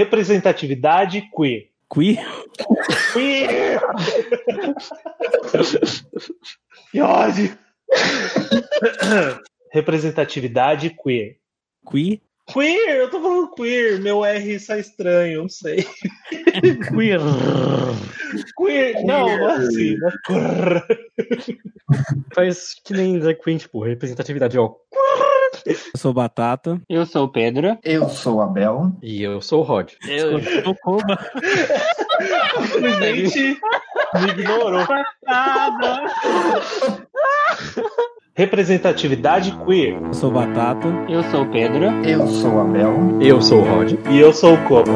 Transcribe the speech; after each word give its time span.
Representatividade 0.00 1.28
queer. 1.30 1.68
Queer? 1.92 2.26
Queer! 3.12 3.80
que 6.90 7.00
ódio! 7.02 7.58
Representatividade 9.70 10.88
queer. 10.88 11.36
Queer? 11.86 12.22
Queer, 12.46 12.96
eu 12.96 13.10
tô 13.10 13.20
falando 13.20 13.50
queer, 13.54 14.00
meu 14.00 14.24
R 14.24 14.58
sai 14.58 14.80
estranho, 14.80 15.42
não 15.42 15.48
sei. 15.50 15.86
Queer. 16.88 17.20
Queer, 18.56 19.04
não, 19.04 19.26
não 19.26 19.50
é 19.50 19.56
assim, 19.56 19.96
é 19.96 20.10
queer. 20.24 20.86
Faz 22.34 22.74
que 22.82 22.94
nem 22.94 23.18
drag 23.18 23.38
queen, 23.38 23.58
tipo, 23.58 23.84
representatividade, 23.84 24.58
ó. 24.58 24.74
Eu 25.70 25.98
sou 25.98 26.12
Batata. 26.12 26.80
Eu 26.88 27.06
sou 27.06 27.24
o 27.24 27.28
Pedro. 27.28 27.78
Eu 27.84 28.08
sou 28.08 28.36
o 28.36 28.40
Abel. 28.40 28.92
E 29.00 29.22
eu 29.22 29.40
sou 29.40 29.60
o 29.60 29.62
Rod. 29.62 29.92
Eu 30.06 30.42
sou 30.64 30.74
Koba. 30.82 31.18
Simplesmente 32.72 33.60
me 34.14 34.28
ignorou. 34.30 34.84
Representatividade 38.34 39.56
queer. 39.64 39.96
Eu 40.02 40.14
sou 40.14 40.30
Batata. 40.32 40.88
Eu 41.08 41.22
sou 41.24 41.42
o 41.42 41.50
Pedro. 41.50 41.84
Eu 42.04 42.26
sou 42.26 42.54
o 42.54 42.60
Abel. 42.60 43.18
Eu 43.20 43.40
sou 43.40 43.60
o 43.60 43.64
Rod. 43.64 43.92
E 44.10 44.18
eu 44.18 44.32
sou 44.32 44.54
o 44.54 44.64
Koba. 44.64 44.90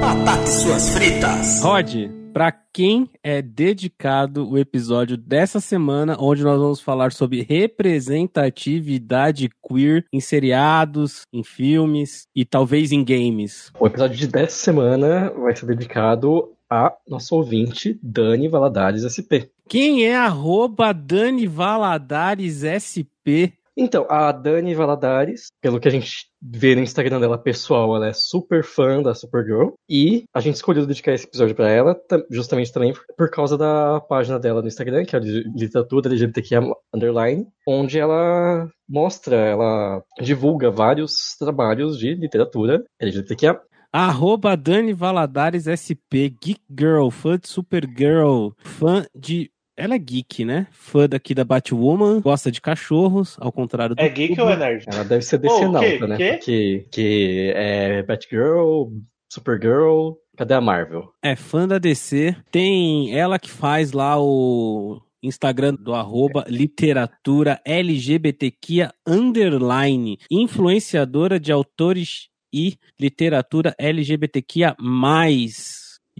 Batata 0.00 0.42
e 0.42 0.46
suas 0.48 0.88
fritas. 0.90 1.62
Rod, 1.62 2.10
para 2.32 2.50
quem 2.72 3.08
é 3.22 3.40
dedicado 3.40 4.50
o 4.50 4.58
episódio 4.58 5.16
dessa 5.16 5.60
semana, 5.60 6.16
onde 6.18 6.42
nós 6.42 6.58
vamos 6.58 6.80
falar 6.80 7.12
sobre 7.12 7.42
representatividade 7.42 9.48
queer 9.62 10.04
em 10.12 10.20
seriados, 10.20 11.22
em 11.32 11.44
filmes 11.44 12.26
e 12.34 12.44
talvez 12.44 12.90
em 12.90 13.04
games. 13.04 13.70
O 13.78 13.86
episódio 13.86 14.16
de 14.16 14.26
dessa 14.26 14.56
semana 14.56 15.30
vai 15.30 15.54
ser 15.54 15.66
dedicado 15.66 16.57
a 16.70 16.94
nosso 17.06 17.34
ouvinte, 17.36 17.98
Dani 18.02 18.48
Valadares 18.48 19.02
SP. 19.04 19.50
Quem 19.68 20.06
é 20.06 20.16
arroba 20.16 20.92
Dani 20.92 21.46
Valadares 21.46 22.62
SP? 22.64 23.58
Então, 23.80 24.04
a 24.10 24.32
Dani 24.32 24.74
Valadares, 24.74 25.52
pelo 25.62 25.78
que 25.78 25.86
a 25.86 25.90
gente 25.90 26.26
vê 26.42 26.74
no 26.74 26.82
Instagram 26.82 27.20
dela 27.20 27.38
pessoal, 27.38 27.94
ela 27.94 28.08
é 28.08 28.12
super 28.12 28.64
fã 28.64 29.00
da 29.00 29.14
Supergirl. 29.14 29.70
E 29.88 30.24
a 30.34 30.40
gente 30.40 30.56
escolheu 30.56 30.84
dedicar 30.84 31.12
esse 31.12 31.26
episódio 31.26 31.54
para 31.54 31.70
ela, 31.70 31.96
justamente 32.28 32.72
também 32.72 32.92
por 33.16 33.30
causa 33.30 33.56
da 33.56 34.00
página 34.00 34.36
dela 34.36 34.60
no 34.62 34.66
Instagram, 34.66 35.04
que 35.04 35.14
é 35.14 35.18
a 35.20 35.22
Literatura 35.22 36.08
LGBTQIA 36.08 36.60
Underline, 36.92 37.46
onde 37.68 38.00
ela 38.00 38.68
mostra, 38.88 39.36
ela 39.36 40.02
divulga 40.20 40.72
vários 40.72 41.36
trabalhos 41.38 41.96
de 41.98 42.14
literatura 42.14 42.82
LGBTQIA 43.00 43.60
Arroba 43.92 44.56
Dani 44.56 44.92
Valadares 44.92 45.64
SP, 45.66 46.28
Geek 46.42 46.60
Girl, 46.78 47.08
fã 47.10 47.38
de 47.38 47.48
Supergirl, 47.48 48.50
fã 48.58 49.06
de 49.14 49.50
ela 49.76 49.94
é 49.94 49.98
geek, 49.98 50.44
né? 50.44 50.66
Fã 50.72 51.08
daqui 51.08 51.32
da 51.32 51.44
Batwoman, 51.44 52.20
gosta 52.20 52.50
de 52.50 52.60
cachorros, 52.60 53.36
ao 53.40 53.52
contrário 53.52 53.94
do. 53.94 54.00
É 54.00 54.08
geek 54.08 54.34
Cubo. 54.34 54.42
ou 54.48 54.50
é 54.50 54.56
nerd? 54.56 54.84
Ela 54.92 55.04
deve 55.04 55.22
ser 55.22 55.38
decenalta, 55.38 56.04
Oh, 56.04 56.06
né? 56.08 56.32
Porque 56.32 56.86
que 56.90 57.52
é 57.54 58.02
Batgirl, 58.02 58.88
Supergirl. 59.32 60.14
Cadê 60.36 60.54
a 60.54 60.60
Marvel? 60.60 61.12
É 61.22 61.36
fã 61.36 61.66
da 61.68 61.78
DC. 61.78 62.34
Tem 62.50 63.16
ela 63.16 63.38
que 63.38 63.50
faz 63.50 63.92
lá 63.92 64.20
o 64.20 65.00
Instagram 65.22 65.74
do 65.74 65.94
arroba 65.94 66.44
literatura 66.48 67.60
LGBTQIA 67.64 68.92
underline, 69.06 70.18
influenciadora 70.30 71.38
de 71.38 71.52
autores 71.52 72.28
e 72.52 72.76
literatura 72.98 73.74
LGBTQIA+. 73.78 74.76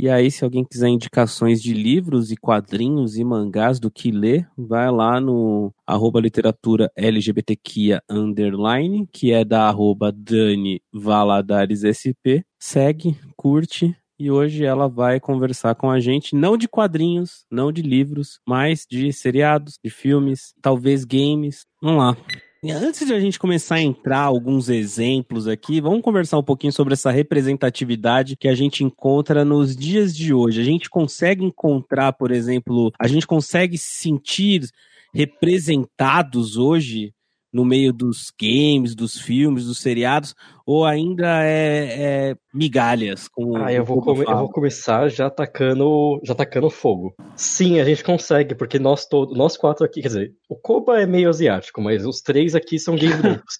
E 0.01 0.09
aí, 0.09 0.31
se 0.31 0.45
alguém 0.45 0.65
quiser 0.65 0.87
indicações 0.87 1.61
de 1.61 1.75
livros 1.75 2.31
e 2.31 2.37
quadrinhos 2.37 3.17
e 3.17 3.25
mangás 3.25 3.81
do 3.81 3.91
que 3.91 4.13
ler, 4.13 4.49
vai 4.57 4.89
lá 4.93 5.21
no 5.21 5.75
arroba 5.85 6.21
literatura 6.21 6.89
LGBTQIA 6.97 8.01
underline, 8.09 9.09
que 9.13 9.33
é 9.33 9.45
da 9.45 9.67
arroba 9.67 10.13
Dani 10.13 10.81
Valadares 10.93 11.83
SP. 11.83 12.47
Segue, 12.61 13.17
curte, 13.37 13.97
e 14.21 14.31
hoje 14.31 14.65
ela 14.65 14.89
vai 14.89 15.21
conversar 15.21 15.75
com 15.75 15.91
a 15.91 16.01
gente, 16.01 16.35
não 16.35 16.57
de 16.57 16.69
quadrinhos, 16.69 17.45
não 17.51 17.73
de 17.73 17.83
livros, 17.83 18.41
mas 18.47 18.85
de 18.89 19.13
seriados, 19.13 19.79
de 19.83 19.91
filmes, 19.91 20.55
talvez 20.61 21.05
games. 21.05 21.67
Vamos 21.83 21.99
lá. 21.99 22.17
Antes 22.65 23.07
de 23.07 23.15
a 23.15 23.21
gente 23.21 23.39
começar 23.39 23.77
a 23.77 23.81
entrar 23.81 24.23
alguns 24.23 24.69
exemplos 24.69 25.47
aqui, 25.47 25.81
vamos 25.81 26.03
conversar 26.03 26.39
um 26.39 26.43
pouquinho 26.43 26.73
sobre 26.73 26.95
essa 26.95 27.09
representatividade 27.13 28.37
que 28.37 28.49
a 28.49 28.55
gente 28.55 28.83
encontra 28.83 29.45
nos 29.45 29.77
dias 29.77 30.15
de 30.15 30.35
hoje. 30.35 30.61
A 30.61 30.65
gente 30.65 30.91
consegue 30.91 31.45
encontrar, 31.45 32.15
por 32.15 32.33
exemplo, 32.33 32.93
a 32.99 33.07
gente 33.07 33.29
consegue 33.29 33.79
se 33.79 34.03
sentir 34.03 34.69
representados 35.15 36.57
hoje 36.57 37.15
no 37.53 37.65
meio 37.65 37.93
dos 37.93 38.33
games, 38.39 38.93
dos 38.93 39.21
filmes, 39.21 39.67
dos 39.67 39.79
seriados, 39.79 40.35
ou 40.71 40.85
ainda 40.85 41.43
é, 41.45 42.29
é 42.31 42.37
migalhas? 42.53 43.27
Como 43.27 43.57
Ah, 43.57 43.73
eu 43.73 43.83
vou, 43.83 44.03
come- 44.03 44.27
eu 44.29 44.37
vou 44.37 44.51
começar 44.51 45.09
já 45.09 45.29
atacando, 45.29 46.21
já 46.23 46.35
atacando 46.35 46.69
fogo. 46.69 47.15
Sim, 47.35 47.81
a 47.81 47.85
gente 47.87 48.05
consegue, 48.05 48.55
porque 48.55 48.79
nós 48.79 49.07
todos, 49.07 49.35
nós 49.35 49.57
quatro 49.57 49.83
aqui, 49.87 50.03
quer 50.03 50.09
dizer, 50.09 50.35
o 50.47 50.55
Koba 50.55 51.01
é 51.01 51.07
meio 51.07 51.31
asiático, 51.31 51.81
mas 51.81 52.05
os 52.05 52.21
três 52.21 52.55
aqui 52.55 52.79
são 52.79 52.97
gays 52.97 53.17
brancos. 53.43 53.55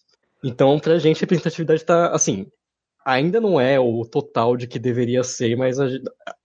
Então, 0.45 0.79
pra 0.79 0.99
gente, 0.99 1.17
a 1.17 1.21
representatividade 1.21 1.83
tá, 1.83 2.09
assim, 2.11 2.47
ainda 3.07 3.41
não 3.41 3.59
é 3.59 3.81
o 3.81 4.05
total 4.05 4.55
de 4.55 4.67
que 4.67 4.79
deveria 4.79 5.25
ser, 5.25 5.57
mas 5.57 5.81
a 5.81 5.89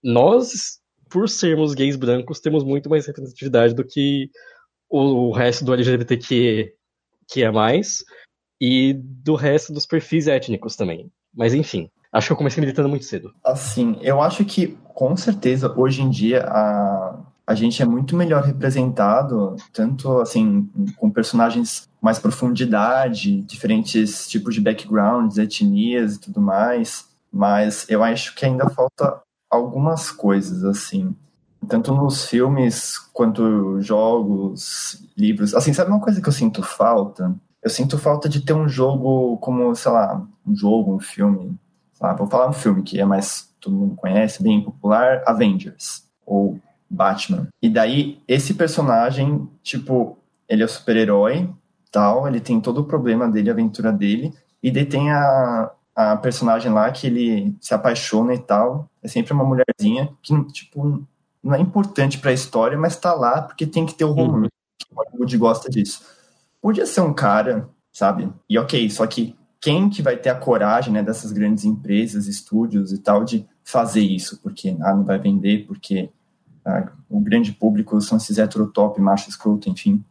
nós, 0.02 0.78
por 1.10 1.28
sermos 1.28 1.74
gays 1.74 1.94
brancos, 1.94 2.40
temos 2.40 2.64
muito 2.64 2.88
mais 2.88 3.06
representatividade 3.06 3.74
do 3.74 3.84
que 3.84 4.30
o, 4.88 5.28
o 5.28 5.32
resto 5.32 5.62
do 5.62 5.74
LGBTQ 5.74 6.72
que 7.28 7.42
é 7.42 7.50
mais, 7.50 7.98
e 8.66 8.94
do 8.94 9.34
resto 9.34 9.74
dos 9.74 9.84
perfis 9.84 10.26
étnicos 10.26 10.74
também. 10.74 11.10
Mas 11.36 11.52
enfim, 11.52 11.90
acho 12.10 12.28
que 12.28 12.32
eu 12.32 12.36
comecei 12.36 12.62
militando 12.62 12.88
muito 12.88 13.04
cedo. 13.04 13.30
Assim, 13.44 13.98
eu 14.00 14.22
acho 14.22 14.42
que, 14.42 14.68
com 14.94 15.14
certeza, 15.18 15.70
hoje 15.76 16.00
em 16.00 16.08
dia, 16.08 16.44
a, 16.48 17.20
a 17.46 17.54
gente 17.54 17.82
é 17.82 17.84
muito 17.84 18.16
melhor 18.16 18.42
representado, 18.42 19.56
tanto, 19.70 20.18
assim, 20.18 20.66
com 20.96 21.10
personagens 21.10 21.86
mais 22.00 22.18
profundidade, 22.18 23.42
diferentes 23.42 24.26
tipos 24.28 24.54
de 24.54 24.62
backgrounds, 24.62 25.36
etnias 25.36 26.14
e 26.14 26.20
tudo 26.20 26.40
mais, 26.40 27.06
mas 27.30 27.84
eu 27.90 28.02
acho 28.02 28.34
que 28.34 28.46
ainda 28.46 28.70
falta 28.70 29.20
algumas 29.50 30.10
coisas, 30.10 30.64
assim, 30.64 31.14
tanto 31.68 31.94
nos 31.94 32.24
filmes 32.24 32.96
quanto 33.12 33.78
jogos, 33.82 35.04
livros. 35.14 35.54
Assim, 35.54 35.74
sabe 35.74 35.90
uma 35.90 36.00
coisa 36.00 36.22
que 36.22 36.28
eu 36.28 36.32
sinto 36.32 36.62
falta? 36.62 37.34
Eu 37.64 37.70
sinto 37.70 37.98
falta 37.98 38.28
de 38.28 38.42
ter 38.42 38.52
um 38.52 38.68
jogo 38.68 39.38
como, 39.38 39.74
sei 39.74 39.90
lá, 39.90 40.22
um 40.46 40.54
jogo, 40.54 40.94
um 40.94 41.00
filme. 41.00 41.58
sei 41.94 42.06
lá, 42.06 42.12
vou 42.12 42.26
falar 42.26 42.48
um 42.48 42.52
filme 42.52 42.82
que 42.82 43.00
é 43.00 43.04
mais 43.06 43.50
todo 43.58 43.74
mundo 43.74 43.96
conhece, 43.96 44.42
bem 44.42 44.62
popular, 44.62 45.22
Avengers 45.26 46.04
ou 46.26 46.60
Batman. 46.88 47.48
E 47.62 47.70
daí 47.70 48.22
esse 48.28 48.52
personagem, 48.52 49.48
tipo, 49.62 50.18
ele 50.46 50.62
é 50.62 50.66
o 50.66 50.68
super-herói, 50.68 51.50
tal, 51.90 52.28
ele 52.28 52.40
tem 52.40 52.60
todo 52.60 52.82
o 52.82 52.84
problema 52.84 53.30
dele, 53.30 53.48
a 53.48 53.54
aventura 53.54 53.90
dele, 53.90 54.34
e 54.62 54.70
daí 54.70 54.84
tem 54.84 55.10
a, 55.10 55.70
a 55.96 56.16
personagem 56.16 56.70
lá 56.70 56.90
que 56.90 57.06
ele 57.06 57.56
se 57.60 57.72
apaixona 57.72 58.34
e 58.34 58.38
tal. 58.38 58.90
É 59.02 59.08
sempre 59.08 59.32
uma 59.32 59.44
mulherzinha 59.44 60.10
que, 60.22 60.44
tipo, 60.52 61.02
não 61.42 61.54
é 61.54 61.60
importante 61.60 62.18
pra 62.18 62.32
história, 62.32 62.76
mas 62.76 62.96
tá 62.96 63.14
lá 63.14 63.42
porque 63.42 63.66
tem 63.66 63.86
que 63.86 63.94
ter 63.94 64.04
o 64.04 64.12
romance. 64.12 64.50
que 64.78 64.86
O 64.92 64.96
Hollywood 64.96 65.38
gosta 65.38 65.70
disso. 65.70 66.02
Podia 66.64 66.86
ser 66.86 67.02
um 67.02 67.12
cara, 67.12 67.68
sabe? 67.92 68.32
E 68.48 68.58
ok, 68.58 68.88
só 68.88 69.06
que 69.06 69.36
quem 69.60 69.90
que 69.90 70.00
vai 70.00 70.16
ter 70.16 70.30
a 70.30 70.34
coragem, 70.34 70.94
né, 70.94 71.02
dessas 71.02 71.30
grandes 71.30 71.66
empresas, 71.66 72.26
estúdios 72.26 72.90
e 72.90 72.96
tal, 72.96 73.22
de 73.22 73.46
fazer 73.62 74.00
isso? 74.00 74.40
Porque 74.40 74.74
ah, 74.80 74.94
não 74.94 75.04
vai 75.04 75.18
vender, 75.18 75.66
porque 75.66 76.08
ah, 76.64 76.90
o 77.10 77.20
grande 77.20 77.52
público 77.52 78.00
são 78.00 78.16
esses 78.16 78.38
heterotop, 78.38 78.98
macho 78.98 79.28
escroto, 79.28 79.68
enfim. 79.68 80.02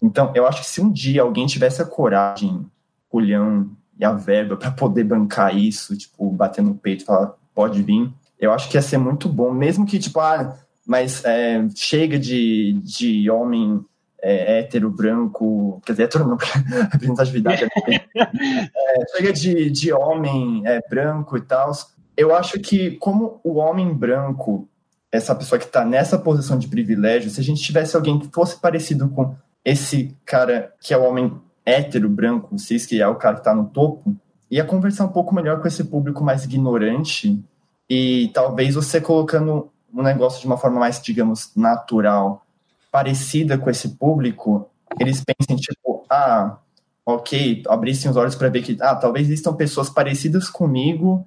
Então, 0.00 0.30
eu 0.36 0.46
acho 0.46 0.60
que 0.60 0.68
se 0.68 0.80
um 0.80 0.88
dia 0.88 1.22
alguém 1.22 1.48
tivesse 1.48 1.82
a 1.82 1.84
coragem, 1.84 2.64
culhão 3.08 3.68
e 3.98 4.04
a 4.04 4.12
verba 4.12 4.56
para 4.56 4.70
poder 4.70 5.02
bancar 5.02 5.56
isso, 5.56 5.96
tipo, 5.96 6.30
bater 6.30 6.62
no 6.62 6.76
peito 6.76 7.02
e 7.02 7.06
falar, 7.06 7.34
pode 7.52 7.82
vir, 7.82 8.08
eu 8.38 8.52
acho 8.52 8.70
que 8.70 8.76
ia 8.76 8.82
ser 8.82 8.98
muito 8.98 9.28
bom, 9.28 9.52
mesmo 9.52 9.84
que, 9.84 9.98
tipo, 9.98 10.20
ah, 10.20 10.56
mas 10.86 11.24
é, 11.24 11.68
chega 11.74 12.16
de, 12.16 12.80
de 12.84 13.28
homem 13.28 13.84
é, 14.22 14.58
hétero, 14.58 14.90
branco, 14.90 15.80
quer 15.84 15.92
dizer, 15.92 16.04
hétero 16.04 16.26
não, 16.26 16.36
representatividade, 16.90 17.64
é, 18.16 19.16
chega 19.16 19.32
de, 19.32 19.70
de 19.70 19.92
homem 19.92 20.62
é, 20.66 20.80
branco 20.88 21.36
e 21.36 21.40
tal. 21.40 21.72
Eu 22.16 22.34
acho 22.34 22.58
que, 22.58 22.92
como 22.92 23.40
o 23.44 23.54
homem 23.54 23.94
branco, 23.94 24.68
essa 25.10 25.34
pessoa 25.34 25.58
que 25.58 25.66
está 25.66 25.84
nessa 25.84 26.18
posição 26.18 26.58
de 26.58 26.68
privilégio, 26.68 27.30
se 27.30 27.40
a 27.40 27.44
gente 27.44 27.62
tivesse 27.62 27.96
alguém 27.96 28.18
que 28.18 28.28
fosse 28.32 28.60
parecido 28.60 29.08
com 29.08 29.34
esse 29.64 30.16
cara 30.24 30.74
que 30.80 30.92
é 30.92 30.98
o 30.98 31.04
homem 31.04 31.40
hétero, 31.64 32.08
branco, 32.08 32.58
cis, 32.58 32.86
que 32.86 33.00
é 33.00 33.06
o 33.06 33.16
cara 33.16 33.34
que 33.34 33.40
está 33.40 33.54
no 33.54 33.66
topo, 33.66 34.16
ia 34.50 34.64
conversar 34.64 35.04
um 35.04 35.12
pouco 35.12 35.34
melhor 35.34 35.60
com 35.60 35.68
esse 35.68 35.84
público 35.84 36.24
mais 36.24 36.44
ignorante 36.44 37.42
e 37.88 38.30
talvez 38.34 38.74
você 38.74 39.00
colocando 39.00 39.70
um 39.92 40.02
negócio 40.02 40.40
de 40.40 40.46
uma 40.46 40.56
forma 40.56 40.80
mais, 40.80 41.00
digamos, 41.00 41.52
natural, 41.54 42.46
parecida 42.90 43.58
com 43.58 43.70
esse 43.70 43.96
público, 43.96 44.70
eles 44.98 45.22
pensem, 45.24 45.56
tipo, 45.56 46.04
ah, 46.08 46.58
ok, 47.04 47.62
abrissem 47.68 48.10
os 48.10 48.16
olhos 48.16 48.34
para 48.34 48.48
ver 48.48 48.62
que, 48.62 48.76
ah, 48.80 48.94
talvez 48.94 49.26
existam 49.26 49.54
pessoas 49.54 49.88
parecidas 49.88 50.48
comigo 50.48 51.26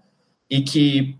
e 0.49 0.61
que 0.61 1.17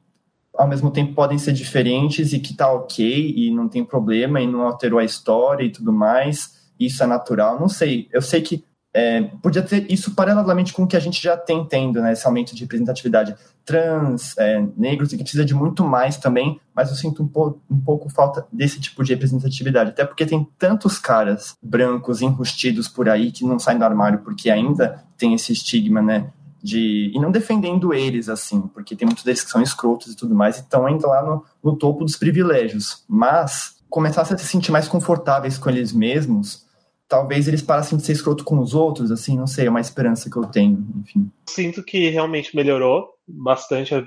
ao 0.53 0.67
mesmo 0.67 0.91
tempo 0.91 1.13
podem 1.13 1.37
ser 1.37 1.53
diferentes 1.53 2.33
e 2.33 2.39
que 2.39 2.53
tá 2.53 2.71
ok 2.71 3.33
e 3.35 3.51
não 3.51 3.67
tem 3.69 3.83
problema 3.83 4.41
e 4.41 4.47
não 4.47 4.61
alterou 4.61 4.99
a 4.99 5.03
história 5.03 5.63
e 5.63 5.71
tudo 5.71 5.93
mais, 5.93 6.69
isso 6.79 7.03
é 7.03 7.07
natural, 7.07 7.59
não 7.59 7.69
sei. 7.69 8.07
Eu 8.11 8.21
sei 8.21 8.41
que 8.41 8.63
é, 8.93 9.21
podia 9.41 9.61
ter 9.61 9.89
isso 9.91 10.13
paralelamente 10.13 10.73
com 10.73 10.83
o 10.83 10.87
que 10.87 10.97
a 10.97 10.99
gente 10.99 11.21
já 11.21 11.37
tem 11.37 11.63
tendo, 11.65 12.01
né, 12.01 12.11
esse 12.11 12.25
aumento 12.27 12.53
de 12.53 12.61
representatividade 12.61 13.35
trans, 13.63 14.37
é, 14.37 14.65
negros, 14.75 15.13
e 15.13 15.17
que 15.17 15.23
precisa 15.23 15.45
de 15.45 15.53
muito 15.53 15.83
mais 15.83 16.17
também, 16.17 16.59
mas 16.75 16.89
eu 16.89 16.95
sinto 16.95 17.23
um, 17.23 17.27
po 17.27 17.59
um 17.69 17.79
pouco 17.79 18.09
falta 18.09 18.45
desse 18.51 18.79
tipo 18.79 19.03
de 19.03 19.13
representatividade, 19.13 19.91
até 19.91 20.03
porque 20.03 20.25
tem 20.25 20.45
tantos 20.57 20.97
caras 20.97 21.55
brancos 21.61 22.21
enrustidos 22.21 22.87
por 22.87 23.07
aí 23.07 23.31
que 23.31 23.45
não 23.45 23.59
saem 23.59 23.77
do 23.77 23.85
armário 23.85 24.19
porque 24.19 24.49
ainda 24.49 25.03
tem 25.17 25.33
esse 25.33 25.53
estigma, 25.53 26.01
né, 26.01 26.29
de... 26.61 27.11
e 27.15 27.19
não 27.19 27.31
defendendo 27.31 27.93
eles, 27.93 28.27
assim, 28.27 28.61
porque 28.73 28.95
tem 28.95 29.05
muitos 29.05 29.23
deles 29.23 29.43
que 29.43 29.51
são 29.51 29.61
escrotos 29.61 30.11
e 30.11 30.15
tudo 30.17 30.35
mais, 30.35 30.57
e 30.57 30.61
estão 30.61 30.85
ainda 30.85 31.07
lá 31.07 31.23
no, 31.23 31.45
no 31.63 31.77
topo 31.77 32.03
dos 32.03 32.17
privilégios, 32.17 33.05
mas 33.07 33.79
começassem 33.89 34.35
a 34.35 34.37
se 34.37 34.45
sentir 34.45 34.71
mais 34.71 34.87
confortáveis 34.87 35.57
com 35.57 35.69
eles 35.69 35.93
mesmos, 35.93 36.65
talvez 37.11 37.45
eles 37.45 37.61
parassem 37.61 37.97
de 37.97 38.05
ser 38.05 38.13
escroto 38.13 38.45
com 38.45 38.57
os 38.57 38.73
outros, 38.73 39.11
assim, 39.11 39.35
não 39.35 39.45
sei, 39.45 39.67
é 39.67 39.69
uma 39.69 39.81
esperança 39.81 40.29
que 40.29 40.37
eu 40.37 40.45
tenho, 40.45 40.81
enfim. 41.01 41.29
Sinto 41.45 41.83
que 41.83 42.07
realmente 42.07 42.55
melhorou 42.55 43.09
bastante 43.27 43.93
a 43.93 44.01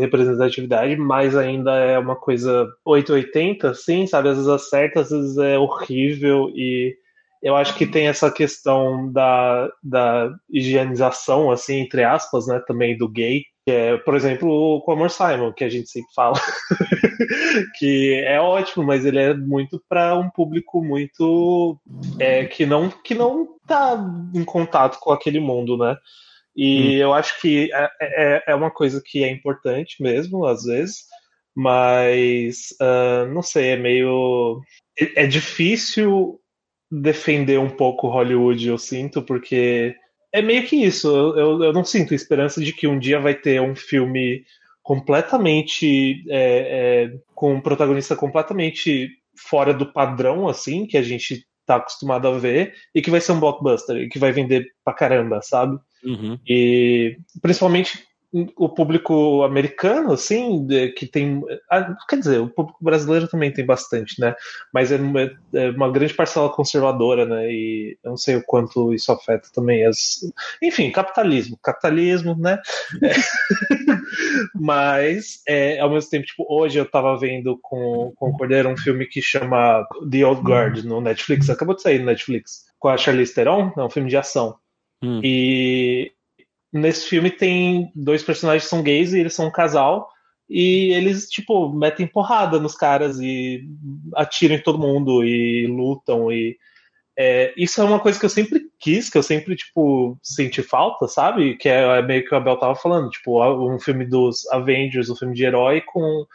representatividade, 0.00 0.96
mas 0.96 1.36
ainda 1.36 1.74
é 1.74 1.98
uma 1.98 2.16
coisa 2.16 2.66
880, 2.82 3.68
assim, 3.70 4.06
sabe? 4.06 4.30
Às 4.30 4.36
vezes 4.36 4.48
acerta, 4.50 5.00
às 5.00 5.10
vezes 5.10 5.36
é 5.36 5.58
horrível 5.58 6.48
e 6.54 6.96
eu 7.42 7.54
acho 7.54 7.76
que 7.76 7.86
tem 7.86 8.08
essa 8.08 8.30
questão 8.30 9.12
da, 9.12 9.70
da 9.82 10.34
higienização, 10.50 11.50
assim, 11.50 11.80
entre 11.80 12.04
aspas, 12.04 12.46
né, 12.46 12.58
também 12.66 12.96
do 12.96 13.06
gay, 13.06 13.42
que 13.66 13.72
é, 13.72 13.96
por 13.96 14.14
exemplo, 14.14 14.80
o 14.86 14.92
Amor 14.92 15.10
Simon, 15.10 15.52
que 15.52 15.64
a 15.64 15.68
gente 15.68 15.90
sempre 15.90 16.12
fala, 16.14 16.36
que 17.76 18.22
é 18.24 18.40
ótimo, 18.40 18.84
mas 18.84 19.04
ele 19.04 19.18
é 19.18 19.34
muito 19.34 19.82
para 19.88 20.16
um 20.16 20.30
público 20.30 20.80
muito 20.80 21.76
é, 22.20 22.44
que 22.44 22.64
não 22.64 22.88
que 22.88 23.12
não 23.12 23.58
tá 23.66 23.98
em 24.32 24.44
contato 24.44 25.00
com 25.00 25.10
aquele 25.10 25.40
mundo, 25.40 25.76
né? 25.76 25.96
E 26.54 26.96
hum. 26.96 26.98
eu 26.98 27.12
acho 27.12 27.40
que 27.40 27.68
é, 27.74 27.90
é, 28.00 28.44
é, 28.46 28.54
uma 28.54 28.70
coisa 28.70 29.02
que 29.04 29.24
é 29.24 29.30
importante 29.32 30.00
mesmo, 30.00 30.46
às 30.46 30.62
vezes, 30.62 30.98
mas 31.52 32.68
uh, 32.80 33.26
não 33.34 33.42
sei, 33.42 33.70
é 33.70 33.76
meio 33.76 34.62
é, 34.96 35.24
é 35.24 35.26
difícil 35.26 36.40
defender 36.88 37.58
um 37.58 37.70
pouco 37.70 38.06
Hollywood, 38.06 38.68
eu 38.68 38.78
sinto, 38.78 39.22
porque 39.22 39.96
é 40.38 40.42
meio 40.42 40.66
que 40.66 40.76
isso. 40.76 41.08
Eu, 41.08 41.62
eu 41.62 41.72
não 41.72 41.84
sinto 41.84 42.14
esperança 42.14 42.60
de 42.62 42.72
que 42.72 42.86
um 42.86 42.98
dia 42.98 43.18
vai 43.18 43.34
ter 43.34 43.60
um 43.60 43.74
filme 43.74 44.44
completamente. 44.82 46.24
É, 46.28 47.10
é, 47.10 47.18
com 47.34 47.54
um 47.54 47.60
protagonista 47.60 48.16
completamente 48.16 49.10
fora 49.36 49.74
do 49.74 49.92
padrão, 49.92 50.48
assim, 50.48 50.86
que 50.86 50.96
a 50.96 51.02
gente 51.02 51.46
tá 51.66 51.76
acostumado 51.76 52.28
a 52.28 52.38
ver, 52.38 52.74
e 52.94 53.02
que 53.02 53.10
vai 53.10 53.20
ser 53.20 53.32
um 53.32 53.40
blockbuster, 53.40 53.96
e 53.96 54.08
que 54.08 54.18
vai 54.18 54.32
vender 54.32 54.66
pra 54.84 54.94
caramba, 54.94 55.40
sabe? 55.42 55.76
Uhum. 56.04 56.38
E 56.48 57.18
principalmente 57.42 58.04
o 58.32 58.68
público 58.68 59.42
americano, 59.44 60.12
assim, 60.12 60.66
que 60.96 61.06
tem. 61.06 61.42
Ah, 61.70 61.94
quer 62.08 62.18
dizer, 62.18 62.40
o 62.40 62.48
público 62.48 62.78
brasileiro 62.82 63.28
também 63.28 63.52
tem 63.52 63.64
bastante, 63.64 64.20
né? 64.20 64.34
Mas 64.72 64.90
é 64.90 64.96
uma, 64.96 65.30
é 65.54 65.70
uma, 65.70 65.90
grande 65.90 66.12
parcela 66.12 66.50
conservadora, 66.50 67.24
né? 67.24 67.50
E 67.50 67.98
eu 68.02 68.10
não 68.10 68.16
sei 68.16 68.36
o 68.36 68.44
quanto 68.44 68.92
isso 68.92 69.12
afeta 69.12 69.48
também 69.54 69.86
as. 69.86 70.20
Enfim, 70.62 70.90
capitalismo. 70.90 71.58
Capitalismo, 71.62 72.36
né? 72.36 72.58
É. 73.02 73.14
Mas, 74.54 75.40
é, 75.46 75.78
ao 75.80 75.90
mesmo 75.90 76.10
tempo, 76.10 76.26
tipo, 76.26 76.46
hoje 76.48 76.78
eu 76.78 76.90
tava 76.90 77.16
vendo 77.18 77.58
com, 77.62 78.12
com 78.16 78.30
o 78.30 78.36
Cordeiro 78.36 78.68
um 78.68 78.76
filme 78.76 79.06
que 79.06 79.22
chama 79.22 79.86
The 80.10 80.24
Old 80.24 80.42
Guard 80.42 80.84
no 80.84 81.00
Netflix. 81.00 81.48
Acabou 81.48 81.74
de 81.74 81.82
sair 81.82 82.00
no 82.00 82.06
Netflix. 82.06 82.66
Com 82.78 82.88
a 82.88 82.96
Charlize 82.96 83.34
Theron. 83.34 83.72
É 83.76 83.82
um 83.82 83.90
filme 83.90 84.10
de 84.10 84.16
ação. 84.16 84.56
Hum. 85.02 85.20
E 85.22 86.12
nesse 86.76 87.08
filme 87.08 87.30
tem 87.30 87.90
dois 87.94 88.22
personagens 88.22 88.64
que 88.64 88.70
são 88.70 88.82
gays 88.82 89.12
e 89.12 89.20
eles 89.20 89.34
são 89.34 89.46
um 89.46 89.52
casal. 89.52 90.08
E 90.48 90.92
eles, 90.92 91.28
tipo, 91.28 91.72
metem 91.72 92.06
porrada 92.06 92.60
nos 92.60 92.76
caras 92.76 93.18
e 93.18 93.64
atiram 94.14 94.54
em 94.54 94.62
todo 94.62 94.78
mundo 94.78 95.24
e 95.24 95.66
lutam. 95.66 96.30
E 96.30 96.56
é, 97.18 97.52
isso 97.56 97.80
é 97.80 97.84
uma 97.84 97.98
coisa 97.98 98.18
que 98.18 98.24
eu 98.24 98.30
sempre 98.30 98.70
quis, 98.78 99.10
que 99.10 99.18
eu 99.18 99.22
sempre, 99.22 99.56
tipo, 99.56 100.16
senti 100.22 100.62
falta, 100.62 101.08
sabe? 101.08 101.56
Que 101.56 101.68
é, 101.68 101.98
é 101.98 102.02
meio 102.02 102.24
que 102.24 102.32
o 102.32 102.36
Abel 102.36 102.56
tava 102.58 102.76
falando, 102.76 103.10
tipo, 103.10 103.42
um 103.42 103.80
filme 103.80 104.04
dos 104.04 104.46
Avengers, 104.52 105.10
um 105.10 105.16
filme 105.16 105.34
de 105.34 105.44
herói 105.44 105.80
com 105.80 106.26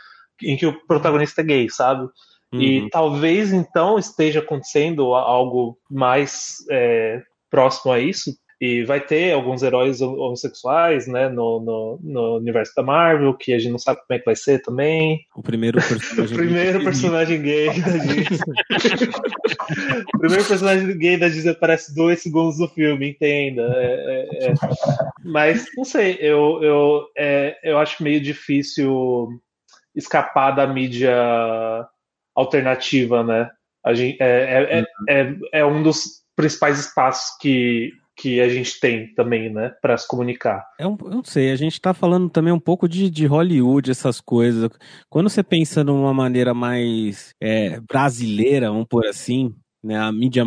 em 0.43 0.57
que 0.57 0.65
o 0.65 0.85
protagonista 0.87 1.41
é 1.41 1.43
gay, 1.43 1.69
sabe? 1.69 2.09
Uhum. 2.51 2.61
E 2.61 2.89
talvez 2.89 3.53
então 3.53 3.97
esteja 3.97 4.39
acontecendo 4.39 5.13
algo 5.13 5.77
mais 5.89 6.57
é, 6.69 7.21
próximo 7.49 7.91
a 7.93 7.99
isso, 7.99 8.35
e 8.61 8.83
vai 8.83 9.01
ter 9.01 9.33
alguns 9.33 9.63
heróis 9.63 10.01
homossexuais, 10.01 11.07
né, 11.07 11.27
no, 11.27 11.59
no, 11.59 11.99
no, 11.99 12.37
universo 12.37 12.71
da 12.75 12.83
Marvel, 12.83 13.33
que 13.33 13.55
a 13.55 13.57
gente 13.57 13.71
não 13.71 13.79
sabe 13.79 14.01
como 14.01 14.15
é 14.15 14.19
que 14.19 14.25
vai 14.25 14.35
ser 14.35 14.61
também. 14.61 15.25
O 15.35 15.41
primeiro 15.41 15.79
personagem, 15.81 16.35
o 16.35 16.37
primeiro 16.37 16.83
personagem 16.83 17.41
gay 17.41 17.67
da 17.69 17.97
Disney. 17.97 18.39
o 20.13 20.19
primeiro 20.21 20.45
personagem 20.45 20.97
gay 20.99 21.17
da 21.17 21.27
Disney 21.27 21.49
aparece 21.53 21.95
dois 21.95 22.21
segundos 22.21 22.59
no 22.59 22.67
filme, 22.67 23.09
entenda. 23.09 23.63
É, 23.77 24.27
é, 24.29 24.51
é. 24.51 24.53
Mas, 25.25 25.65
não 25.75 25.83
sei, 25.83 26.19
eu, 26.21 26.61
eu, 26.61 27.07
é, 27.17 27.57
eu 27.63 27.79
acho 27.79 28.03
meio 28.03 28.21
difícil 28.21 29.41
escapar 29.95 30.51
da 30.51 30.67
mídia 30.67 31.17
alternativa, 32.35 33.23
né? 33.23 33.49
A 33.83 33.95
gente, 33.95 34.21
é, 34.21 34.77
é, 34.79 34.85
é, 35.09 35.35
é 35.51 35.65
um 35.65 35.81
dos 35.81 36.21
principais 36.35 36.79
espaços 36.79 37.35
que 37.39 37.91
que 38.21 38.39
a 38.39 38.47
gente 38.47 38.79
tem 38.79 39.13
também, 39.15 39.51
né, 39.51 39.73
para 39.81 39.97
se 39.97 40.07
comunicar. 40.07 40.63
É 40.79 40.85
um, 40.85 40.95
eu 41.01 41.09
não 41.09 41.23
sei, 41.23 41.51
a 41.51 41.55
gente 41.55 41.73
está 41.73 41.93
falando 41.93 42.29
também 42.29 42.53
um 42.53 42.59
pouco 42.59 42.87
de, 42.87 43.09
de 43.09 43.25
Hollywood, 43.25 43.89
essas 43.89 44.21
coisas. 44.21 44.69
Quando 45.09 45.29
você 45.29 45.41
pensa 45.41 45.83
numa 45.83 46.13
maneira 46.13 46.53
mais 46.53 47.33
é, 47.41 47.79
brasileira, 47.79 48.69
vamos 48.69 48.87
por 48.87 49.05
assim, 49.07 49.55
né, 49.83 49.97
a 49.97 50.11
mídia, 50.11 50.43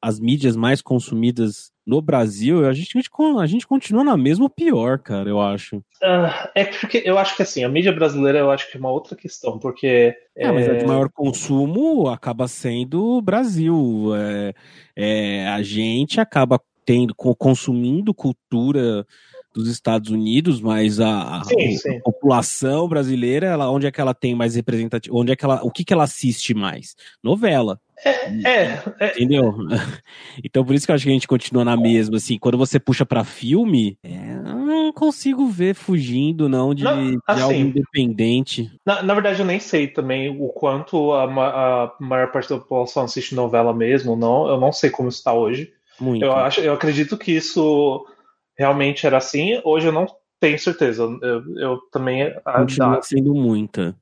as 0.00 0.18
mídias 0.18 0.56
mais 0.56 0.80
consumidas 0.80 1.70
no 1.86 2.02
Brasil, 2.02 2.66
a 2.66 2.72
gente, 2.74 2.98
a 3.38 3.46
gente 3.46 3.66
continua 3.66 4.04
na 4.04 4.14
mesma 4.14 4.50
pior, 4.50 4.98
cara, 4.98 5.28
eu 5.28 5.40
acho. 5.40 5.76
Uh, 5.76 6.48
é 6.54 6.66
porque 6.66 7.02
eu 7.02 7.18
acho 7.18 7.34
que 7.34 7.42
assim, 7.42 7.64
a 7.64 7.68
mídia 7.68 7.92
brasileira 7.92 8.38
eu 8.38 8.50
acho 8.50 8.70
que 8.70 8.76
é 8.76 8.80
uma 8.80 8.90
outra 8.90 9.16
questão, 9.16 9.58
porque. 9.58 10.14
É, 10.36 10.46
é... 10.46 10.52
mas 10.52 10.68
a 10.68 10.74
de 10.74 10.86
maior 10.86 11.08
consumo 11.08 12.08
acaba 12.08 12.46
sendo 12.46 13.16
o 13.16 13.22
Brasil. 13.22 14.12
É, 14.14 14.54
é, 14.94 15.48
a 15.48 15.62
gente 15.62 16.20
acaba 16.20 16.60
tendo, 16.88 17.14
consumindo 17.14 18.14
cultura 18.14 19.06
dos 19.54 19.68
Estados 19.68 20.10
Unidos, 20.10 20.58
mas 20.58 20.98
a, 20.98 21.42
sim, 21.44 21.72
sim. 21.72 21.98
a, 21.98 22.00
população 22.00 22.88
brasileira, 22.88 23.46
ela, 23.46 23.70
onde 23.70 23.86
é 23.86 23.90
que 23.90 24.00
ela 24.00 24.14
tem 24.14 24.34
mais 24.34 24.54
representativo? 24.54 25.14
Onde 25.14 25.32
é 25.32 25.36
que 25.36 25.44
ela, 25.44 25.60
o 25.62 25.70
que, 25.70 25.84
que 25.84 25.92
ela 25.92 26.04
assiste 26.04 26.54
mais? 26.54 26.96
Novela. 27.22 27.78
É, 28.02 28.10
é, 28.10 28.82
é, 29.00 29.10
Entendeu? 29.10 29.54
Então 30.42 30.64
por 30.64 30.74
isso 30.74 30.86
que 30.86 30.92
eu 30.92 30.94
acho 30.94 31.04
que 31.04 31.10
a 31.10 31.12
gente 31.12 31.28
continua 31.28 31.64
na 31.64 31.76
mesma, 31.76 32.16
assim, 32.16 32.38
quando 32.38 32.56
você 32.56 32.78
puxa 32.78 33.04
para 33.04 33.24
filme, 33.24 33.98
é, 34.02 34.36
eu 34.36 34.58
não 34.58 34.92
consigo 34.92 35.46
ver 35.48 35.74
fugindo, 35.74 36.48
não, 36.48 36.72
de, 36.72 36.84
não, 36.84 37.20
assim, 37.26 37.36
de 37.36 37.42
algo 37.42 37.54
independente. 37.54 38.70
Na, 38.86 39.02
na, 39.02 39.12
verdade, 39.12 39.40
eu 39.40 39.46
nem 39.46 39.60
sei 39.60 39.88
também 39.88 40.30
o 40.30 40.48
quanto 40.48 41.12
a, 41.12 41.24
a 41.24 41.94
maior 42.00 42.30
parte 42.30 42.48
da 42.48 42.58
população 42.58 43.02
assiste 43.02 43.34
novela 43.34 43.74
mesmo, 43.74 44.16
não, 44.16 44.48
eu 44.48 44.58
não 44.58 44.72
sei 44.72 44.88
como 44.88 45.08
está 45.08 45.34
hoje. 45.34 45.72
Muito. 46.00 46.24
Eu, 46.24 46.32
acho, 46.32 46.60
eu 46.60 46.72
acredito 46.72 47.16
que 47.16 47.32
isso 47.32 48.06
realmente 48.56 49.06
era 49.06 49.16
assim. 49.18 49.60
Hoje 49.64 49.88
eu 49.88 49.92
não 49.92 50.06
tenho 50.40 50.58
certeza. 50.58 51.02
Eu, 51.22 51.58
eu 51.58 51.78
também. 51.92 52.32
Continua 52.44 53.02
sendo 53.02 53.34
muita. 53.34 53.96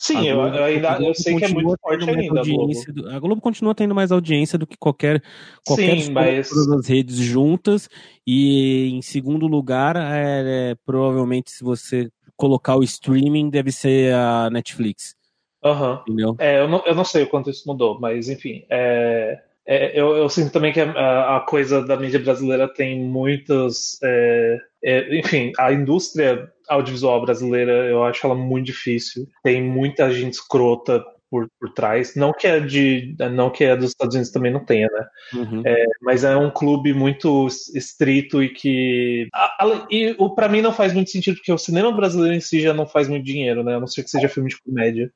Sim, 0.00 0.28
eu, 0.28 0.36
Globo- 0.36 0.56
eu 0.56 0.64
ainda 0.64 0.90
a 0.90 0.94
Globo 0.96 1.10
eu 1.10 1.14
sei 1.14 1.34
que 1.34 1.44
é 1.44 1.48
muito 1.48 1.76
forte 1.80 2.08
ainda. 2.08 2.40
a 2.40 2.44
Globo. 2.44 2.72
do- 2.92 3.10
a 3.10 3.18
Globo 3.18 3.40
continua 3.42 3.74
tendo 3.74 3.94
mais 3.96 4.12
audiência 4.12 4.56
do 4.56 4.64
que 4.64 4.76
qualquer 4.76 5.20
qualquer 5.66 6.00
Sim, 6.00 6.12
mas- 6.12 6.48
todas 6.48 6.68
as 6.70 6.86
redes 6.86 7.16
juntas. 7.16 7.88
E 8.24 8.90
em 8.92 9.02
segundo 9.02 9.48
lugar, 9.48 9.96
é, 9.96 10.70
é, 10.70 10.74
provavelmente 10.86 11.50
se 11.50 11.64
você 11.64 12.08
colocar 12.36 12.76
o 12.76 12.84
streaming, 12.84 13.50
deve 13.50 13.72
ser 13.72 14.14
a 14.14 14.48
Netflix, 14.50 15.16
Aham. 15.64 16.00
entendeu? 16.06 16.36
É, 16.38 16.60
eu 16.60 16.68
não, 16.68 16.84
eu 16.86 16.94
não 16.94 17.04
sei 17.04 17.24
o 17.24 17.28
quanto 17.28 17.50
isso 17.50 17.64
mudou, 17.66 17.98
mas 17.98 18.28
enfim. 18.28 18.64
é, 18.70 19.42
é, 19.68 20.00
eu, 20.00 20.16
eu 20.16 20.28
sinto 20.30 20.50
também 20.52 20.72
que 20.72 20.80
a, 20.80 21.36
a 21.36 21.40
coisa 21.40 21.84
da 21.86 21.96
mídia 21.96 22.18
brasileira 22.18 22.66
tem 22.72 23.00
muitas. 23.00 23.98
é, 24.02 24.58
é, 24.82 25.18
enfim, 25.18 25.52
a 25.58 25.72
indústria 25.72 26.50
audiovisual 26.68 27.20
brasileira 27.22 27.72
eu 27.86 28.02
acho 28.04 28.26
ela 28.26 28.34
muito 28.34 28.66
difícil. 28.66 29.26
Tem 29.42 29.62
muita 29.62 30.10
gente 30.12 30.34
escrota 30.34 31.04
por, 31.30 31.46
por 31.60 31.70
trás. 31.74 32.14
Não 32.16 32.32
que 32.32 32.46
é 32.46 32.60
de. 32.60 33.14
Não 33.32 33.50
que 33.50 33.64
é 33.64 33.76
dos 33.76 33.90
Estados 33.90 34.14
Unidos 34.14 34.32
também 34.32 34.50
não 34.52 34.64
tenha, 34.64 34.88
né? 34.90 35.06
Uhum. 35.34 35.62
Mas 36.00 36.24
é 36.24 36.34
um 36.36 36.50
clube 36.50 36.94
muito 36.94 37.46
es- 37.46 37.74
estrito 37.74 38.42
e 38.42 38.48
que. 38.48 39.28
a- 39.34 39.64
a- 39.66 39.86
E 39.90 40.14
o 40.18 40.34
para 40.34 40.48
mim 40.48 40.62
não 40.62 40.72
faz 40.72 40.92
muito 40.94 41.10
sentido, 41.10 41.36
porque 41.36 41.52
o 41.52 41.58
cinema 41.58 41.92
brasileiro 41.92 42.34
em 42.34 42.40
si 42.40 42.60
já 42.60 42.72
não 42.72 42.86
faz 42.86 43.08
muito 43.08 43.24
dinheiro, 43.24 43.62
né? 43.62 43.76
A 43.76 43.80
não 43.80 43.86
ser 43.86 44.02
que 44.04 44.10
seja 44.10 44.28
filme 44.28 44.48
de 44.48 44.60
comédia. 44.62 45.12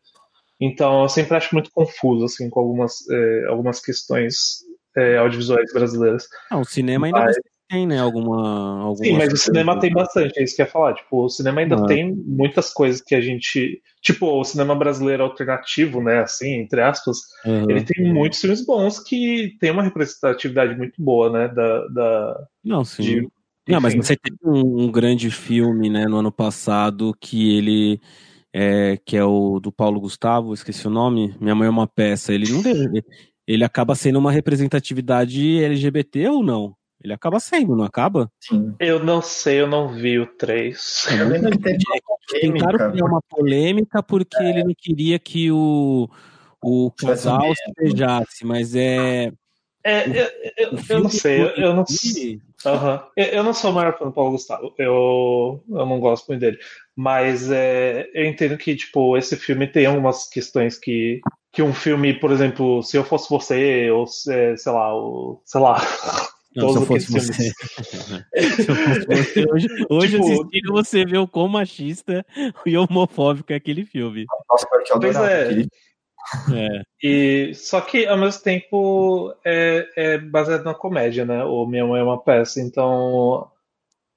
Então 0.64 1.02
eu 1.02 1.08
sempre 1.08 1.36
acho 1.36 1.54
muito 1.54 1.70
confuso, 1.72 2.24
assim, 2.26 2.48
com 2.48 2.60
algumas, 2.60 2.94
eh, 3.10 3.44
algumas 3.48 3.80
questões 3.80 4.60
eh, 4.96 5.16
audiovisuais 5.16 5.72
brasileiras. 5.72 6.28
Ah, 6.50 6.58
o 6.58 6.64
cinema 6.64 7.06
ainda 7.06 7.20
Mas- 7.20 7.36
tem, 7.68 7.86
né? 7.86 7.98
Alguma, 7.98 8.80
algumas 8.82 8.98
Sim, 9.08 9.16
mas 9.16 9.32
o 9.32 9.36
cinema 9.38 9.80
tem 9.80 9.90
bastante, 9.90 10.38
é 10.38 10.44
isso 10.44 10.54
que 10.54 10.60
eu 10.60 10.66
ia 10.66 10.70
falar. 10.70 10.92
Tipo, 10.94 11.24
o 11.24 11.28
cinema 11.30 11.62
ainda 11.62 11.76
Ah. 11.76 11.86
tem 11.86 12.14
muitas 12.14 12.70
coisas 12.72 13.00
que 13.00 13.14
a 13.14 13.20
gente. 13.20 13.80
Tipo, 14.02 14.26
o 14.38 14.44
cinema 14.44 14.74
brasileiro 14.74 15.22
alternativo, 15.22 16.02
né? 16.02 16.20
Assim, 16.20 16.52
entre 16.60 16.82
aspas, 16.82 17.16
Uhum. 17.46 17.70
ele 17.70 17.82
tem 17.82 18.12
muitos 18.12 18.40
filmes 18.40 18.64
bons 18.66 18.98
que 19.02 19.56
tem 19.58 19.70
uma 19.70 19.82
representatividade 19.82 20.76
muito 20.76 21.02
boa, 21.02 21.30
né? 21.32 21.48
Da, 21.48 21.86
da, 21.88 22.46
Não, 22.62 22.84
sim. 22.84 23.02
de- 23.02 23.28
Não, 23.68 23.80
mas 23.80 23.94
você 23.94 24.14
teve 24.16 24.36
um, 24.44 24.82
um 24.82 24.92
grande 24.92 25.30
filme, 25.30 25.88
né, 25.88 26.04
no 26.06 26.18
ano 26.18 26.32
passado, 26.32 27.14
que 27.20 27.56
ele 27.56 28.00
é, 28.52 28.98
que 29.04 29.16
é 29.16 29.24
o 29.24 29.58
do 29.58 29.72
Paulo 29.72 30.00
Gustavo, 30.00 30.52
esqueci 30.52 30.86
o 30.86 30.90
nome, 30.90 31.34
Minha 31.40 31.54
Mãe 31.54 31.66
é 31.66 31.70
uma 31.70 31.86
Peça. 31.86 32.34
Ele 32.34 32.50
não 32.50 32.62
deve, 32.62 33.04
ele 33.46 33.64
acaba 33.64 33.94
sendo 33.94 34.18
uma 34.18 34.32
representatividade 34.32 35.62
LGBT 35.62 36.28
ou 36.28 36.42
não? 36.42 36.76
Ele 37.02 37.12
acaba 37.12 37.40
sendo, 37.40 37.74
não 37.74 37.84
acaba? 37.84 38.30
Sim. 38.40 38.74
Eu 38.78 39.02
não 39.02 39.20
sei, 39.20 39.60
eu 39.60 39.66
não 39.66 39.88
vi 39.88 40.20
o 40.20 40.26
3. 40.26 41.06
Eu 41.18 41.28
lembro 41.28 41.50
que 41.50 41.58
teve 41.58 41.82
uma 41.88 42.12
Tentaram 42.40 42.90
criar 42.90 43.04
uma 43.04 43.22
polêmica 43.28 44.02
porque 44.02 44.42
ele 44.42 44.64
não 44.64 44.74
queria 44.76 45.18
que 45.18 45.50
o, 45.50 46.08
o 46.62 46.90
casal 46.92 47.54
se 47.54 47.72
beijasse, 47.76 48.44
mas 48.44 48.74
é. 48.74 49.32
É, 49.84 50.08
eu, 50.08 50.30
eu, 50.56 50.78
eu 50.88 51.00
não 51.00 51.10
sei, 51.10 51.42
eu, 51.42 51.48
eu 51.48 51.74
não 51.74 51.82
inclusive, 51.82 52.40
Aham. 52.64 53.04
Eu, 53.16 53.24
eu 53.26 53.42
não 53.42 53.52
sou 53.52 53.72
o 53.72 53.74
maior 53.74 53.98
fã 53.98 54.04
do 54.04 54.12
Paulo 54.12 54.30
Gustavo, 54.30 54.72
eu, 54.78 55.62
eu 55.68 55.86
não 55.86 55.98
gosto 55.98 56.28
muito 56.28 56.40
dele. 56.40 56.58
Mas 56.96 57.50
é, 57.50 58.08
eu 58.14 58.24
entendo 58.26 58.58
que, 58.58 58.76
tipo, 58.76 59.16
esse 59.16 59.36
filme 59.36 59.66
tem 59.66 59.86
algumas 59.86 60.28
questões 60.28 60.78
que, 60.78 61.20
que 61.50 61.62
um 61.62 61.72
filme, 61.72 62.12
por 62.14 62.30
exemplo, 62.30 62.82
Se 62.82 62.96
Eu 62.96 63.04
Fosse 63.04 63.30
Você, 63.30 63.90
ou 63.90 64.04
é, 64.28 64.56
sei 64.56 64.72
lá, 64.72 64.94
o, 64.94 65.40
sei 65.44 65.60
lá. 65.60 65.80
Não, 66.54 66.68
se 66.68 66.78
eu 66.78 66.82
fosse 66.86 67.12
você. 67.12 67.32
se 67.32 68.68
eu 68.68 68.74
fosse 68.76 69.06
você, 69.06 69.46
hoje, 69.50 69.68
hoje 69.88 70.10
Tipo- 70.10 70.32
assistindo 70.32 70.72
você 70.72 71.04
vê 71.06 71.16
o 71.16 71.26
quão 71.26 71.48
machista 71.48 72.26
e 72.66 72.76
homofóbico 72.76 73.52
é 73.52 73.56
aquele 73.56 73.86
filme. 73.86 74.26
Nossa, 74.48 74.66
eu 74.90 75.00
Pois 75.00 75.16
é. 75.16 75.44
aquele. 75.44 75.68
É. 76.54 76.82
E, 77.02 77.54
só 77.54 77.80
que, 77.80 78.06
ao 78.06 78.16
mesmo 78.16 78.42
tempo, 78.42 79.34
é, 79.44 79.88
é 79.96 80.18
baseado 80.18 80.64
na 80.64 80.74
comédia, 80.74 81.24
né? 81.24 81.42
O 81.44 81.66
Minha 81.66 81.86
Mãe 81.86 82.00
é 82.00 82.04
uma 82.04 82.22
peça, 82.22 82.60
então. 82.60 83.50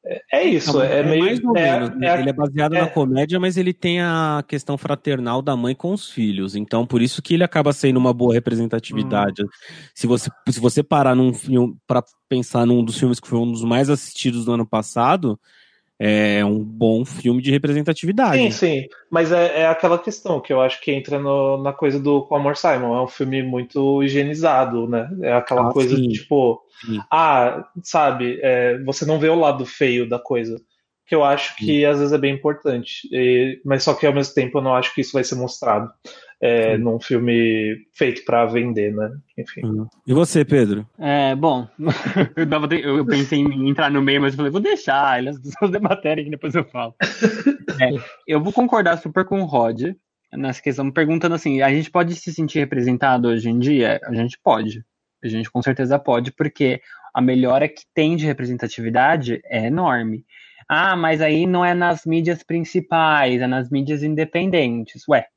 É, 0.07 0.21
é 0.33 0.43
isso, 0.43 0.73
Não, 0.73 0.81
é, 0.83 1.01
meio. 1.03 1.23
mais 1.23 1.43
ou 1.43 1.57
é- 1.57 1.79
menos. 1.79 2.01
é- 2.03 2.19
ele 2.19 2.29
é 2.29 2.33
baseado 2.33 2.75
é- 2.75 2.81
na 2.81 2.87
comédia, 2.87 3.39
mas 3.39 3.57
ele 3.57 3.73
tem 3.73 4.01
a 4.01 4.43
questão 4.47 4.77
fraternal 4.77 5.41
da 5.41 5.55
mãe 5.55 5.73
com 5.73 5.91
os 5.93 6.09
filhos. 6.09 6.55
Então, 6.55 6.85
por 6.85 7.01
isso 7.01 7.21
que 7.21 7.33
ele 7.33 7.43
acaba 7.43 7.73
sendo 7.73 7.97
uma 7.97 8.13
boa 8.13 8.33
representatividade. 8.33 9.43
Hum. 9.43 9.47
Se, 9.95 10.05
você, 10.05 10.29
se 10.49 10.59
você 10.59 10.83
parar 10.83 11.15
num 11.15 11.33
filme 11.33 11.75
para 11.87 12.03
pensar 12.29 12.65
num 12.65 12.83
dos 12.83 12.97
filmes 12.99 13.19
que 13.19 13.27
foi 13.27 13.39
um 13.39 13.51
dos 13.51 13.63
mais 13.63 13.89
assistidos 13.89 14.45
do 14.45 14.51
ano 14.53 14.65
passado, 14.67 15.39
é 15.99 16.43
um 16.43 16.59
bom 16.63 17.05
filme 17.05 17.41
de 17.41 17.51
representatividade. 17.51 18.37
Sim, 18.37 18.51
sim. 18.51 18.87
Mas 19.09 19.31
é, 19.31 19.61
é 19.61 19.67
aquela 19.67 19.97
questão 19.97 20.41
que 20.41 20.51
eu 20.51 20.61
acho 20.61 20.81
que 20.81 20.91
entra 20.91 21.17
no- 21.19 21.61
na 21.61 21.71
coisa 21.71 21.99
do 21.99 22.23
Com 22.23 22.35
Amor 22.35 22.57
Simon. 22.57 22.95
É 22.97 23.01
um 23.03 23.07
filme 23.07 23.41
muito 23.43 24.03
higienizado, 24.03 24.87
né? 24.87 25.09
É 25.21 25.33
aquela 25.33 25.69
Ah, 25.69 25.71
coisa 25.71 25.95
sim. 25.95 26.09
tipo, 26.09 26.61
Sim. 26.85 26.99
ah, 27.11 27.65
sabe, 27.83 28.39
é, 28.41 28.77
você 28.83 29.05
não 29.05 29.19
vê 29.19 29.29
o 29.29 29.39
lado 29.39 29.65
feio 29.65 30.07
da 30.07 30.19
coisa. 30.19 30.59
Que 31.07 31.13
eu 31.13 31.23
acho 31.23 31.55
que 31.55 31.85
às 31.85 31.99
vezes 31.99 32.11
é 32.13 32.17
bem 32.17 32.33
importante. 32.33 33.07
E- 33.11 33.61
mas 33.63 33.83
só 33.83 33.93
que 33.93 34.07
ao 34.07 34.13
mesmo 34.13 34.33
tempo 34.33 34.57
eu 34.57 34.61
não 34.63 34.73
acho 34.75 34.93
que 34.93 35.01
isso 35.01 35.13
vai 35.13 35.23
ser 35.23 35.35
mostrado 35.35 35.89
é, 36.41 36.77
num 36.77 36.99
filme 36.99 37.77
feito 37.93 38.23
pra 38.25 38.45
vender, 38.45 38.93
né? 38.93 39.11
Enfim. 39.37 39.65
Uhum. 39.65 39.87
E 40.05 40.13
você, 40.13 40.43
Pedro? 40.43 40.87
É, 40.99 41.35
bom, 41.35 41.67
eu, 42.83 42.97
eu 42.97 43.05
pensei 43.05 43.39
em 43.39 43.69
entrar 43.69 43.89
no 43.89 44.01
meio, 44.01 44.21
mas 44.21 44.33
eu 44.33 44.37
falei, 44.37 44.51
vou 44.51 44.61
deixar, 44.61 45.19
eles 45.19 45.39
pessoas 45.39 45.71
debaterem 45.71 46.25
que 46.25 46.31
depois 46.31 46.55
eu 46.55 46.65
falo. 46.65 46.93
É, 47.81 47.89
eu 48.25 48.41
vou 48.41 48.53
concordar 48.53 48.97
super 48.99 49.25
com 49.25 49.41
o 49.41 49.45
Rod 49.45 49.81
nessa 50.31 50.61
questão, 50.61 50.89
perguntando 50.89 51.35
assim, 51.35 51.61
a 51.61 51.69
gente 51.69 51.91
pode 51.91 52.15
se 52.15 52.33
sentir 52.33 52.59
representado 52.59 53.27
hoje 53.27 53.49
em 53.49 53.59
dia? 53.59 53.99
A 54.05 54.13
gente 54.13 54.39
pode. 54.41 54.81
A 55.21 55.27
gente 55.27 55.51
com 55.51 55.61
certeza 55.61 55.99
pode, 55.99 56.31
porque 56.31 56.79
a 57.13 57.19
melhora 57.21 57.67
que 57.67 57.83
tem 57.93 58.15
de 58.15 58.25
representatividade 58.25 59.41
é 59.45 59.67
enorme. 59.67 60.25
Ah, 60.69 60.95
mas 60.95 61.21
aí 61.21 61.45
não 61.45 61.63
é 61.63 61.73
nas 61.73 62.05
mídias 62.05 62.43
principais, 62.43 63.41
é 63.41 63.47
nas 63.47 63.69
mídias 63.69 64.03
independentes. 64.03 65.07
Ué, 65.07 65.27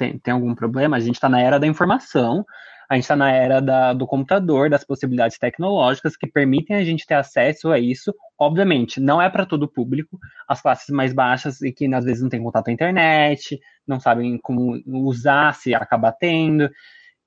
tem, 0.00 0.18
tem 0.18 0.32
algum 0.32 0.54
problema? 0.54 0.96
A 0.96 1.00
gente 1.00 1.16
está 1.16 1.28
na 1.28 1.40
era 1.40 1.60
da 1.60 1.66
informação, 1.66 2.44
a 2.88 2.94
gente 2.94 3.04
está 3.04 3.14
na 3.14 3.30
era 3.30 3.60
da- 3.60 3.92
do 3.92 4.06
computador, 4.06 4.70
das 4.70 4.82
possibilidades 4.84 5.38
tecnológicas 5.38 6.16
que 6.16 6.26
permitem 6.26 6.76
a 6.76 6.84
gente 6.84 7.06
ter 7.06 7.14
acesso 7.14 7.70
a 7.70 7.78
isso. 7.78 8.12
Obviamente, 8.38 8.98
não 8.98 9.20
é 9.20 9.28
para 9.28 9.46
todo 9.46 9.64
o 9.64 9.68
público, 9.68 10.18
as 10.48 10.60
classes 10.62 10.88
mais 10.88 11.12
baixas 11.12 11.60
e 11.60 11.70
que 11.70 11.92
às 11.94 12.04
vezes 12.04 12.22
não 12.22 12.30
têm 12.30 12.42
contato 12.42 12.68
a 12.68 12.72
internet, 12.72 13.60
não 13.86 14.00
sabem 14.00 14.38
como 14.42 14.80
usar, 14.86 15.54
se 15.54 15.74
acaba 15.74 16.10
tendo. 16.10 16.68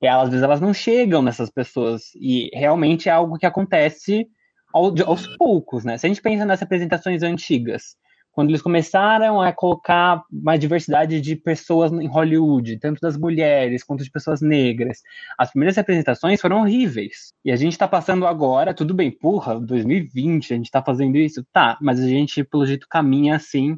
E 0.02 0.08
às 0.08 0.30
vezes 0.30 0.44
elas 0.44 0.62
não 0.62 0.74
chegam 0.74 1.22
nessas 1.22 1.50
pessoas. 1.50 2.04
E 2.16 2.50
realmente 2.54 3.10
é 3.10 3.12
algo 3.12 3.38
que 3.38 3.46
acontece 3.46 4.28
aos 4.74 5.28
poucos, 5.38 5.86
né? 5.86 5.98
Se 5.98 6.08
a 6.08 6.10
gente 6.10 6.22
pensa 6.22 6.46
nas 6.46 6.60
representações 6.60 7.24
antigas, 7.24 7.96
quando 8.34 8.50
eles 8.50 8.64
começaram 8.64 9.40
a 9.40 9.54
colocar 9.54 10.24
uma 10.32 10.58
diversidade 10.58 11.22
de 11.22 11.36
pessoas 11.36 11.92
em 11.94 12.08
Hollywood, 12.08 12.80
tanto 12.80 13.00
das 13.00 13.16
mulheres 13.16 13.84
quanto 13.84 14.04
de 14.04 14.10
pessoas 14.12 14.42
negras, 14.42 15.02
as 15.38 15.52
primeiras 15.52 15.78
representações 15.78 16.42
foram 16.42 16.62
horríveis. 16.62 17.32
E 17.46 17.52
a 17.52 17.56
gente 17.56 17.78
tá 17.78 17.88
passando 17.88 18.26
agora, 18.26 18.74
tudo 18.74 18.94
bem, 18.94 19.12
porra, 19.12 19.60
2020, 19.60 20.52
a 20.52 20.58
gente 20.58 20.72
tá 20.72 20.82
fazendo 20.84 21.16
isso? 21.18 21.46
Tá, 21.54 21.78
mas 21.80 22.00
a 22.00 22.08
gente, 22.08 22.44
pelo 22.44 22.66
jeito, 22.66 22.88
caminha 22.90 23.36
assim 23.36 23.78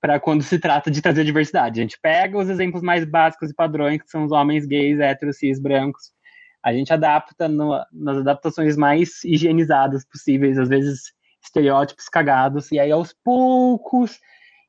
para 0.00 0.18
quando 0.18 0.42
se 0.42 0.58
trata 0.58 0.90
de 0.90 1.00
trazer 1.00 1.24
diversidade. 1.24 1.78
A 1.78 1.82
gente 1.82 1.98
pega 2.02 2.36
os 2.36 2.48
exemplos 2.48 2.82
mais 2.82 3.04
básicos 3.04 3.50
e 3.50 3.54
padrões, 3.54 4.02
que 4.02 4.10
são 4.10 4.24
os 4.24 4.32
homens 4.32 4.66
gays, 4.66 4.98
héteros, 4.98 5.38
cis, 5.38 5.60
brancos, 5.60 6.10
a 6.60 6.72
gente 6.72 6.92
adapta 6.92 7.48
no- 7.48 7.80
nas 7.92 8.18
adaptações 8.18 8.76
mais 8.76 9.22
higienizadas 9.24 10.04
possíveis, 10.04 10.58
às 10.58 10.68
vezes 10.68 11.12
estereótipos 11.42 12.08
cagados, 12.08 12.70
e 12.72 12.78
aí 12.78 12.90
aos 12.90 13.12
poucos 13.12 14.18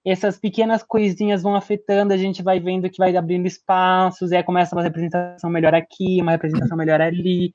essas 0.06 0.38
pequenas 0.38 0.84
coisinhas 0.84 1.42
vão 1.42 1.56
afetando, 1.56 2.14
a 2.14 2.18
gente 2.18 2.44
vai 2.44 2.60
vendo 2.60 2.90
que 2.90 2.98
vai 2.98 3.16
abrindo 3.16 3.48
espaços, 3.48 4.32
e 4.32 4.36
aí 4.36 4.44
começa 4.44 4.76
uma 4.76 4.84
representação 4.84 5.50
melhor 5.50 5.74
aqui, 5.74 6.22
uma 6.22 6.32
representação 6.32 6.78
melhor 6.78 7.00
ali. 7.00 7.54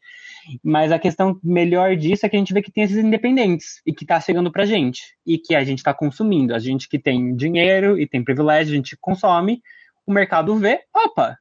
Mas 0.64 0.90
a 0.90 0.98
questão 0.98 1.38
melhor 1.44 1.94
disso 1.94 2.24
é 2.24 2.28
que 2.28 2.36
a 2.36 2.38
gente 2.38 2.54
vê 2.54 2.62
que 2.62 2.72
tem 2.72 2.84
esses 2.84 2.96
independentes 2.96 3.82
e 3.84 3.92
que 3.92 4.06
tá 4.06 4.18
chegando 4.18 4.50
pra 4.50 4.64
gente 4.64 5.14
e 5.26 5.36
que 5.36 5.54
a 5.54 5.62
gente 5.62 5.82
tá 5.82 5.92
consumindo. 5.92 6.54
A 6.54 6.58
gente 6.58 6.88
que 6.88 6.98
tem 6.98 7.36
dinheiro 7.36 8.00
e 8.00 8.06
tem 8.06 8.24
privilégio, 8.24 8.72
a 8.72 8.76
gente 8.76 8.96
consome, 8.98 9.60
o 10.06 10.12
mercado 10.12 10.56
vê, 10.56 10.80
opa, 10.96 11.36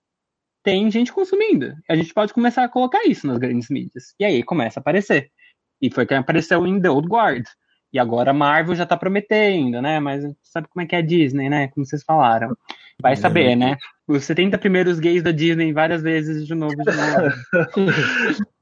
tem 0.62 0.91
gente 0.91 1.13
consumindo. 1.13 1.74
A 1.89 1.96
gente 1.96 2.13
pode 2.13 2.34
começar 2.34 2.65
a 2.65 2.69
colocar 2.69 3.05
isso 3.05 3.25
nas 3.25 3.38
grandes 3.38 3.69
mídias. 3.69 4.13
E 4.19 4.25
aí 4.25 4.43
começa 4.43 4.77
a 4.77 4.81
aparecer. 4.81 5.31
E 5.81 5.89
foi 5.89 6.05
que 6.05 6.13
apareceu 6.13 6.67
em 6.67 6.81
The 6.81 6.89
Old 6.89 7.07
Guard. 7.07 7.46
E 7.91 8.00
agora 8.00 8.32
a 8.32 8.34
Marvel 8.34 8.75
já 8.75 8.86
tá 8.86 8.98
prometendo, 8.98 9.82
né? 9.82 10.00
Mas 10.00 10.24
sabe 10.44 10.67
como 10.67 10.84
é 10.84 10.86
que 10.86 10.96
é 10.96 11.00
a 11.00 11.01
Disney, 11.01 11.50
né? 11.50 11.67
Como 11.70 11.86
vocês 11.86 12.03
falaram. 12.03 12.56
Vai 13.01 13.15
saber, 13.15 13.56
né? 13.56 13.77
Os 14.08 14.24
70 14.24 14.58
primeiros 14.58 15.00
gays 15.00 15.22
da 15.22 15.32
Disney 15.32 15.72
várias 15.72 16.01
vezes 16.01 16.46
de 16.46 16.56
novo, 16.56 16.75
de 16.75 16.91
novo. 16.91 18.48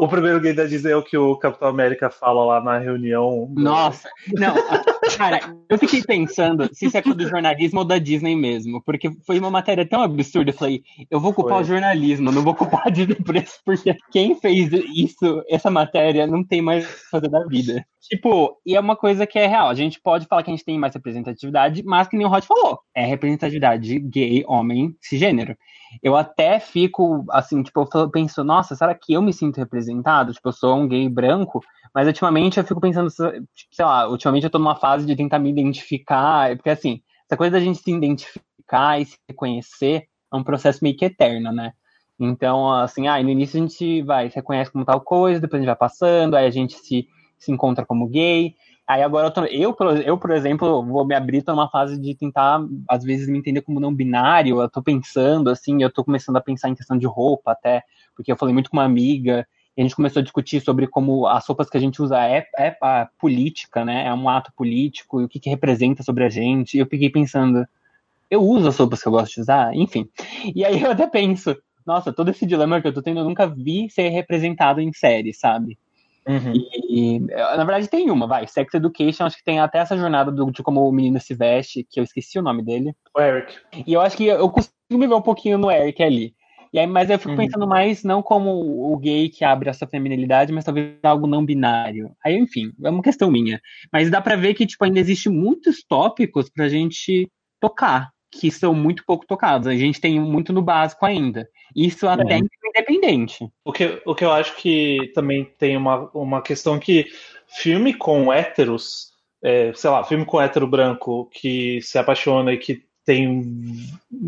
O 0.00 0.08
primeiro 0.08 0.40
gay 0.40 0.52
da 0.52 0.64
Disney 0.64 0.90
é 0.90 0.96
o 0.96 1.02
que 1.02 1.16
o 1.16 1.36
Capitão 1.36 1.68
América 1.68 2.10
fala 2.10 2.44
lá 2.44 2.60
na 2.60 2.78
reunião. 2.78 3.48
Nossa, 3.54 4.08
não, 4.32 4.52
cara, 5.16 5.40
eu 5.68 5.78
fiquei 5.78 6.02
pensando 6.02 6.68
se 6.72 6.86
isso 6.86 6.98
é 6.98 7.02
do 7.02 7.28
jornalismo 7.28 7.78
ou 7.78 7.84
da 7.84 7.98
Disney 7.98 8.34
mesmo, 8.34 8.82
porque 8.82 9.10
foi 9.24 9.38
uma 9.38 9.52
matéria 9.52 9.86
tão 9.86 10.02
absurda, 10.02 10.50
eu 10.50 10.54
falei, 10.54 10.82
eu 11.08 11.20
vou 11.20 11.32
culpar 11.32 11.54
Foi. 11.54 11.62
o 11.62 11.66
jornalismo, 11.66 12.32
não 12.32 12.42
vou 12.42 12.54
culpar 12.54 12.82
a 12.86 12.90
Disney 12.90 13.14
por 13.14 13.36
isso, 13.36 13.60
porque 13.64 13.96
quem 14.10 14.34
fez 14.34 14.70
isso, 14.72 15.44
essa 15.48 15.70
matéria, 15.70 16.26
não 16.26 16.42
tem 16.42 16.60
mais 16.60 16.84
o 16.84 16.88
que 16.88 17.10
fazer 17.10 17.28
da 17.28 17.46
vida. 17.46 17.86
Tipo, 18.08 18.60
e 18.66 18.76
é 18.76 18.80
uma 18.80 18.96
coisa 18.96 19.26
que 19.26 19.38
é 19.38 19.46
real, 19.46 19.68
a 19.68 19.74
gente 19.74 20.00
pode 20.00 20.26
falar 20.26 20.42
que 20.42 20.50
a 20.50 20.54
gente 20.54 20.64
tem 20.64 20.78
mais 20.78 20.94
representatividade, 20.94 21.82
mas 21.84 22.06
que 22.06 22.16
nem 22.16 22.26
o 22.26 22.28
Rod 22.28 22.44
falou, 22.44 22.80
é 22.94 23.04
representatividade 23.04 23.98
gay, 23.98 24.44
homem, 24.46 24.94
cisgênero. 25.00 25.56
Eu 26.02 26.14
até 26.14 26.60
fico, 26.60 27.24
assim, 27.30 27.62
tipo, 27.62 27.88
eu 27.94 28.10
penso, 28.10 28.44
nossa, 28.44 28.76
será 28.76 28.94
que 28.94 29.14
eu 29.14 29.22
me 29.22 29.32
sinto 29.32 29.56
representado? 29.56 30.32
Tipo, 30.34 30.48
eu 30.48 30.52
sou 30.52 30.76
um 30.76 30.88
gay 30.88 31.08
branco, 31.08 31.60
mas 31.94 32.06
ultimamente 32.06 32.58
eu 32.58 32.64
fico 32.64 32.80
pensando, 32.80 33.08
tipo, 33.10 33.74
sei 33.74 33.84
lá, 33.84 34.08
ultimamente 34.08 34.44
eu 34.44 34.50
tô 34.50 34.58
numa 34.58 34.76
fase 34.76 35.06
de 35.06 35.16
tentar 35.16 35.38
me 35.38 35.50
identificar, 35.50 36.54
porque 36.56 36.70
assim, 36.70 37.00
essa 37.26 37.36
coisa 37.38 37.52
da 37.52 37.60
gente 37.60 37.78
se 37.78 37.90
identificar 37.90 39.00
e 39.00 39.06
se 39.06 39.16
reconhecer 39.28 40.04
é 40.32 40.36
um 40.36 40.44
processo 40.44 40.80
meio 40.82 40.96
que 40.96 41.06
eterno, 41.06 41.52
né? 41.52 41.72
Então, 42.18 42.70
assim, 42.72 43.08
ah, 43.08 43.22
no 43.22 43.30
início 43.30 43.58
a 43.58 43.62
gente 43.62 44.02
vai, 44.02 44.30
se 44.30 44.36
reconhece 44.36 44.70
como 44.70 44.84
tal 44.84 45.00
coisa, 45.00 45.40
depois 45.40 45.58
a 45.58 45.62
gente 45.62 45.66
vai 45.66 45.76
passando, 45.76 46.36
aí 46.36 46.46
a 46.46 46.50
gente 46.50 46.74
se, 46.74 47.06
se 47.44 47.52
encontra 47.52 47.84
como 47.86 48.06
gay. 48.08 48.54
Aí 48.86 49.02
agora 49.02 49.28
eu, 49.28 49.30
tô, 49.30 49.44
eu, 49.46 49.72
por- 49.72 49.96
eu, 50.02 50.18
por 50.18 50.30
exemplo, 50.30 50.84
vou 50.84 51.06
me 51.06 51.14
abrir, 51.14 51.42
tô 51.42 51.52
numa 51.52 51.70
fase 51.70 51.98
de 51.98 52.14
tentar, 52.14 52.60
às 52.88 53.02
vezes, 53.02 53.28
me 53.28 53.38
entender 53.38 53.62
como 53.62 53.80
não 53.80 53.94
binário. 53.94 54.60
Eu 54.60 54.68
tô 54.70 54.82
pensando, 54.82 55.48
assim, 55.50 55.82
eu 55.82 55.90
tô 55.92 56.04
começando 56.04 56.36
a 56.36 56.40
pensar 56.40 56.68
em 56.68 56.74
questão 56.74 56.96
de 56.98 57.06
roupa 57.06 57.52
até, 57.52 57.82
porque 58.14 58.30
eu 58.30 58.36
falei 58.36 58.52
muito 58.52 58.70
com 58.70 58.76
uma 58.76 58.84
amiga, 58.84 59.46
e 59.76 59.80
a 59.80 59.84
gente 59.84 59.96
começou 59.96 60.20
a 60.20 60.22
discutir 60.22 60.60
sobre 60.60 60.86
como 60.86 61.26
as 61.26 61.46
roupas 61.46 61.68
que 61.68 61.76
a 61.76 61.80
gente 61.80 62.00
usa 62.00 62.18
é, 62.24 62.46
é 62.58 62.76
a 62.80 63.08
política, 63.18 63.84
né? 63.84 64.06
É 64.06 64.14
um 64.14 64.28
ato 64.28 64.52
político, 64.54 65.20
e 65.20 65.24
o 65.24 65.28
que, 65.28 65.40
que 65.40 65.50
representa 65.50 66.02
sobre 66.02 66.24
a 66.24 66.28
gente. 66.28 66.74
E 66.76 66.80
eu 66.80 66.86
fiquei 66.86 67.10
pensando, 67.10 67.66
eu 68.30 68.42
uso 68.42 68.68
as 68.68 68.76
roupas 68.76 69.02
que 69.02 69.08
eu 69.08 69.12
gosto 69.12 69.34
de 69.34 69.40
usar, 69.42 69.74
enfim. 69.74 70.08
E 70.54 70.64
aí 70.64 70.82
eu 70.82 70.90
até 70.90 71.06
penso, 71.06 71.56
nossa, 71.86 72.12
todo 72.12 72.30
esse 72.30 72.46
dilema 72.46 72.80
que 72.80 72.88
eu 72.88 72.94
tô 72.94 73.02
tendo, 73.02 73.20
eu 73.20 73.24
nunca 73.24 73.46
vi 73.46 73.88
ser 73.90 74.08
representado 74.08 74.80
em 74.80 74.92
série, 74.92 75.32
sabe? 75.34 75.78
Uhum. 76.26 76.52
E, 76.88 77.20
na 77.20 77.64
verdade, 77.64 77.88
tem 77.88 78.10
uma, 78.10 78.26
vai. 78.26 78.46
Sex 78.46 78.72
Education, 78.74 79.24
acho 79.24 79.36
que 79.36 79.44
tem 79.44 79.60
até 79.60 79.78
essa 79.78 79.96
jornada 79.96 80.30
do, 80.32 80.50
de 80.50 80.62
como 80.62 80.88
o 80.88 80.92
menino 80.92 81.20
se 81.20 81.34
veste, 81.34 81.86
que 81.90 82.00
eu 82.00 82.04
esqueci 82.04 82.38
o 82.38 82.42
nome 82.42 82.62
dele. 82.62 82.94
O 83.14 83.20
Eric. 83.20 83.54
E 83.86 83.92
eu 83.92 84.00
acho 84.00 84.16
que 84.16 84.26
eu 84.26 84.48
consigo 84.48 84.72
me 84.92 85.06
ver 85.06 85.14
um 85.14 85.22
pouquinho 85.22 85.58
no 85.58 85.70
Eric 85.70 86.02
ali. 86.02 86.34
E 86.72 86.78
aí, 86.78 86.88
mas 86.88 87.08
eu 87.08 87.18
fico 87.18 87.30
Uhum. 87.30 87.36
pensando 87.36 87.68
mais 87.68 88.02
não 88.02 88.20
como 88.20 88.50
o 88.92 88.96
gay 88.96 89.28
que 89.28 89.44
abre 89.44 89.70
a 89.70 89.72
sua 89.72 89.86
feminilidade, 89.86 90.52
mas 90.52 90.64
talvez 90.64 90.96
algo 91.04 91.24
não 91.24 91.44
binário. 91.44 92.10
Aí, 92.24 92.36
enfim, 92.36 92.72
é 92.82 92.90
uma 92.90 93.00
questão 93.02 93.30
minha. 93.30 93.60
Mas 93.92 94.10
dá 94.10 94.20
pra 94.20 94.34
ver 94.34 94.54
que, 94.54 94.66
tipo, 94.66 94.84
ainda 94.84 94.98
existe 94.98 95.28
muitos 95.28 95.84
tópicos 95.84 96.50
pra 96.50 96.68
gente 96.68 97.30
tocar, 97.60 98.10
que 98.28 98.50
são 98.50 98.74
muito 98.74 99.04
pouco 99.06 99.24
tocados. 99.24 99.68
A 99.68 99.76
gente 99.76 100.00
tem 100.00 100.18
muito 100.18 100.52
no 100.52 100.62
básico 100.62 101.06
ainda. 101.06 101.48
Isso 101.76 102.08
até 102.08 102.40
independente. 102.74 103.48
O 103.64 103.72
que, 103.72 104.02
o 104.04 104.14
que 104.14 104.24
eu 104.24 104.32
acho 104.32 104.56
que 104.56 105.12
também 105.14 105.44
tem 105.58 105.76
uma, 105.76 106.10
uma 106.12 106.42
questão 106.42 106.78
que 106.78 107.06
filme 107.46 107.94
com 107.94 108.32
héteros, 108.32 109.12
é, 109.42 109.72
sei 109.74 109.90
lá, 109.90 110.02
filme 110.02 110.24
com 110.24 110.40
hétero 110.40 110.66
branco 110.66 111.28
que 111.32 111.80
se 111.82 111.98
apaixona 111.98 112.52
e 112.52 112.58
que 112.58 112.82
tem 113.04 113.42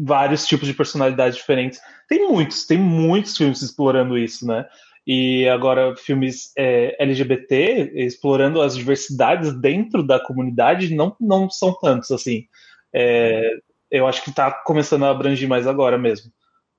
vários 0.05 0.47
tipos 0.47 0.69
de 0.69 0.75
personalidades 0.75 1.37
diferentes. 1.37 1.81
Tem 2.09 2.29
muitos, 2.29 2.67
tem 2.67 2.79
muitos 2.79 3.37
filmes 3.37 3.63
explorando 3.63 4.19
isso, 4.19 4.47
né? 4.47 4.67
E 5.07 5.49
agora 5.49 5.95
filmes 5.97 6.53
é, 6.59 6.97
LGBT 6.99 7.93
explorando 7.95 8.61
as 8.61 8.77
diversidades 8.77 9.59
dentro 9.61 10.03
da 10.03 10.19
comunidade 10.21 10.95
não, 10.95 11.17
não 11.21 11.49
são 11.49 11.73
tantos 11.73 12.11
assim. 12.11 12.47
É, 12.93 13.53
eu 13.91 14.07
acho 14.07 14.23
que 14.23 14.33
tá 14.33 14.51
começando 14.51 15.05
a 15.05 15.11
abranger 15.11 15.49
mais 15.49 15.67
agora 15.67 15.97
mesmo. 15.97 16.31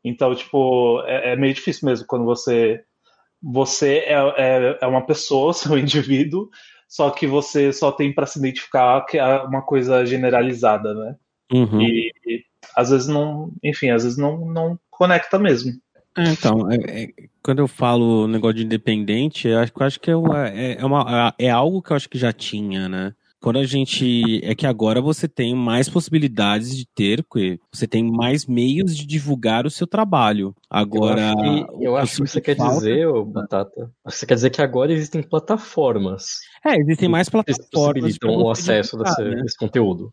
Então, 0.04 0.34
tipo, 0.36 1.02
é, 1.06 1.34
é 1.34 1.36
meio 1.36 1.54
difícil 1.54 1.88
mesmo 1.88 2.06
quando 2.08 2.26
você 2.26 2.82
você 3.42 3.98
é, 4.00 4.14
é, 4.38 4.78
é 4.82 4.88
uma 4.88 5.06
pessoa, 5.06 5.54
seu 5.54 5.78
indivíduo, 5.78 6.50
só 6.88 7.10
que 7.10 7.28
você 7.28 7.72
só 7.72 7.92
tem 7.92 8.14
para 8.14 8.26
se 8.26 8.40
identificar 8.40 9.06
que 9.06 9.18
é 9.18 9.42
uma 9.44 9.62
coisa 9.62 10.06
generalizada, 10.06 10.94
né? 10.94 11.16
Uhum. 11.54 11.82
E, 11.82 12.12
e 12.26 12.44
às 12.76 12.90
vezes 12.90 13.08
não, 13.08 13.52
enfim, 13.64 13.90
às 13.90 14.04
vezes 14.04 14.18
não, 14.18 14.46
não 14.46 14.80
conecta 14.90 15.38
mesmo. 15.38 15.74
É, 16.18 16.24
então, 16.32 16.72
é- 16.72 17.04
é- 17.04 17.10
quando 17.44 17.60
eu 17.60 17.68
falo 17.68 18.28
negócio 18.28 18.56
de 18.56 18.64
independente, 18.66 19.48
eu 19.48 19.60
acho, 19.60 19.72
eu 19.78 19.86
acho 19.86 20.00
que 20.00 20.10
é, 20.10 20.14
é, 20.14 20.82
é 20.82 20.86
uma- 20.86 21.34
é 21.38 21.50
algo 21.50 21.82
que 21.82 21.92
eu 21.92 21.96
acho 21.96 22.10
que 22.10 22.18
já 22.18 22.34
tinha, 22.34 22.90
né? 22.90 23.14
Quando 23.40 23.58
a 23.60 23.64
gente. 23.64 24.40
É 24.44 24.56
que 24.56 24.66
agora 24.66 25.00
você 25.00 25.28
tem 25.28 25.54
mais 25.56 25.88
possibilidades 25.88 26.76
de 26.76 26.88
ter, 26.88 27.24
que 27.32 27.60
você 27.72 27.88
tem 27.88 28.04
mais 28.04 28.46
meios 28.48 28.98
de 28.98 29.06
divulgar 29.06 29.66
o 29.66 29.70
seu 29.70 29.86
trabalho. 29.86 30.56
Agora. 30.70 31.22
eu 31.22 31.26
acho 31.28 31.38
que, 31.78 31.86
eu 31.86 31.96
acho 31.98 32.16
que 32.24 32.28
você 32.30 32.42
quer 32.42 32.56
falta- 32.58 32.74
dizer, 32.76 33.08
ô 33.08 33.24
Batata, 33.24 33.92
que 34.06 34.12
você 34.12 34.26
quer 34.26 34.34
dizer 34.36 34.50
que 34.50 34.62
agora 34.62 34.92
existem 34.92 35.22
plataformas 35.22 36.40
É, 36.66 36.78
existem 36.80 37.08
mais 37.08 37.28
que 37.28 37.32
plataformas. 37.34 37.70
pra 37.70 37.80
possibilitam 37.80 38.38
o 38.38 38.50
acesso 38.50 38.98
desse, 38.98 39.22
né? 39.24 39.42
desse 39.44 39.58
conteúdo. 39.58 40.12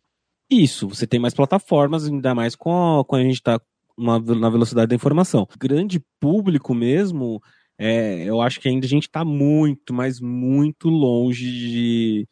Isso, 0.51 0.87
você 0.89 1.07
tem 1.07 1.19
mais 1.19 1.33
plataformas, 1.33 2.07
ainda 2.07 2.35
mais 2.35 2.55
com 2.55 3.01
a- 3.01 3.05
quando 3.05 3.23
a 3.23 3.25
gente 3.25 3.37
está 3.37 3.59
na 3.97 4.19
velocidade 4.51 4.89
da 4.89 4.95
informação. 4.95 5.49
Grande 5.59 6.03
público 6.21 6.75
mesmo, 6.75 7.41
é, 7.79 8.23
eu 8.25 8.41
acho 8.43 8.61
que 8.61 8.69
ainda 8.69 8.85
a 8.85 8.89
gente 8.89 9.05
está 9.05 9.25
muito, 9.25 9.95
mas 9.95 10.21
muito 10.21 10.89
longe 10.91 11.45
de, 11.51 12.29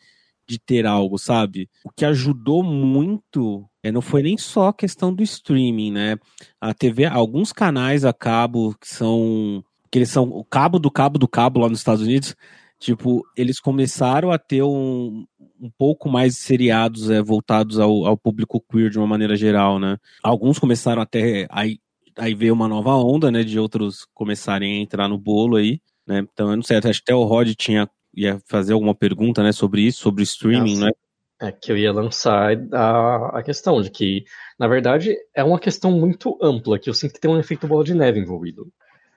de 0.48 0.58
ter 0.58 0.86
algo, 0.86 1.18
sabe? 1.18 1.68
O 1.84 1.90
que 1.90 2.04
ajudou 2.04 2.62
muito 2.62 3.68
é, 3.82 3.90
não 3.90 4.00
foi 4.00 4.22
nem 4.22 4.38
só 4.38 4.68
a 4.68 4.74
questão 4.74 5.12
do 5.12 5.22
streaming, 5.22 5.92
né? 5.92 6.16
A 6.60 6.72
TV, 6.72 7.04
alguns 7.06 7.52
canais 7.52 8.04
a 8.04 8.12
cabo 8.12 8.74
que 8.80 8.88
são. 8.88 9.64
que 9.90 9.98
eles 9.98 10.10
são 10.10 10.24
o 10.24 10.44
cabo 10.44 10.78
do 10.78 10.90
cabo 10.90 11.18
do 11.18 11.26
cabo 11.26 11.60
lá 11.60 11.68
nos 11.68 11.78
Estados 11.78 12.02
Unidos. 12.02 12.36
Tipo, 12.78 13.24
eles 13.36 13.60
começaram 13.60 14.30
a 14.30 14.38
ter 14.38 14.62
um, 14.62 15.24
um 15.60 15.70
pouco 15.78 16.08
mais 16.08 16.34
de 16.34 16.40
seriados 16.40 17.10
é, 17.10 17.22
voltados 17.22 17.78
ao, 17.78 18.04
ao 18.04 18.16
público 18.16 18.60
queer 18.60 18.90
de 18.90 18.98
uma 18.98 19.06
maneira 19.06 19.36
geral, 19.36 19.78
né? 19.78 19.96
Alguns 20.22 20.58
começaram 20.58 21.00
até. 21.00 21.46
Aí, 21.50 21.78
aí 22.18 22.34
veio 22.34 22.52
uma 22.52 22.66
nova 22.66 22.94
onda, 22.96 23.30
né? 23.30 23.44
De 23.44 23.58
outros 23.58 24.06
começarem 24.12 24.78
a 24.78 24.82
entrar 24.82 25.08
no 25.08 25.16
bolo 25.16 25.56
aí, 25.56 25.80
né? 26.06 26.26
Então 26.32 26.50
eu 26.50 26.56
não 26.56 26.62
sei, 26.62 26.78
acho 26.78 27.02
que 27.04 27.12
até 27.12 27.14
o 27.14 27.24
Rod 27.24 27.52
tinha. 27.56 27.88
Ia 28.14 28.40
fazer 28.46 28.72
alguma 28.72 28.94
pergunta, 28.94 29.42
né, 29.42 29.52
sobre 29.52 29.82
isso, 29.82 30.00
sobre 30.00 30.22
streaming, 30.22 30.82
Ah, 30.82 30.86
né? 30.86 30.90
É 31.40 31.50
que 31.50 31.72
eu 31.72 31.76
ia 31.76 31.92
lançar 31.92 32.56
a, 32.72 33.38
a 33.38 33.42
questão 33.42 33.82
de 33.82 33.90
que, 33.90 34.24
na 34.58 34.68
verdade, 34.68 35.16
é 35.34 35.42
uma 35.42 35.58
questão 35.58 35.90
muito 35.90 36.38
ampla, 36.40 36.78
que 36.78 36.88
eu 36.88 36.94
sinto 36.94 37.14
que 37.14 37.20
tem 37.20 37.28
um 37.30 37.38
efeito 37.38 37.66
bola 37.66 37.82
de 37.82 37.94
neve 37.94 38.20
envolvido. 38.20 38.68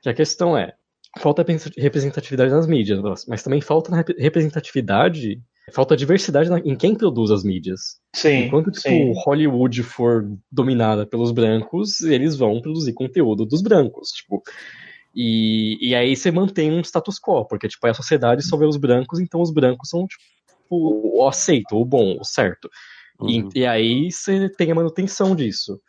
Que 0.01 0.09
a 0.09 0.13
questão 0.13 0.57
é, 0.57 0.73
falta 1.19 1.45
representatividade 1.77 2.51
nas 2.51 2.65
mídias, 2.65 2.99
mas 3.27 3.43
também 3.43 3.61
falta 3.61 4.03
representatividade, 4.17 5.39
falta 5.71 5.95
diversidade 5.95 6.49
na- 6.49 6.59
em 6.59 6.75
quem 6.75 6.95
produz 6.95 7.29
as 7.29 7.43
mídias. 7.43 7.99
Sim, 8.15 8.45
Enquanto 8.45 8.71
tipo, 8.71 8.81
sim. 8.81 9.13
Hollywood 9.23 9.83
for 9.83 10.27
dominada 10.51 11.05
pelos 11.05 11.31
brancos, 11.31 12.01
eles 12.01 12.35
vão 12.35 12.59
produzir 12.61 12.93
conteúdo 12.93 13.45
dos 13.45 13.61
brancos, 13.61 14.09
tipo. 14.09 14.41
E, 15.15 15.77
e 15.89 15.95
aí 15.95 16.15
você 16.15 16.29
mantém 16.29 16.71
um 16.71 16.81
status 16.81 17.17
quo, 17.19 17.45
porque 17.45 17.67
tipo, 17.69 17.87
a 17.87 17.93
sociedade 17.93 18.45
só 18.45 18.57
vê 18.57 18.65
os 18.65 18.75
brancos, 18.75 19.19
então 19.19 19.41
os 19.41 19.51
brancos 19.51 19.89
são 19.89 20.05
tipo, 20.05 20.21
o 20.69 21.25
aceito, 21.27 21.77
o 21.77 21.85
bom, 21.85 22.17
o 22.19 22.25
certo. 22.25 22.69
E- 23.23 23.41
Uhum. 23.41 23.49
E, 23.55 23.65
aí 23.65 24.11
você 24.11 24.49
tem 24.49 24.71
a 24.71 24.75
manutenção 24.75 25.33
disso. 25.35 25.79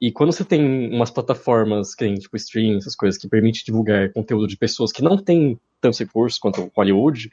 E 0.00 0.10
quando 0.10 0.32
você 0.32 0.44
tem 0.44 0.90
umas 0.90 1.10
plataformas 1.10 1.94
que 1.94 2.04
tem, 2.04 2.14
tipo, 2.14 2.34
streaming, 2.36 2.78
essas 2.78 2.96
coisas, 2.96 3.20
que 3.20 3.28
permite 3.28 3.64
divulgar 3.64 4.10
conteúdo 4.14 4.46
de 4.46 4.56
pessoas 4.56 4.90
que 4.90 5.02
não 5.02 5.22
têm 5.22 5.60
tantos 5.78 5.98
recursos 5.98 6.38
quanto 6.38 6.62
o 6.62 6.72
Hollywood, 6.74 7.30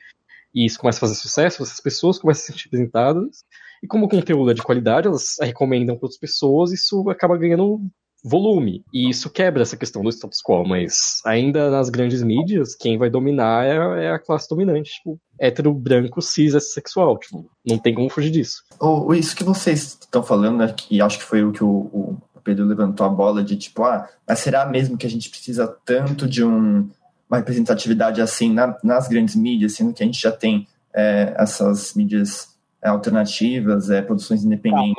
e 0.54 0.66
isso 0.66 0.78
começa 0.78 0.98
a 0.98 1.02
fazer 1.02 1.16
sucesso, 1.16 1.64
essas 1.64 1.80
pessoas 1.80 2.20
começam 2.20 2.42
a 2.42 2.46
se 2.46 2.52
sentir 2.52 2.66
representadas, 2.66 3.46
e 3.82 3.88
como 3.88 4.06
o 4.06 4.10
conteúdo 4.10 4.52
é 4.52 4.54
de 4.54 4.62
qualidade, 4.62 5.08
elas 5.08 5.38
recomendam 5.40 5.96
para 5.96 6.08
outras 6.08 6.20
pessoas, 6.20 6.74
isso 6.74 7.10
acaba 7.10 7.38
ganhando 7.38 7.80
volume. 8.28 8.84
E 8.94 9.10
isso 9.10 9.30
quebra 9.30 9.62
essa 9.63 9.78
questão 9.78 10.04
do 10.04 10.10
status 10.12 10.40
quo, 10.44 10.63
mas 10.68 11.22
ainda 11.26 11.70
nas 11.70 11.90
grandes 11.90 12.22
mídias, 12.22 12.76
quem 12.76 12.98
vai 12.98 13.10
dominar 13.10 13.66
é, 13.66 14.06
é 14.06 14.12
a 14.12 14.20
classe 14.20 14.48
dominante, 14.50 14.92
tipo, 14.92 15.20
hétero, 15.40 15.74
branco, 15.74 16.22
cis, 16.22 16.54
sexual. 16.74 17.18
Tipo, 17.18 17.50
não 17.66 17.78
tem 17.78 17.94
como 17.94 18.10
fugir 18.10 18.32
disso. 18.32 18.63
O, 18.80 19.08
o- 19.08 19.13
isso 19.16 19.36
que 19.36 19.44
vocês 19.44 19.98
estão 20.02 20.22
falando, 20.24 20.58
né, 20.58 20.74
que 20.76 21.02
acho 21.02 21.18
que 21.20 21.24
foi 21.24 21.44
o 21.44 21.52
que 21.52 21.63
o, 21.63 21.68
o 21.70 22.18
Pedro 22.44 22.66
levantou 22.66 23.06
a 23.06 23.10
bola 23.10 23.44
de 23.44 23.56
tipo, 23.58 23.84
ah, 23.84 24.08
mas 24.28 24.40
será 24.40 24.66
mesmo 24.66 24.98
que 24.98 25.06
a 25.06 25.10
gente 25.10 25.30
precisa 25.30 25.68
tanto 25.86 26.28
de 26.28 26.44
um, 26.44 26.90
uma 27.30 27.38
representatividade 27.40 28.22
assim 28.22 28.52
na- 28.54 28.78
nas 28.84 29.08
grandes 29.08 29.36
mídias, 29.36 29.74
sendo 29.76 29.94
que 29.94 30.02
a 30.02 30.06
gente 30.06 30.22
já 30.22 30.32
tem 30.32 30.66
é, 30.96 31.34
essas 31.38 31.94
mídias 31.94 32.48
é, 32.82 32.90
alternativas, 32.90 33.90
é, 33.90 34.02
produções 34.02 34.44
independentes, 34.44 34.96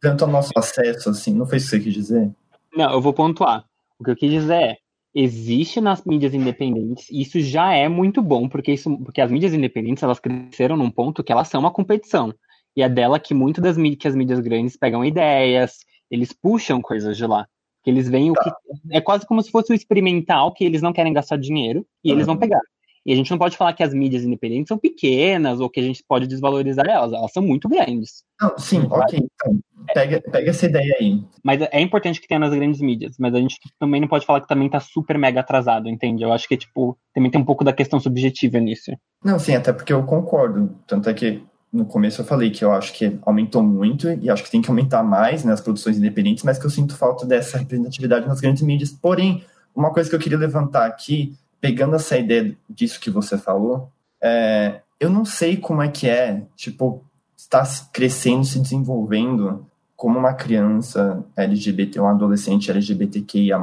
tanto 0.00 0.24
ao 0.24 0.30
nosso 0.30 0.50
acesso, 0.56 1.10
assim, 1.10 1.34
não 1.34 1.46
foi 1.46 1.58
isso 1.58 1.66
que 1.70 1.76
você 1.76 1.82
quis 1.82 1.94
dizer? 1.94 2.30
Não, 2.74 2.90
eu 2.92 3.00
vou 3.00 3.12
pontuar. 3.12 3.64
O 3.98 4.04
que 4.04 4.10
eu 4.10 4.16
quis 4.16 4.30
dizer 4.30 4.54
é, 4.54 4.76
existe 5.14 5.80
nas 5.80 6.04
mídias 6.04 6.34
independentes, 6.34 7.08
e 7.10 7.20
isso 7.22 7.40
já 7.40 7.72
é 7.72 7.88
muito 7.88 8.22
bom, 8.22 8.48
porque, 8.48 8.72
isso, 8.72 8.96
porque 8.98 9.20
as 9.20 9.30
mídias 9.30 9.52
independentes 9.52 10.02
elas 10.02 10.18
cresceram 10.18 10.76
num 10.76 10.90
ponto 10.90 11.22
que 11.22 11.32
elas 11.32 11.48
são 11.48 11.60
uma 11.60 11.70
competição. 11.70 12.34
E 12.74 12.82
é 12.82 12.88
dela 12.88 13.20
que 13.20 13.34
muitas 13.34 13.62
das 13.62 13.76
mídias, 13.76 14.00
que 14.00 14.08
as 14.08 14.16
mídias 14.16 14.40
grandes 14.40 14.76
pegam 14.76 15.04
ideias, 15.04 15.78
eles 16.10 16.32
puxam 16.32 16.80
coisas 16.80 17.16
de 17.16 17.26
lá. 17.26 17.46
Que 17.84 17.90
eles 17.90 18.08
veem 18.08 18.30
o 18.30 18.34
que. 18.34 18.50
É 18.90 19.00
quase 19.00 19.26
como 19.26 19.42
se 19.42 19.50
fosse 19.50 19.72
o 19.72 19.74
experimental, 19.74 20.52
que 20.52 20.64
eles 20.64 20.80
não 20.80 20.92
querem 20.92 21.12
gastar 21.12 21.36
dinheiro 21.36 21.84
e 22.02 22.10
eles 22.10 22.26
vão 22.26 22.36
pegar. 22.36 22.60
E 23.04 23.12
a 23.12 23.16
gente 23.16 23.30
não 23.30 23.38
pode 23.38 23.56
falar 23.56 23.72
que 23.72 23.82
as 23.82 23.92
mídias 23.92 24.22
independentes 24.22 24.68
são 24.68 24.78
pequenas 24.78 25.60
ou 25.60 25.68
que 25.68 25.80
a 25.80 25.82
gente 25.82 26.04
pode 26.06 26.26
desvalorizar 26.26 26.86
elas. 26.88 27.12
Elas 27.12 27.32
são 27.32 27.42
muito 27.42 27.68
grandes. 27.68 28.22
Não, 28.40 28.56
sim, 28.56 28.86
ok. 28.90 29.18
Então, 29.18 29.58
pega, 29.92 30.20
pega 30.20 30.50
essa 30.50 30.66
ideia 30.66 30.96
aí. 31.00 31.20
Mas 31.42 31.60
é 31.60 31.80
importante 31.80 32.20
que 32.20 32.28
tenha 32.28 32.38
nas 32.38 32.54
grandes 32.54 32.80
mídias. 32.80 33.16
Mas 33.18 33.34
a 33.34 33.38
gente 33.38 33.58
também 33.78 34.00
não 34.00 34.08
pode 34.08 34.24
falar 34.24 34.40
que 34.40 34.48
também 34.48 34.68
tá 34.68 34.78
super 34.78 35.18
mega 35.18 35.40
atrasado, 35.40 35.88
entende? 35.88 36.22
Eu 36.22 36.32
acho 36.32 36.46
que, 36.46 36.56
tipo, 36.56 36.96
também 37.12 37.30
tem 37.30 37.40
um 37.40 37.44
pouco 37.44 37.64
da 37.64 37.72
questão 37.72 37.98
subjetiva 37.98 38.60
nisso. 38.60 38.92
Não, 39.24 39.38
sim, 39.38 39.54
até 39.54 39.72
porque 39.72 39.92
eu 39.92 40.04
concordo. 40.04 40.74
Tanto 40.86 41.08
é 41.10 41.14
que 41.14 41.42
no 41.72 41.86
começo 41.86 42.20
eu 42.20 42.24
falei 42.24 42.50
que 42.50 42.64
eu 42.64 42.70
acho 42.70 42.92
que 42.92 43.18
aumentou 43.22 43.62
muito 43.62 44.10
e 44.20 44.28
acho 44.28 44.44
que 44.44 44.50
tem 44.50 44.60
que 44.60 44.68
aumentar 44.68 45.02
mais 45.02 45.42
nas 45.42 45.60
produções 45.60 45.96
independentes, 45.96 46.44
mas 46.44 46.58
que 46.58 46.66
eu 46.66 46.70
sinto 46.70 46.94
falta 46.94 47.26
dessa 47.26 47.56
representatividade 47.56 48.28
nas 48.28 48.40
grandes 48.40 48.62
mídias. 48.62 48.90
Porém, 48.90 49.42
uma 49.74 49.90
coisa 49.90 50.10
que 50.10 50.14
eu 50.14 50.20
queria 50.20 50.36
levantar 50.36 50.86
aqui, 50.86 51.34
pegando 51.62 51.94
essa 51.94 52.18
ideia 52.18 52.58
disso 52.68 52.98
que 52.98 53.08
você 53.08 53.38
falou, 53.38 53.88
é, 54.20 54.80
eu 54.98 55.08
não 55.08 55.24
sei 55.24 55.56
como 55.56 55.80
é 55.80 55.86
que 55.86 56.08
é, 56.08 56.42
tipo, 56.56 57.04
estar 57.36 57.64
crescendo, 57.92 58.44
se 58.44 58.58
desenvolvendo 58.58 59.64
como 59.96 60.18
uma 60.18 60.34
criança 60.34 61.24
LGBT, 61.36 62.00
um 62.00 62.08
adolescente 62.08 62.68
LGBTQIA+, 62.68 63.60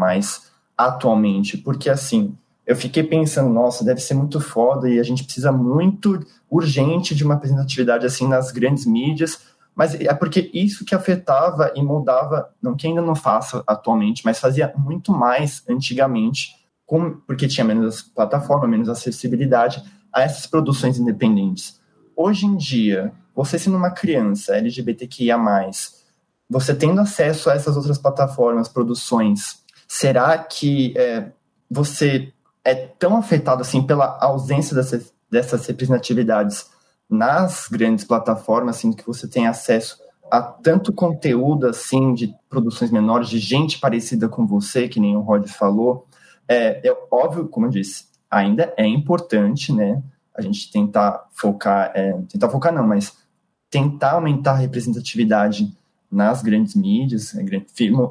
atualmente, 0.77 1.57
porque 1.57 1.89
assim, 1.89 2.33
eu 2.65 2.75
fiquei 2.75 3.03
pensando, 3.03 3.49
nossa, 3.49 3.83
deve 3.83 3.99
ser 3.99 4.13
muito 4.13 4.39
foda 4.39 4.89
e 4.89 4.97
a 4.97 5.03
gente 5.03 5.25
precisa 5.25 5.51
muito 5.51 6.25
urgente 6.49 7.13
de 7.13 7.25
uma 7.25 7.33
representatividade 7.33 8.05
assim 8.05 8.29
nas 8.29 8.49
grandes 8.49 8.85
mídias, 8.85 9.41
mas 9.75 9.93
é 9.93 10.13
porque 10.13 10.49
isso 10.53 10.85
que 10.85 10.95
afetava 10.95 11.73
e 11.75 11.83
mudava, 11.83 12.49
não 12.61 12.75
que 12.77 12.87
ainda 12.87 13.01
não 13.01 13.15
faça 13.15 13.61
atualmente, 13.67 14.23
mas 14.23 14.39
fazia 14.39 14.73
muito 14.77 15.11
mais 15.11 15.63
antigamente, 15.67 16.58
com, 16.89 17.11
porque 17.11 17.47
tinha 17.47 17.63
menos 17.63 18.01
plataforma, 18.01 18.67
menos 18.67 18.89
acessibilidade 18.89 19.83
a 20.11 20.23
essas 20.23 20.47
produções 20.47 20.97
independentes. 20.97 21.79
Hoje 22.17 22.47
em 22.47 22.57
dia, 22.57 23.13
você 23.35 23.59
sendo 23.59 23.77
uma 23.77 23.91
criança 23.91 24.57
LGBTQIA+, 24.57 25.37
você 26.49 26.73
tendo 26.73 26.99
acesso 26.99 27.47
a 27.47 27.53
essas 27.53 27.77
outras 27.77 27.99
plataformas, 27.99 28.67
produções, 28.67 29.63
será 29.87 30.35
que 30.39 30.95
é, 30.97 31.31
você 31.69 32.33
é 32.65 32.73
tão 32.73 33.17
afetado 33.17 33.61
assim 33.61 33.83
pela 33.83 34.17
ausência 34.19 34.75
dessas, 35.29 35.67
representatividades 35.67 36.71
nas 37.07 37.67
grandes 37.67 38.03
plataformas, 38.03 38.77
assim, 38.77 38.93
que 38.93 39.05
você 39.05 39.27
tem 39.27 39.45
acesso 39.45 39.99
a 40.31 40.41
tanto 40.41 40.91
conteúdo 40.91 41.67
assim 41.67 42.15
de 42.15 42.33
produções 42.49 42.89
menores, 42.89 43.29
de 43.29 43.37
gente 43.37 43.79
parecida 43.79 44.27
com 44.27 44.47
você, 44.47 44.87
que 44.87 44.99
nem 44.99 45.15
o 45.15 45.21
Rod 45.21 45.47
falou. 45.47 46.08
É, 46.49 46.87
é 46.87 46.97
óbvio, 47.11 47.47
como 47.47 47.67
eu 47.67 47.69
disse, 47.69 48.05
ainda 48.29 48.73
é 48.75 48.85
importante, 48.85 49.71
né? 49.71 50.01
A 50.35 50.41
gente 50.41 50.71
tentar 50.71 51.27
focar, 51.31 51.91
é, 51.93 52.11
tentar 52.27 52.49
focar 52.49 52.73
não, 52.73 52.87
mas 52.87 53.17
tentar 53.69 54.13
aumentar 54.13 54.53
a 54.53 54.57
representatividade 54.57 55.71
nas 56.11 56.41
grandes 56.41 56.73
mídias, 56.73 57.33
né, 57.33 57.43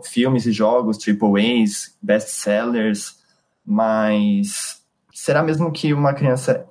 filmes 0.05 0.47
e 0.47 0.53
jogos, 0.53 0.99
triple 0.99 1.63
A's, 1.63 1.97
best-sellers, 2.01 3.19
mas 3.67 4.81
será 5.13 5.43
mesmo 5.43 5.73
que 5.73 5.93
uma 5.93 6.15
criança 6.15 6.65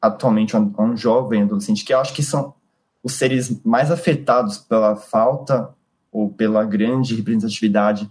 atualmente, 0.00 0.56
um, 0.56 0.96
jovem 0.96 1.42
adolescente, 1.42 1.84
que 1.84 1.94
eu 1.94 2.00
acho 2.00 2.12
que 2.12 2.22
são 2.22 2.54
os 3.02 3.14
seres 3.14 3.62
mais 3.64 3.90
afetados 3.90 4.58
pela 4.58 4.96
falta 4.96 5.70
ou 6.10 6.30
pela 6.30 6.64
grande 6.64 7.14
representatividade 7.14 8.10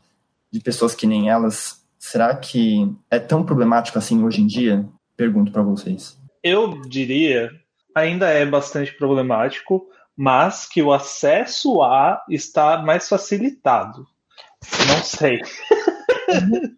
de 0.52 0.60
pessoas 0.60 0.96
que 0.96 1.06
nem 1.06 1.30
elas, 1.30 1.85
será 2.06 2.36
que 2.36 2.88
é 3.10 3.18
tão 3.18 3.44
problemático 3.44 3.98
assim 3.98 4.24
hoje 4.24 4.42
em 4.42 4.48
dia? 4.48 4.88
Pergunto 5.18 5.52
para 5.52 5.64
vocês. 5.64 6.20
Eu 6.44 6.82
diria, 6.82 7.50
ainda 7.96 8.30
é 8.30 8.46
bastante 8.46 8.94
problemático, 8.94 9.88
mas 10.16 10.68
que 10.68 10.84
o 10.84 10.94
acesso 10.94 11.82
a 11.82 12.24
está 12.30 12.78
mais 12.84 13.10
facilitado. 13.10 14.06
Não 14.88 15.04
sei. 15.04 15.40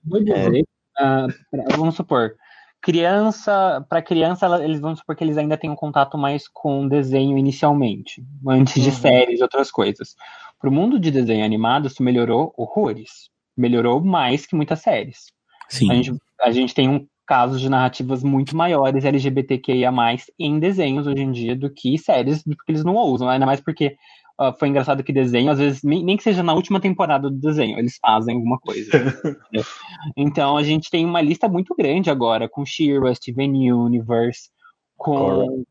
É, 0.99 1.03
uh, 1.03 1.77
vamos 1.77 1.95
supor, 1.95 2.35
criança, 2.81 3.85
para 3.89 4.01
criança, 4.01 4.47
eles 4.63 4.79
vão 4.79 4.95
supor 4.95 5.15
que 5.15 5.23
eles 5.23 5.37
ainda 5.37 5.57
têm 5.57 5.69
um 5.69 5.75
contato 5.75 6.17
mais 6.17 6.47
com 6.47 6.87
desenho 6.87 7.37
inicialmente, 7.37 8.25
antes 8.47 8.81
de 8.81 8.89
uhum. 8.89 8.95
séries 8.95 9.39
e 9.39 9.43
outras 9.43 9.69
coisas. 9.69 10.15
Para 10.59 10.69
o 10.69 10.73
mundo 10.73 10.99
de 10.99 11.11
desenho 11.11 11.45
animado, 11.45 11.87
isso 11.87 12.01
melhorou 12.01 12.53
horrores. 12.57 13.29
Melhorou 13.58 14.04
mais 14.04 14.46
que 14.46 14.56
muitas 14.56 14.82
séries. 14.82 15.32
Sim. 15.70 15.91
A 15.91 15.96
gente, 15.96 16.13
a 16.41 16.52
gente 16.52 16.74
tem 16.74 16.88
um 16.88 17.06
caso 17.26 17.60
de 17.60 17.70
narrativas 17.70 18.24
muito 18.24 18.56
maiores 18.56 19.04
LGBTQIA+, 19.04 19.91
em 20.39 20.60
desenhos 20.60 21.08
hoje 21.08 21.22
em 21.22 21.32
dia 21.32 21.56
do 21.56 21.70
que 21.70 21.98
séries, 21.98 22.43
porque 22.43 22.72
eles 22.72 22.86
não 22.86 22.96
usam, 22.96 23.28
ainda 23.28 23.46
mais 23.46 23.60
porque 23.60 23.98
uh, 24.39 24.58
foi 24.58 24.70
engraçado 24.70 25.04
que 25.04 25.12
desenho, 25.12 25.52
às 25.52 25.60
vezes, 25.60 25.84
nem, 25.84 26.04
nem, 26.04 26.15
que 26.15 26.24
seja 26.24 26.41
na 26.41 26.54
última 26.54 26.80
temporada 26.80 27.30
do 27.30 27.38
desenho, 27.38 27.78
eles 27.78 27.98
fazem 28.02 28.36
alguma 28.36 28.58
coisa. 28.58 28.89
então 30.15 30.56
a 30.56 30.63
gente 30.63 30.89
tem 30.89 31.06
uma 31.06 31.20
lista 31.20 31.50
muito 31.50 31.76
grande 31.76 32.10
agora, 32.10 32.48
com 32.48 32.65
Shira, 32.65 33.13
Steven 33.13 33.74
Universe, 33.74 34.50
com 34.96 35.65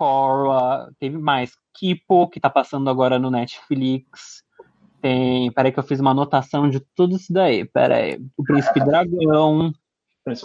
Korra, 0.00 0.90
teve 0.98 1.18
mais. 1.18 1.52
Kipo, 1.74 2.28
que 2.28 2.40
tá 2.40 2.48
passando 2.48 2.88
agora 2.88 3.18
no 3.18 3.30
Netflix. 3.30 4.42
Tem. 5.00 5.50
Peraí, 5.52 5.72
que 5.72 5.78
eu 5.78 5.84
fiz 5.84 6.00
uma 6.00 6.10
anotação 6.10 6.68
de 6.68 6.80
tudo 6.94 7.16
isso 7.16 7.32
daí. 7.32 7.64
Peraí. 7.64 8.18
O 8.36 8.44
Príncipe 8.44 8.80
Dragão. 8.80 9.72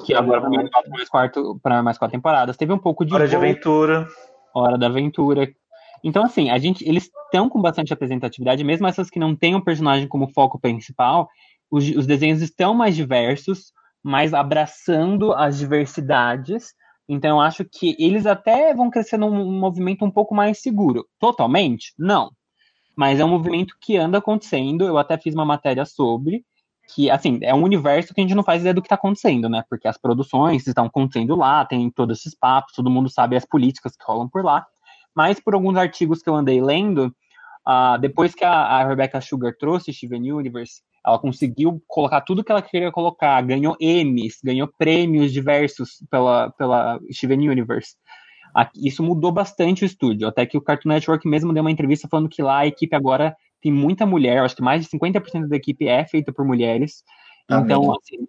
que 0.06 0.13
agora 0.13 0.41
vai 0.41 0.70
para 0.70 0.89
mais, 0.89 1.10
quarto, 1.10 1.60
para 1.62 1.84
mais 1.84 1.98
quatro 1.98 2.18
temporadas. 2.18 2.58
Teve 2.58 2.74
um 2.74 2.80
pouco 2.80 3.06
de. 3.06 3.13
Hora 3.13 3.28
de 3.28 3.36
Aventura. 3.36 4.08
Hora 4.54 4.78
da 4.78 4.88
Aventura, 4.88 5.50
então, 6.06 6.24
assim, 6.24 6.52
a 6.52 6.60
gente, 6.60 6.88
eles 6.88 7.10
estão 7.26 7.50
com 7.50 7.60
bastante 7.60 7.89
representatividade, 7.89 8.63
mesmo 8.63 8.86
essas 8.86 9.10
que 9.10 9.18
não 9.18 9.36
têm 9.36 9.56
o 9.56 9.63
personagem 9.63 10.08
como 10.08 10.32
foco 10.32 10.60
principal, 10.60 11.28
os, 11.70 11.89
os 11.89 12.06
desenhos 12.06 12.44
estão 12.44 12.76
mais 12.76 12.96
diversos, 12.96 13.74
mais 14.04 14.32
abraçando 14.32 15.34
as 15.34 15.58
diversidades. 15.58 16.76
Então, 17.10 17.38
eu 17.38 17.41
acho 17.41 17.65
que 17.65 17.96
eles 17.98 18.28
até 18.28 18.72
vão 18.72 18.91
crescer 18.91 19.18
num 19.18 19.60
movimento 19.60 20.06
um 20.06 20.12
pouco 20.12 20.36
mais 20.36 20.62
seguro. 20.62 21.08
Totalmente? 21.20 21.91
Não. 21.98 22.30
Mas 22.96 23.20
é 23.20 23.26
um 23.26 23.30
movimento 23.30 23.76
que 23.80 23.98
anda 23.98 24.18
acontecendo. 24.18 24.86
Eu 24.86 24.98
até 24.98 25.18
fiz 25.18 25.34
uma 25.34 25.46
matéria 25.46 25.86
sobre 25.86 26.46
que, 26.94 27.10
assim, 27.10 27.40
é 27.42 27.54
um 27.54 27.64
universo 27.64 28.14
que 28.14 28.22
a 28.22 28.24
gente 28.24 28.36
não 28.36 28.44
faz 28.44 28.62
ideia 28.62 28.74
do 28.74 28.82
que 28.82 28.86
está 28.86 28.96
acontecendo, 28.96 29.50
né? 29.50 29.64
Porque 29.70 29.88
as 29.88 29.98
produções 29.98 30.68
estão 30.68 30.86
acontecendo 30.86 31.36
lá, 31.36 31.66
tem 31.66 31.90
todos 31.90 32.20
esses 32.20 32.36
papos, 32.36 32.74
todo 32.76 32.90
mundo 32.90 33.10
sabe 33.10 33.36
as 33.36 33.46
políticas 33.46 33.96
que 33.96 34.06
rolam 34.06 34.30
por 34.30 34.44
lá 34.44 34.66
mas 35.16 35.40
por 35.40 35.54
alguns 35.54 35.78
artigos 35.78 36.22
que 36.22 36.30
eu 36.30 36.36
andei 36.36 36.62
lendo, 36.62 37.16
uh, 37.66 37.98
depois 38.00 38.36
que 38.36 38.44
a, 38.44 38.52
a, 38.52 38.86
Rebecca 38.86 39.22
Sugar 39.22 39.56
trouxe 39.58 39.94
Steven 39.94 40.34
Universe, 40.34 40.82
ela 41.06 41.18
conseguiu 41.18 41.82
colocar 41.88 42.22
tudo 42.22 42.44
que 42.44 42.52
ela 42.52 42.62
queria 42.62 42.92
colocar, 42.92 43.42
ganhou 43.42 43.78
Emmys, 43.80 44.40
ganhou 44.44 44.68
prêmios 44.78 45.32
diversos 45.32 46.04
pela, 46.10 46.50
pela 46.52 47.00
Steven 47.12 47.50
Universe. 47.50 47.96
Isso 48.76 49.04
mudou 49.04 49.32
bastante 49.32 49.84
o 49.84 49.86
estúdio, 49.86 50.28
até 50.28 50.46
que 50.46 50.58
o 50.58 50.62
Cartoon 50.62 50.89
Network 50.89 51.28
mesmo 51.28 51.54
deu 51.54 51.62
uma 51.62 51.72
entrevista 51.72 52.08
falando 52.08 52.30
que 52.30 52.41
lá 52.41 52.60
a 52.60 52.68
equipe 52.68 52.96
agora 52.96 53.36
tem 53.62 53.72
muita 53.72 54.06
mulher, 54.06 54.39
acho 54.39 54.56
que 54.56 54.62
mais 54.62 54.84
de 54.84 54.89
50% 54.89 55.48
da 55.48 55.56
equipe 55.56 55.88
é 55.88 56.06
feita 56.06 56.32
por 56.32 56.46
mulheres. 56.46 57.04
Então, 57.50 57.91
assim, 57.94 58.28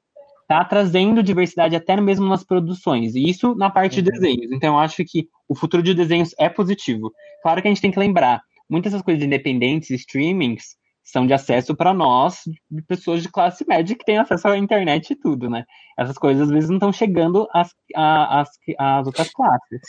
tá 0.49 0.65
trazendo 0.65 1.23
diversidade 1.23 1.77
até 1.77 2.01
mesmo 2.01 2.29
nas 2.29 2.45
produções, 2.45 3.15
e 3.15 3.29
isso 3.29 3.55
na 3.55 3.71
parte 3.71 3.99
uhum. 3.99 4.05
de 4.05 4.11
desenhos. 4.11 4.53
Então 4.53 4.75
eu 4.75 4.79
acho 4.79 5.05
que 5.05 5.29
o 5.49 5.55
futuro 5.55 5.83
de 5.83 5.95
desenhos 5.95 6.35
é 6.39 6.49
positivo. 6.49 7.12
Claro 7.43 7.61
que 7.61 7.69
a 7.69 7.71
gente 7.71 7.83
tem 7.83 7.91
que 7.91 7.99
lembrar, 7.99 8.43
muitas 8.69 8.93
dessas 8.93 9.05
coisas 9.05 9.23
independentes, 9.23 9.91
streamings, 9.91 10.77
são 11.03 11.25
de 11.27 11.33
acesso 11.33 11.75
para 11.75 11.95
nós, 11.95 12.41
de 12.69 12.83
pessoas 12.83 13.23
de 13.23 13.29
classe 13.29 13.65
média 13.67 13.97
que 13.97 14.05
têm 14.05 14.19
acesso 14.19 14.49
à 14.49 14.59
internet 14.59 15.11
e 15.11 15.17
tudo, 15.17 15.49
né? 15.49 15.65
Essas 15.97 16.19
coisas 16.19 16.49
às 16.49 16.51
vezes 16.51 16.69
não 16.69 16.79
estão 16.79 16.93
chegando 16.93 17.47
às, 17.53 17.73
às, 17.95 18.51
às 18.77 19.07
outras 19.07 19.31
classes. 19.31 19.81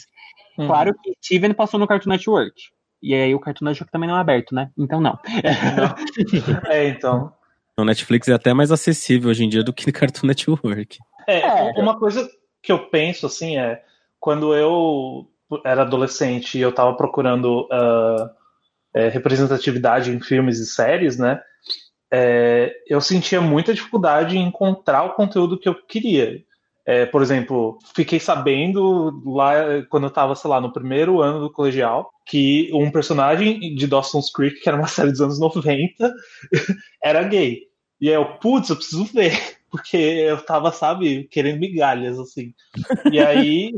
Uhum. 0.57 0.67
Claro 0.67 0.95
que 1.01 1.13
Steven 1.23 1.53
passou 1.53 1.79
no 1.79 1.87
Cartoon 1.87 2.09
Network. 2.09 2.53
E 3.01 3.13
aí 3.13 3.33
o 3.33 3.39
Cartoon 3.39 3.65
Network 3.65 3.91
também 3.91 4.09
não 4.09 4.17
é 4.17 4.21
aberto, 4.21 4.55
né? 4.55 4.71
Então 4.77 4.99
não. 4.99 5.17
não. 5.75 6.69
é, 6.71 6.87
então. 6.87 7.31
O 7.77 7.85
Netflix 7.85 8.27
é 8.27 8.33
até 8.33 8.53
mais 8.53 8.71
acessível 8.71 9.29
hoje 9.29 9.43
em 9.43 9.49
dia 9.49 9.63
do 9.63 9.73
que 9.73 9.85
no 9.85 9.93
Cartoon 9.93 10.27
Network. 10.27 10.97
É, 11.27 11.39
é, 11.39 11.81
uma 11.81 11.99
coisa 11.99 12.27
que 12.61 12.71
eu 12.71 12.89
penso 12.89 13.25
assim 13.25 13.57
é 13.57 13.81
quando 14.19 14.53
eu 14.55 15.29
era 15.63 15.83
adolescente 15.83 16.57
e 16.57 16.61
eu 16.61 16.71
tava 16.71 16.95
procurando 16.95 17.67
uh, 17.71 18.29
é, 18.93 19.07
representatividade 19.09 20.11
em 20.11 20.19
filmes 20.19 20.59
e 20.59 20.65
séries, 20.65 21.17
né? 21.17 21.41
é, 22.11 22.73
eu 22.87 23.01
sentia 23.01 23.41
muita 23.41 23.73
dificuldade 23.73 24.37
em 24.37 24.47
encontrar 24.47 25.03
o 25.03 25.13
conteúdo 25.13 25.59
que 25.59 25.67
eu 25.67 25.75
queria. 25.75 26.41
É, 26.87 27.05
por 27.05 27.21
exemplo, 27.21 27.77
fiquei 27.93 28.17
sabendo 28.17 29.21
lá 29.29 29.83
quando 29.89 30.03
eu 30.03 30.07
estava, 30.07 30.33
sei 30.35 30.49
lá, 30.49 30.61
no 30.61 30.71
primeiro 30.71 31.21
ano 31.21 31.41
do 31.41 31.51
colegial, 31.51 32.09
que 32.25 32.71
um 32.73 32.89
personagem 32.89 33.75
de 33.75 33.85
Dawson's 33.85 34.31
Creek, 34.31 34.61
que 34.61 34.69
era 34.69 34.77
uma 34.77 34.87
série 34.87 35.11
dos 35.11 35.19
anos 35.19 35.37
90, 35.37 36.13
era 37.03 37.23
gay. 37.23 37.63
E 37.99 38.07
aí 38.07 38.15
eu, 38.15 38.25
putz, 38.37 38.69
eu 38.69 38.77
preciso 38.77 39.03
ver, 39.03 39.33
porque 39.69 39.97
eu 39.97 40.37
tava, 40.45 40.71
sabe, 40.71 41.27
querendo 41.29 41.59
migalhas, 41.59 42.17
assim. 42.17 42.53
E 43.11 43.19
aí, 43.19 43.73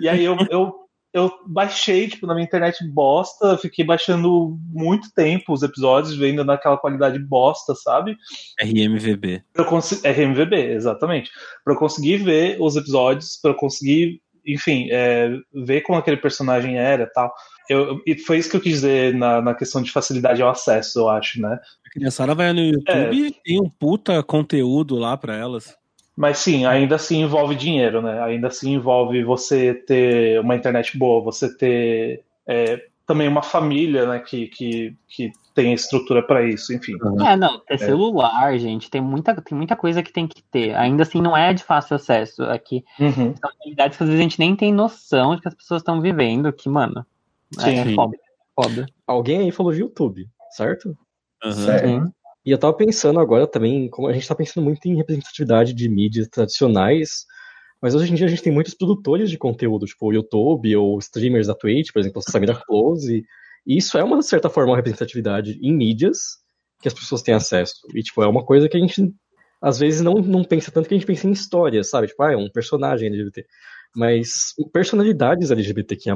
e 0.00 0.08
aí 0.08 0.24
eu, 0.24 0.36
eu 0.48 0.87
eu 1.12 1.32
baixei, 1.46 2.08
tipo, 2.08 2.26
na 2.26 2.34
minha 2.34 2.44
internet 2.44 2.86
bosta, 2.86 3.56
fiquei 3.58 3.84
baixando 3.84 4.58
muito 4.70 5.12
tempo 5.14 5.52
os 5.52 5.62
episódios, 5.62 6.16
vendo 6.16 6.44
naquela 6.44 6.76
qualidade 6.76 7.18
bosta, 7.18 7.74
sabe? 7.74 8.16
RMVB. 8.60 9.42
Eu 9.54 9.64
cons... 9.64 10.02
RMVB, 10.04 10.72
exatamente. 10.72 11.30
Pra 11.64 11.74
eu 11.74 11.78
conseguir 11.78 12.18
ver 12.18 12.58
os 12.60 12.76
episódios, 12.76 13.38
pra 13.40 13.52
eu 13.52 13.54
conseguir, 13.54 14.20
enfim, 14.46 14.88
é, 14.90 15.30
ver 15.54 15.80
como 15.80 15.98
aquele 15.98 16.18
personagem 16.18 16.78
era 16.78 17.04
e 17.04 17.12
tal. 17.12 17.32
Eu, 17.70 18.00
e 18.06 18.16
foi 18.16 18.38
isso 18.38 18.50
que 18.50 18.56
eu 18.56 18.60
quis 18.60 18.74
dizer 18.74 19.14
na, 19.14 19.40
na 19.40 19.54
questão 19.54 19.82
de 19.82 19.90
facilidade 19.90 20.42
ao 20.42 20.50
acesso, 20.50 21.00
eu 21.00 21.08
acho, 21.08 21.40
né? 21.40 21.58
A 21.86 21.90
criançada 21.90 22.34
vai 22.34 22.52
no 22.52 22.60
YouTube 22.60 22.88
é. 22.88 23.12
e 23.14 23.30
tem 23.30 23.60
um 23.60 23.68
puta 23.68 24.22
conteúdo 24.22 24.96
lá 24.96 25.16
pra 25.16 25.36
elas. 25.36 25.76
Mas 26.18 26.38
sim, 26.38 26.66
ainda 26.66 26.96
assim 26.96 27.22
envolve 27.22 27.54
dinheiro, 27.54 28.02
né? 28.02 28.20
Ainda 28.24 28.48
assim 28.48 28.72
envolve 28.72 29.22
você 29.22 29.72
ter 29.72 30.40
uma 30.40 30.56
internet 30.56 30.98
boa, 30.98 31.22
você 31.22 31.56
ter 31.56 32.24
é, 32.44 32.86
também 33.06 33.28
uma 33.28 33.40
família, 33.40 34.04
né? 34.04 34.18
Que, 34.18 34.48
que, 34.48 34.96
que 35.06 35.30
tem 35.54 35.72
estrutura 35.72 36.20
para 36.20 36.44
isso, 36.44 36.74
enfim. 36.74 36.94
É, 37.24 37.36
não, 37.36 37.60
ter 37.60 37.74
é. 37.74 37.78
celular, 37.78 38.58
gente, 38.58 38.90
tem 38.90 39.00
muita, 39.00 39.40
tem 39.40 39.56
muita 39.56 39.76
coisa 39.76 40.02
que 40.02 40.12
tem 40.12 40.26
que 40.26 40.42
ter. 40.42 40.74
Ainda 40.74 41.04
assim, 41.04 41.22
não 41.22 41.36
é 41.36 41.54
de 41.54 41.62
fácil 41.62 41.94
acesso. 41.94 42.42
Aqui 42.42 42.84
uhum. 42.98 43.36
são 43.36 43.50
realidades 43.60 43.96
que 43.96 44.02
às 44.02 44.08
vezes 44.08 44.20
a 44.20 44.22
gente 44.24 44.40
nem 44.40 44.56
tem 44.56 44.74
noção 44.74 45.36
de 45.36 45.42
que 45.42 45.46
as 45.46 45.54
pessoas 45.54 45.82
estão 45.82 46.00
vivendo, 46.00 46.52
que, 46.52 46.68
mano, 46.68 47.06
sim, 47.52 47.78
é 47.78 47.94
foda, 47.94 48.18
foda. 48.56 48.86
Alguém 49.06 49.42
aí 49.42 49.52
falou 49.52 49.72
de 49.72 49.82
YouTube, 49.82 50.28
certo? 50.50 50.98
Uhum. 51.44 51.52
Certo. 51.52 52.12
E 52.48 52.50
eu 52.50 52.56
tava 52.56 52.72
pensando 52.72 53.20
agora 53.20 53.46
também, 53.46 53.90
como 53.90 54.08
a 54.08 54.12
gente 54.14 54.26
tá 54.26 54.34
pensando 54.34 54.64
muito 54.64 54.82
em 54.86 54.96
representatividade 54.96 55.74
de 55.74 55.86
mídias 55.86 56.28
tradicionais, 56.28 57.26
mas 57.78 57.94
hoje 57.94 58.10
em 58.10 58.14
dia 58.14 58.24
a 58.24 58.28
gente 58.30 58.40
tem 58.40 58.50
muitos 58.50 58.72
produtores 58.72 59.28
de 59.28 59.36
conteúdo, 59.36 59.84
tipo 59.84 60.06
o 60.06 60.14
YouTube 60.14 60.74
ou 60.74 60.98
streamers 60.98 61.46
da 61.46 61.54
Twitch, 61.54 61.92
por 61.92 61.98
exemplo, 61.98 62.22
Samira 62.22 62.58
Close, 62.66 63.22
e 63.66 63.76
isso 63.76 63.98
é 63.98 64.02
uma 64.02 64.22
certa 64.22 64.48
forma 64.48 64.70
uma 64.70 64.78
representatividade 64.78 65.58
em 65.60 65.76
mídias 65.76 66.38
que 66.80 66.88
as 66.88 66.94
pessoas 66.94 67.20
têm 67.20 67.34
acesso. 67.34 67.86
E 67.94 68.02
tipo, 68.02 68.22
é 68.22 68.26
uma 68.26 68.42
coisa 68.42 68.66
que 68.66 68.78
a 68.78 68.80
gente 68.80 69.12
às 69.60 69.78
vezes 69.78 70.00
não, 70.00 70.14
não 70.14 70.42
pensa 70.42 70.70
tanto 70.70 70.88
que 70.88 70.94
a 70.94 70.96
gente 70.96 71.06
pensa 71.06 71.28
em 71.28 71.32
histórias, 71.32 71.90
sabe? 71.90 72.06
Tipo, 72.06 72.22
ah, 72.22 72.32
é 72.32 72.36
um 72.38 72.48
personagem 72.48 73.08
LGBT. 73.08 73.44
Mas 73.94 74.54
personalidades 74.72 75.50
LGBTQIA+, 75.50 76.14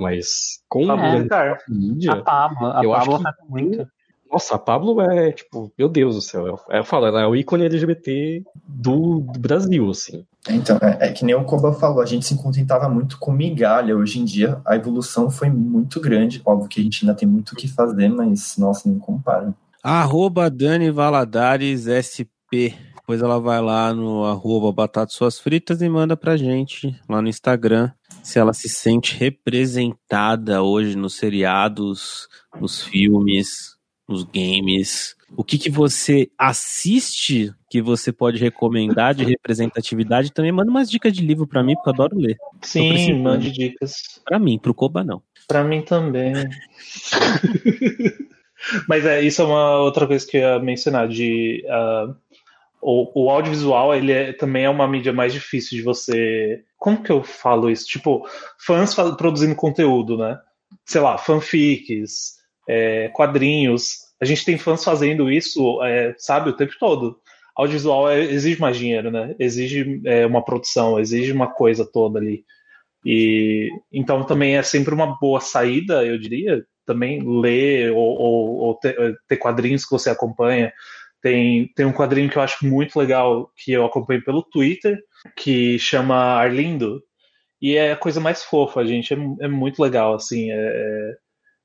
com 0.67 0.91
é, 0.91 1.57
mídia, 1.69 2.13
a 2.13 2.23
Pablo, 2.23 2.67
a 2.69 2.83
eu 2.83 2.91
Pablo 2.91 3.17
acho 3.17 3.37
que 3.37 3.51
muito. 3.51 3.87
Nossa, 4.33 4.55
a 4.55 4.59
Pablo 4.59 4.99
é, 5.03 5.31
tipo, 5.33 5.71
meu 5.79 5.91
Deus 5.91 6.15
do 6.15 6.23
céu. 6.23 6.47
Eu, 6.47 6.59
eu 6.71 6.85
falo, 6.85 7.05
ela 7.05 7.21
é 7.21 7.27
o 7.27 7.37
ícone 7.37 7.67
LGBT 7.67 8.43
do, 8.67 9.21
do 9.21 9.39
Brasil, 9.39 9.91
assim. 9.91 10.25
Então, 10.49 10.79
é, 10.81 11.09
é, 11.09 11.13
que 11.13 11.23
nem 11.23 11.35
o 11.35 11.45
Koba 11.45 11.75
falou, 11.75 12.01
a 12.01 12.07
gente 12.07 12.25
se 12.25 12.35
contentava 12.37 12.89
muito 12.89 13.19
com 13.19 13.31
migalha. 13.31 13.95
Hoje 13.95 14.21
em 14.21 14.25
dia, 14.25 14.59
a 14.67 14.75
evolução 14.75 15.31
foi 15.31 15.51
muito 15.51 16.01
grande. 16.01 16.41
Óbvio 16.47 16.69
que 16.69 16.81
a 16.81 16.83
gente 16.83 17.05
ainda 17.05 17.15
tem 17.15 17.29
muito 17.29 17.51
o 17.51 17.57
que 17.57 17.69
fazer, 17.69 18.09
mas, 18.09 18.57
nossa, 18.57 18.89
não 18.89 18.99
compara. 18.99 19.55
Arroba 19.83 20.49
Dani 20.49 20.91
Valadares 20.91 21.85
SP. 21.85 22.73
Depois 22.97 23.21
ela 23.21 23.39
vai 23.39 23.61
lá 23.61 23.93
no 23.93 24.25
arroba 24.25 24.73
Batatas 24.73 25.15
Suas 25.15 25.39
Fritas 25.39 25.83
e 25.83 25.89
manda 25.89 26.17
pra 26.17 26.37
gente 26.37 26.99
lá 27.09 27.21
no 27.21 27.29
Instagram 27.29 27.91
se 28.23 28.39
ela 28.39 28.53
se 28.53 28.69
sente 28.69 29.17
representada 29.17 30.63
hoje 30.63 30.97
nos 30.97 31.17
seriados, 31.17 32.29
nos 32.61 32.81
filmes, 32.83 33.77
nos 34.13 34.25
games? 34.25 35.17
O 35.35 35.43
que, 35.43 35.59
que 35.59 35.71
você 35.71 36.31
assiste 36.39 37.53
que 37.71 37.81
você 37.81 38.13
pode 38.13 38.39
recomendar 38.39 39.15
de 39.15 39.25
representatividade? 39.25 40.33
Também 40.33 40.53
manda 40.53 40.71
umas 40.71 40.91
dicas 40.91 41.13
de 41.13 41.25
livro 41.25 41.47
para 41.47 41.63
mim, 41.63 41.75
porque 41.75 41.89
eu 41.89 41.95
adoro 41.95 42.19
ler. 42.19 42.37
Sim, 42.61 43.23
mande 43.23 43.51
dicas. 43.51 43.95
Para 44.25 44.39
mim, 44.39 44.59
pro 44.59 44.75
Koba 44.75 45.03
não. 45.03 45.23
Para 45.49 45.65
mim 45.65 45.83
também. 45.83 46.35
Mas 48.87 49.05
é, 49.05 49.21
isso 49.23 49.43
é 49.43 49.45
uma 49.45 49.79
outra 49.79 50.07
coisa 50.07 50.25
que 50.25 50.37
eu 50.37 50.43
ia 50.43 50.59
mencionar, 50.61 51.09
de 51.09 51.65
uh, 51.67 52.15
o, 52.81 53.25
o, 53.25 53.31
audiovisual, 53.31 53.95
ele 53.95 54.13
é, 54.13 54.33
também 54.33 54.65
é 54.65 54.71
uma 54.71 54.87
mídia 54.87 55.13
mais 55.13 55.33
difícil 55.33 55.79
de 55.79 55.83
você... 55.83 56.63
Como 56.79 57.03
que 57.03 57.11
eu 57.11 57.25
falo 57.25 57.71
isso? 57.71 57.87
Tipo, 57.87 58.25
fãs 58.65 58.95
produzindo 59.17 59.57
conteúdo, 59.57 60.17
né? 60.17 60.39
Sei 60.85 61.01
lá, 61.01 61.19
fanfics, 61.19 62.42
é, 62.69 63.09
quadrinhos. 63.09 63.99
A 64.21 64.25
gente 64.25 64.45
tem 64.45 64.59
fãs 64.59 64.85
fazendo 64.85 65.31
isso, 65.31 65.83
é, 65.83 66.15
sabe, 66.19 66.51
o 66.51 66.57
tempo 66.57 66.73
todo. 66.79 67.19
Audiovisual 67.57 68.11
é, 68.11 68.21
exige 68.21 68.61
mais 68.61 68.77
dinheiro, 68.77 69.11
né? 69.11 69.35
Exige 69.39 70.01
é, 70.05 70.27
uma 70.27 70.45
produção, 70.45 70.99
exige 70.99 71.33
uma 71.33 71.53
coisa 71.53 71.85
toda 71.85 72.19
ali. 72.19 72.45
E 73.05 73.69
então 73.93 74.25
também 74.25 74.57
é 74.57 74.63
sempre 74.63 74.95
uma 74.95 75.19
boa 75.19 75.41
saída, 75.41 76.05
eu 76.05 76.19
diria, 76.19 76.65
também 76.87 77.21
ler 77.41 77.93
ou, 77.93 77.99
ou, 77.99 78.51
ou 78.59 78.75
ter, 78.77 79.17
ter, 79.29 79.37
quadrinhos 79.37 79.85
que 79.85 79.91
você 79.91 80.11
acompanha. 80.11 80.73
Tem, 81.21 81.69
tem 81.75 81.87
um 81.87 81.93
quadrinho 81.93 82.29
que 82.29 82.37
eu 82.37 82.43
acho 82.43 82.67
muito 82.67 82.99
legal 82.99 83.51
que 83.57 83.73
eu 83.73 83.85
acompanho 83.85 84.25
pelo 84.25 84.43
Twitter, 84.43 84.99
que 85.37 85.79
chama 85.79 86.17
Arlindo. 86.17 87.03
E 87.61 87.77
é 87.77 87.93
a 87.93 87.97
coisa 87.97 88.21
mais 88.21 88.43
fofa, 88.43 88.85
gente. 88.85 89.15
É, 89.15 89.17
é 89.45 89.49
muito 89.49 89.81
legal, 89.81 90.15
assim. 90.15 90.51
É, 90.51 91.17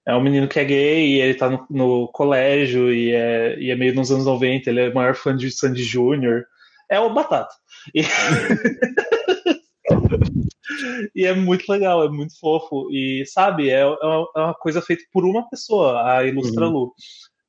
é 0.08 0.15
um 0.15 0.22
menino 0.22 0.48
que 0.48 0.58
é 0.58 0.63
gay 0.63 1.06
e 1.06 1.20
ele 1.20 1.34
tá 1.34 1.50
no, 1.50 1.67
no 1.70 2.08
colégio 2.08 2.93
e 2.93 3.12
é, 3.12 3.60
e 3.60 3.70
é, 3.70 3.76
meio 3.76 3.93
nos 3.93 4.10
anos 4.10 4.26
90, 4.26 4.70
ele 4.70 4.80
é 4.80 4.89
o 4.89 4.96
maior 4.96 5.13
fã 5.13 5.36
de 5.36 5.52
Sandy 5.52 5.84
Júnior. 5.84 6.46
É 6.89 6.98
o 6.98 7.13
Batata. 7.13 7.54
E... 7.93 8.04
e... 11.13 11.26
é 11.26 11.34
muito 11.34 11.70
legal, 11.70 12.06
é 12.06 12.10
muito 12.10 12.39
fofo. 12.39 12.89
E, 12.89 13.26
sabe, 13.26 13.70
é, 13.70 13.82
é, 13.82 13.86
uma, 13.86 14.28
é 14.34 14.39
uma 14.39 14.54
coisa 14.54 14.82
feita 14.82 15.04
por 15.12 15.26
uma 15.26 15.46
pessoa, 15.50 16.10
a 16.10 16.24
Ilustra 16.24 16.67
uhum. 16.67 16.72
Lu. 16.72 16.93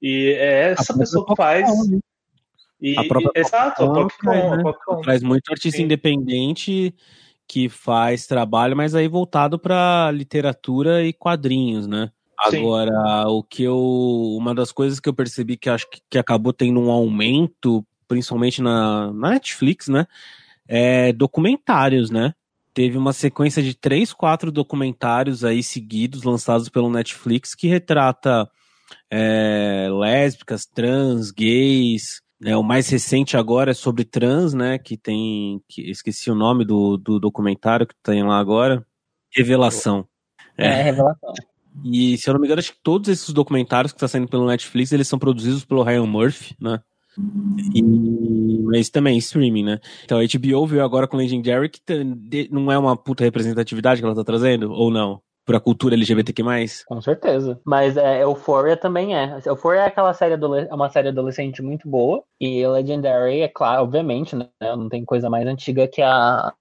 E 0.03 0.35
é 0.37 0.73
essa 0.73 0.93
a 0.93 0.99
pessoa 0.99 1.25
que 1.25 1.37
faz. 1.37 1.65
Né? 1.89 2.01
E, 2.81 2.99
a 2.99 3.05
própria 3.05 3.41
exato, 3.41 3.85
a 3.85 3.93
Popcorn, 3.93 4.65
né? 4.65 4.73
Traz 5.05 5.23
muito 5.23 5.49
artista 5.49 5.79
Sim. 5.79 5.85
independente 5.85 6.93
que 7.47 7.69
faz 7.69 8.27
trabalho, 8.27 8.77
mas 8.77 8.97
aí 8.97 9.07
voltado 9.07 9.61
para 9.61 10.11
literatura 10.11 11.05
e 11.05 11.13
quadrinhos, 11.13 11.87
né? 11.87 12.11
Agora, 12.39 12.93
Sim. 12.93 13.29
o 13.29 13.43
que 13.43 13.65
eu. 13.65 13.77
Uma 14.39 14.55
das 14.55 14.71
coisas 14.71 15.01
que 15.01 15.09
eu 15.09 15.15
percebi 15.15 15.57
que 15.57 15.69
acho 15.69 15.91
que, 15.91 16.01
que 16.09 16.19
acabou 16.19 16.53
tendo 16.53 16.81
um 16.81 16.91
aumento, 16.91 17.85
principalmente 18.07 18.63
na, 18.63 19.13
na 19.13 19.31
Netflix, 19.31 19.89
né? 19.89 20.07
É 20.67 21.13
documentários, 21.13 22.11
né? 22.11 22.33
Teve 22.73 22.97
uma 22.97 23.13
sequência 23.13 23.61
de 23.61 23.75
três, 23.75 24.13
quatro 24.13 24.53
documentários 24.53 25.45
aí 25.45 25.65
seguidos, 25.65 26.23
lançados 26.23 26.69
pelo 26.69 26.89
Netflix, 26.89 27.55
que 27.55 27.67
retrata 27.67 28.49
é, 29.11 29.89
lésbicas, 29.91 30.65
trans, 30.65 31.33
gays. 31.33 32.23
Né? 32.41 32.57
O 32.57 32.63
mais 32.63 32.89
recente 32.89 33.37
agora 33.37 33.73
é 33.73 33.75
sobre 33.75 34.05
trans, 34.05 34.55
né? 34.55 34.79
Que 34.79 34.97
tem. 34.97 35.61
Que, 35.69 35.91
esqueci 35.91 36.31
o 36.31 36.37
nome 36.37 36.65
do, 36.65 36.97
do 36.97 37.19
documentário 37.19 37.87
que 37.87 37.97
tem 38.01 38.23
lá 38.23 38.39
agora. 38.39 38.87
Revelação. 39.35 40.07
É, 40.57 40.69
é 40.69 40.83
Revelação. 40.83 41.35
E, 41.85 42.17
se 42.19 42.29
eu 42.29 42.35
não 42.35 42.41
me 42.41 42.47
engano, 42.47 42.61
acho 42.61 42.73
que 42.73 42.81
todos 42.83 43.09
esses 43.09 43.33
documentários 43.33 43.93
que 43.93 43.97
estão 43.97 44.09
tá 44.09 44.13
saindo 44.13 44.29
pelo 44.29 44.47
Netflix, 44.47 44.93
eles 44.93 45.09
são 45.09 45.19
produzidos 45.19 45.65
pelo 45.65 45.83
Ryan 45.83 46.07
Murphy, 46.07 46.57
né? 46.61 46.81
E, 47.75 47.83
mas 48.63 48.91
também 48.91 49.19
streaming, 49.19 49.65
né? 49.65 49.81
Então 50.05 50.19
a 50.19 50.23
HBO 50.23 50.67
viu 50.67 50.85
agora 50.85 51.09
com 51.09 51.17
Legendary 51.17 51.69
que 51.69 51.81
não 52.51 52.71
é 52.71 52.79
uma 52.79 52.97
puta 52.97 53.25
representatividade 53.25 54.01
que 54.01 54.07
ela 54.07 54.15
tá 54.15 54.25
trazendo, 54.25 54.71
ou 54.71 54.91
não? 54.91 55.21
Pra 55.45 55.59
cultura 55.59 55.95
LGBTQ+. 55.95 56.43
Com 56.87 57.01
certeza. 57.01 57.59
Mas 57.65 57.97
é, 57.97 58.23
Euphoria 58.23 58.77
também 58.77 59.17
é. 59.17 59.41
Euphoria 59.47 59.81
é 59.81 59.87
aquela 59.87 60.13
série, 60.13 60.35
é 60.35 60.75
uma 60.75 60.91
série 60.91 61.09
adolescente 61.09 61.63
muito 61.63 61.89
boa. 61.89 62.23
E 62.39 62.67
Legendary, 62.67 63.41
é 63.41 63.49
claro, 63.49 63.83
obviamente, 63.83 64.37
né? 64.37 64.47
Não 64.61 64.91
tem 64.91 65.05
coisa 65.07 65.31
mais 65.31 65.47
antiga 65.47 65.89
que 65.89 66.03
a, 66.03 66.53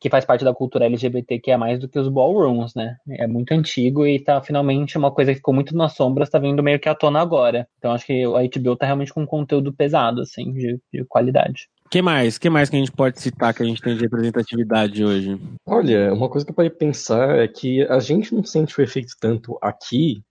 que 0.00 0.10
faz 0.10 0.24
parte 0.24 0.44
da 0.44 0.54
cultura 0.54 0.86
LGBT, 0.86 1.38
que 1.38 1.50
é 1.50 1.56
mais 1.56 1.78
do 1.78 1.88
que 1.88 1.98
os 1.98 2.08
ballrooms, 2.08 2.74
né? 2.74 2.96
É 3.08 3.26
muito 3.26 3.52
antigo 3.52 4.06
e 4.06 4.18
tá 4.18 4.40
finalmente 4.42 4.98
uma 4.98 5.10
coisa 5.10 5.32
que 5.32 5.38
ficou 5.38 5.54
muito 5.54 5.76
nas 5.76 5.94
sombras, 5.94 6.28
tá 6.28 6.38
vindo 6.38 6.62
meio 6.62 6.78
que 6.78 6.88
à 6.88 6.94
tona 6.94 7.20
agora. 7.20 7.66
Então 7.78 7.92
acho 7.92 8.06
que 8.06 8.24
a 8.24 8.60
HBO 8.60 8.76
tá 8.76 8.86
realmente 8.86 9.12
com 9.12 9.22
um 9.22 9.26
conteúdo 9.26 9.72
pesado, 9.72 10.20
assim, 10.20 10.52
de, 10.52 10.78
de 10.92 11.04
qualidade. 11.04 11.68
que 11.90 12.02
mais? 12.02 12.36
que 12.38 12.50
mais 12.50 12.68
que 12.68 12.76
a 12.76 12.78
gente 12.78 12.92
pode 12.92 13.20
citar 13.20 13.54
que 13.54 13.62
a 13.62 13.66
gente 13.66 13.80
tem 13.80 13.96
de 13.96 14.02
representatividade 14.02 15.04
hoje? 15.04 15.40
Olha, 15.66 16.12
uma 16.12 16.28
coisa 16.28 16.44
que 16.44 16.50
eu 16.50 16.56
poderia 16.56 16.76
pensar 16.76 17.38
é 17.38 17.48
que 17.48 17.82
a 17.84 17.98
gente 17.98 18.34
não 18.34 18.44
sente 18.44 18.78
o 18.78 18.82
efeito 18.82 19.14
tanto 19.18 19.58
aqui 19.62 20.22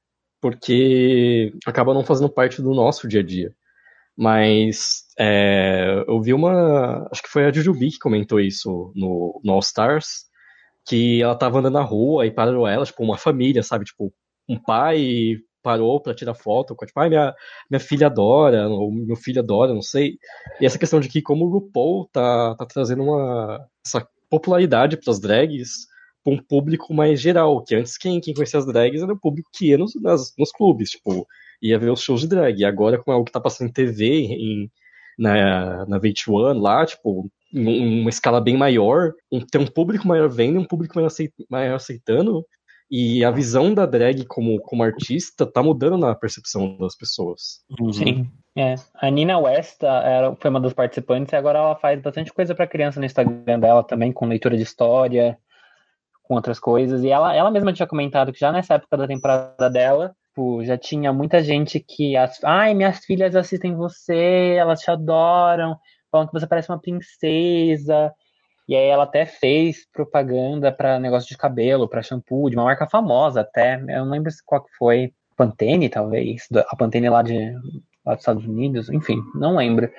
porque 0.41 1.51
acaba 1.65 1.91
não 1.91 2.03
fazendo 2.03 2.29
parte 2.29 2.61
do 2.61 2.71
nosso 2.73 3.07
dia 3.07 3.21
a 3.21 3.23
dia. 3.23 3.51
Mas 4.17 5.03
é, 5.19 6.03
eu 6.07 6.21
vi 6.21 6.33
uma. 6.33 7.07
Acho 7.11 7.21
que 7.23 7.29
foi 7.29 7.45
a 7.45 7.51
Jujubi 7.51 7.91
que 7.91 7.99
comentou 7.99 8.39
isso 8.39 8.91
no, 8.95 9.41
no 9.43 9.53
All 9.53 9.59
Stars. 9.59 10.25
Que 10.87 11.21
ela 11.21 11.35
tava 11.35 11.59
andando 11.59 11.73
na 11.73 11.81
rua 11.81 12.25
e 12.25 12.31
parou 12.31 12.67
ela, 12.67 12.85
tipo, 12.85 13.03
uma 13.03 13.17
família, 13.17 13.63
sabe? 13.63 13.85
Tipo, 13.85 14.13
um 14.47 14.57
pai 14.59 15.37
parou 15.63 15.99
para 15.99 16.13
tirar 16.13 16.35
foto, 16.35 16.75
tipo, 16.85 16.99
ai, 16.99 17.09
minha, 17.09 17.33
minha 17.71 17.79
filha 17.79 18.05
adora, 18.05 18.69
ou 18.69 18.91
meu 18.91 19.15
filho 19.15 19.41
adora, 19.41 19.73
não 19.73 19.81
sei. 19.81 20.19
E 20.61 20.65
essa 20.65 20.77
questão 20.77 20.99
de 20.99 21.09
que 21.09 21.23
como 21.23 21.45
o 21.45 21.49
RuPaul 21.49 22.07
tá, 22.13 22.55
tá 22.55 22.65
trazendo 22.67 23.01
uma 23.03 23.67
essa 23.83 24.07
popularidade 24.29 24.97
para 24.97 25.11
as 25.11 25.19
drags 25.19 25.87
para 26.23 26.33
um 26.33 26.37
público 26.37 26.93
mais 26.93 27.21
geral, 27.21 27.63
que 27.63 27.75
antes 27.75 27.97
quem, 27.97 28.19
quem 28.19 28.33
conhecia 28.33 28.59
as 28.59 28.65
drags 28.65 29.01
era 29.01 29.13
o 29.13 29.19
público 29.19 29.49
que 29.53 29.69
ia 29.69 29.77
nos, 29.77 29.93
nas, 30.01 30.33
nos 30.37 30.51
clubes, 30.51 30.91
tipo, 30.91 31.25
ia 31.61 31.79
ver 31.79 31.91
os 31.91 32.01
shows 32.01 32.21
de 32.21 32.27
drag. 32.27 32.59
E 32.59 32.65
agora, 32.65 32.97
com 32.97 33.11
algo 33.11 33.25
que 33.25 33.31
tá 33.31 33.39
passando 33.39 33.69
em 33.69 33.73
TV, 33.73 34.05
em, 34.05 34.71
na, 35.17 35.85
na 35.85 35.99
VH1 35.99 36.59
lá, 36.59 36.85
tipo, 36.85 37.29
em 37.53 38.01
uma 38.01 38.09
escala 38.09 38.41
bem 38.41 38.57
maior, 38.57 39.13
tem 39.51 39.61
um 39.61 39.67
público 39.67 40.07
maior 40.07 40.29
vendo, 40.29 40.59
um 40.59 40.65
público 40.65 40.95
maior, 40.95 41.07
aceit, 41.07 41.33
maior 41.49 41.75
aceitando, 41.75 42.45
e 42.89 43.25
a 43.25 43.31
visão 43.31 43.73
da 43.73 43.85
drag 43.85 44.25
como, 44.25 44.59
como 44.61 44.83
artista 44.83 45.45
tá 45.45 45.63
mudando 45.63 45.97
na 45.97 46.13
percepção 46.13 46.77
das 46.77 46.95
pessoas. 46.95 47.63
Uhum. 47.79 47.93
Sim. 47.93 48.31
É. 48.57 48.75
A 48.95 49.09
Nina 49.09 49.37
West 49.37 49.83
era, 49.83 50.35
foi 50.35 50.49
uma 50.49 50.61
das 50.61 50.73
participantes 50.73 51.33
e 51.33 51.35
agora 51.35 51.59
ela 51.59 51.75
faz 51.75 51.99
bastante 52.01 52.31
coisa 52.31 52.53
para 52.53 52.67
criança 52.67 52.99
no 52.99 53.05
Instagram 53.05 53.59
dela 53.59 53.83
também, 53.83 54.13
com 54.13 54.27
leitura 54.27 54.55
de 54.55 54.63
história, 54.63 55.37
com 56.23 56.35
outras 56.35 56.59
coisas. 56.59 57.03
E 57.03 57.09
ela, 57.09 57.35
ela 57.35 57.51
mesma 57.51 57.73
tinha 57.73 57.87
comentado 57.87 58.31
que 58.31 58.39
já 58.39 58.51
nessa 58.51 58.75
época 58.75 58.97
da 58.97 59.07
temporada 59.07 59.69
dela, 59.69 60.15
tipo, 60.35 60.63
já 60.63 60.77
tinha 60.77 61.13
muita 61.13 61.41
gente 61.41 61.79
que. 61.79 62.17
As, 62.17 62.43
Ai, 62.43 62.73
minhas 62.73 62.99
filhas 62.99 63.35
assistem 63.35 63.73
você, 63.73 64.55
elas 64.59 64.81
te 64.81 64.91
adoram, 64.91 65.77
falam 66.11 66.27
que 66.27 66.33
você 66.33 66.45
parece 66.45 66.69
uma 66.69 66.79
princesa. 66.79 68.13
E 68.67 68.75
aí 68.75 68.87
ela 68.87 69.03
até 69.03 69.25
fez 69.25 69.87
propaganda 69.93 70.71
para 70.71 70.99
negócio 70.99 71.29
de 71.29 71.37
cabelo, 71.37 71.87
para 71.87 72.01
shampoo, 72.01 72.49
de 72.49 72.55
uma 72.55 72.65
marca 72.65 72.87
famosa 72.87 73.41
até. 73.41 73.75
Eu 73.75 74.05
não 74.05 74.11
lembro 74.11 74.31
qual 74.45 74.63
que 74.63 74.71
foi. 74.77 75.13
Pantene, 75.37 75.89
talvez. 75.89 76.47
A 76.69 76.75
Pantene 76.77 77.09
lá, 77.09 77.21
de, 77.21 77.51
lá 78.05 78.13
dos 78.13 78.21
Estados 78.21 78.45
Unidos, 78.45 78.89
enfim, 78.89 79.21
não 79.35 79.57
lembro. 79.57 79.91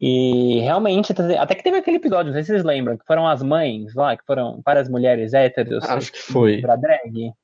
E 0.00 0.60
realmente, 0.60 1.12
até 1.38 1.54
que 1.54 1.62
teve 1.62 1.76
aquele 1.76 1.98
episódio, 1.98 2.28
não 2.28 2.32
sei 2.32 2.42
se 2.42 2.52
vocês 2.52 2.64
lembram, 2.64 2.96
que 2.96 3.04
foram 3.04 3.28
as 3.28 3.42
mães 3.42 3.94
lá, 3.94 4.16
que 4.16 4.24
foram 4.24 4.62
várias 4.64 4.88
mulheres 4.88 5.34
héteros. 5.34 5.84
Acho 5.84 6.10
que 6.10 6.18
foi. 6.18 6.62
Pra 6.62 6.76
drag. 6.76 7.34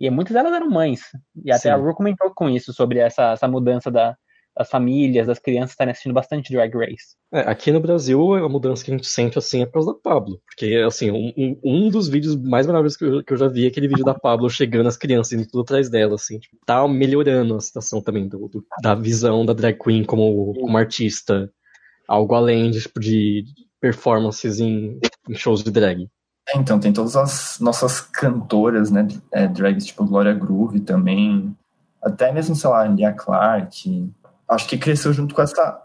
E 0.00 0.08
muitas 0.08 0.32
delas 0.32 0.52
eram 0.52 0.70
mães. 0.70 1.02
E 1.44 1.50
até 1.50 1.62
Sim. 1.62 1.68
a 1.70 1.76
Ru 1.76 1.94
comentou 1.94 2.32
com 2.34 2.48
isso, 2.48 2.72
sobre 2.72 2.98
essa, 2.98 3.32
essa 3.32 3.46
mudança 3.46 3.90
da, 3.90 4.16
das 4.56 4.68
famílias, 4.68 5.26
das 5.26 5.38
crianças 5.38 5.70
estarem 5.70 5.92
assistindo 5.92 6.14
bastante 6.14 6.52
Drag 6.52 6.74
Race. 6.74 7.16
É, 7.32 7.40
aqui 7.40 7.70
no 7.70 7.80
Brasil, 7.80 8.34
a 8.34 8.48
mudança 8.48 8.84
que 8.84 8.90
a 8.90 8.96
gente 8.96 9.06
sente 9.06 9.38
assim 9.38 9.62
é 9.62 9.66
por 9.66 9.74
causa 9.74 9.92
da 9.92 9.98
Pablo. 9.98 10.40
Porque, 10.46 10.76
assim, 10.86 11.10
um, 11.10 11.60
um 11.62 11.88
dos 11.88 12.08
vídeos 12.08 12.34
mais 12.36 12.66
maravilhosos 12.66 12.96
que 12.96 13.04
eu, 13.04 13.24
que 13.24 13.32
eu, 13.32 13.36
já 13.36 13.48
vi 13.48 13.64
é 13.64 13.68
aquele 13.68 13.88
vídeo 13.88 14.04
da 14.04 14.14
Pablo 14.14 14.48
chegando 14.48 14.86
as 14.86 14.96
crianças 14.96 15.32
indo 15.32 15.46
tudo 15.46 15.62
atrás 15.62 15.88
dela, 15.88 16.14
assim. 16.14 16.38
Tipo, 16.38 16.56
tá 16.64 16.86
melhorando 16.88 17.56
a 17.56 17.60
situação 17.60 18.00
também 18.00 18.28
do, 18.28 18.48
do, 18.48 18.64
da 18.82 18.94
visão 18.94 19.44
da 19.44 19.52
drag 19.52 19.78
queen 19.78 20.04
como, 20.04 20.54
como 20.54 20.76
artista. 20.76 21.50
Algo 22.08 22.34
além 22.34 22.70
de, 22.70 22.80
tipo, 22.80 22.98
de 22.98 23.44
performances 23.80 24.60
em, 24.60 24.98
em 25.28 25.34
shows 25.34 25.62
de 25.62 25.70
drag. 25.70 26.08
É, 26.52 26.58
então, 26.58 26.80
tem 26.80 26.92
todas 26.92 27.16
as 27.16 27.58
nossas 27.60 28.00
cantoras, 28.00 28.90
né, 28.90 29.06
é, 29.32 29.46
drags, 29.46 29.86
tipo 29.86 30.04
Glória 30.04 30.34
Groove 30.34 30.80
também, 30.80 31.56
até 32.02 32.32
mesmo, 32.32 32.56
sei 32.56 32.70
lá, 32.70 32.86
Lia 32.86 33.12
Clark, 33.12 34.10
acho 34.48 34.68
que 34.68 34.78
cresceu 34.78 35.12
junto 35.12 35.34
com 35.34 35.42
essa 35.42 35.82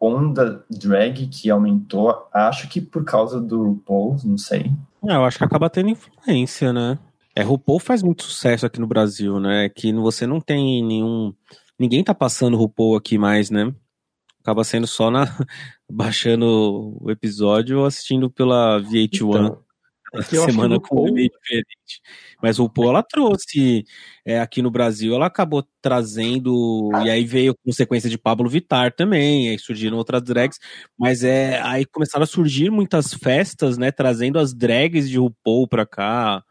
onda 0.00 0.64
drag 0.68 1.28
que 1.28 1.48
aumentou, 1.48 2.28
acho 2.32 2.68
que 2.68 2.80
por 2.80 3.04
causa 3.04 3.40
do 3.40 3.62
RuPaul, 3.62 4.16
não 4.24 4.36
sei. 4.36 4.70
É, 5.06 5.14
eu 5.14 5.24
acho 5.24 5.38
que 5.38 5.44
acaba 5.44 5.70
tendo 5.70 5.90
influência, 5.90 6.72
né? 6.72 6.98
É, 7.34 7.42
RuPaul 7.42 7.78
faz 7.78 8.02
muito 8.02 8.24
sucesso 8.24 8.66
aqui 8.66 8.80
no 8.80 8.86
Brasil, 8.86 9.40
né? 9.40 9.68
Que 9.68 9.92
você 9.92 10.26
não 10.26 10.40
tem 10.40 10.84
nenhum. 10.84 11.32
Ninguém 11.78 12.04
tá 12.04 12.14
passando 12.14 12.56
RuPaul 12.56 12.96
aqui 12.96 13.16
mais, 13.16 13.48
né? 13.48 13.72
Acaba 14.40 14.64
sendo 14.64 14.86
só 14.86 15.10
na. 15.10 15.24
baixando 15.92 16.96
o 17.00 17.10
episódio 17.10 17.80
ou 17.80 17.86
assistindo 17.86 18.30
pela 18.30 18.80
VH1. 18.80 19.28
Então, 19.28 19.58
essa 20.12 20.44
semana 20.46 20.78
com 20.78 21.10
meio 21.10 21.30
diferente. 21.30 22.02
Mas 22.42 22.58
o 22.58 22.68
Paul 22.68 22.90
ela 22.90 23.02
trouxe 23.02 23.84
é, 24.24 24.40
aqui 24.40 24.60
no 24.60 24.70
Brasil, 24.70 25.14
ela 25.14 25.26
acabou 25.26 25.66
trazendo 25.80 26.90
e 27.04 27.10
aí 27.10 27.24
veio 27.24 27.54
consequência 27.64 28.10
de 28.10 28.18
Pablo 28.18 28.48
Vitar 28.48 28.92
também, 28.92 29.48
aí 29.48 29.58
surgiram 29.58 29.96
outras 29.96 30.22
drags, 30.22 30.58
mas 30.98 31.24
é 31.24 31.60
aí 31.62 31.86
começaram 31.86 32.24
a 32.24 32.26
surgir 32.26 32.70
muitas 32.70 33.14
festas, 33.14 33.78
né, 33.78 33.90
trazendo 33.90 34.38
as 34.38 34.52
drags 34.52 35.08
de 35.08 35.18
RuPaul 35.18 35.66
pra 35.68 35.86
cá. 35.86 36.42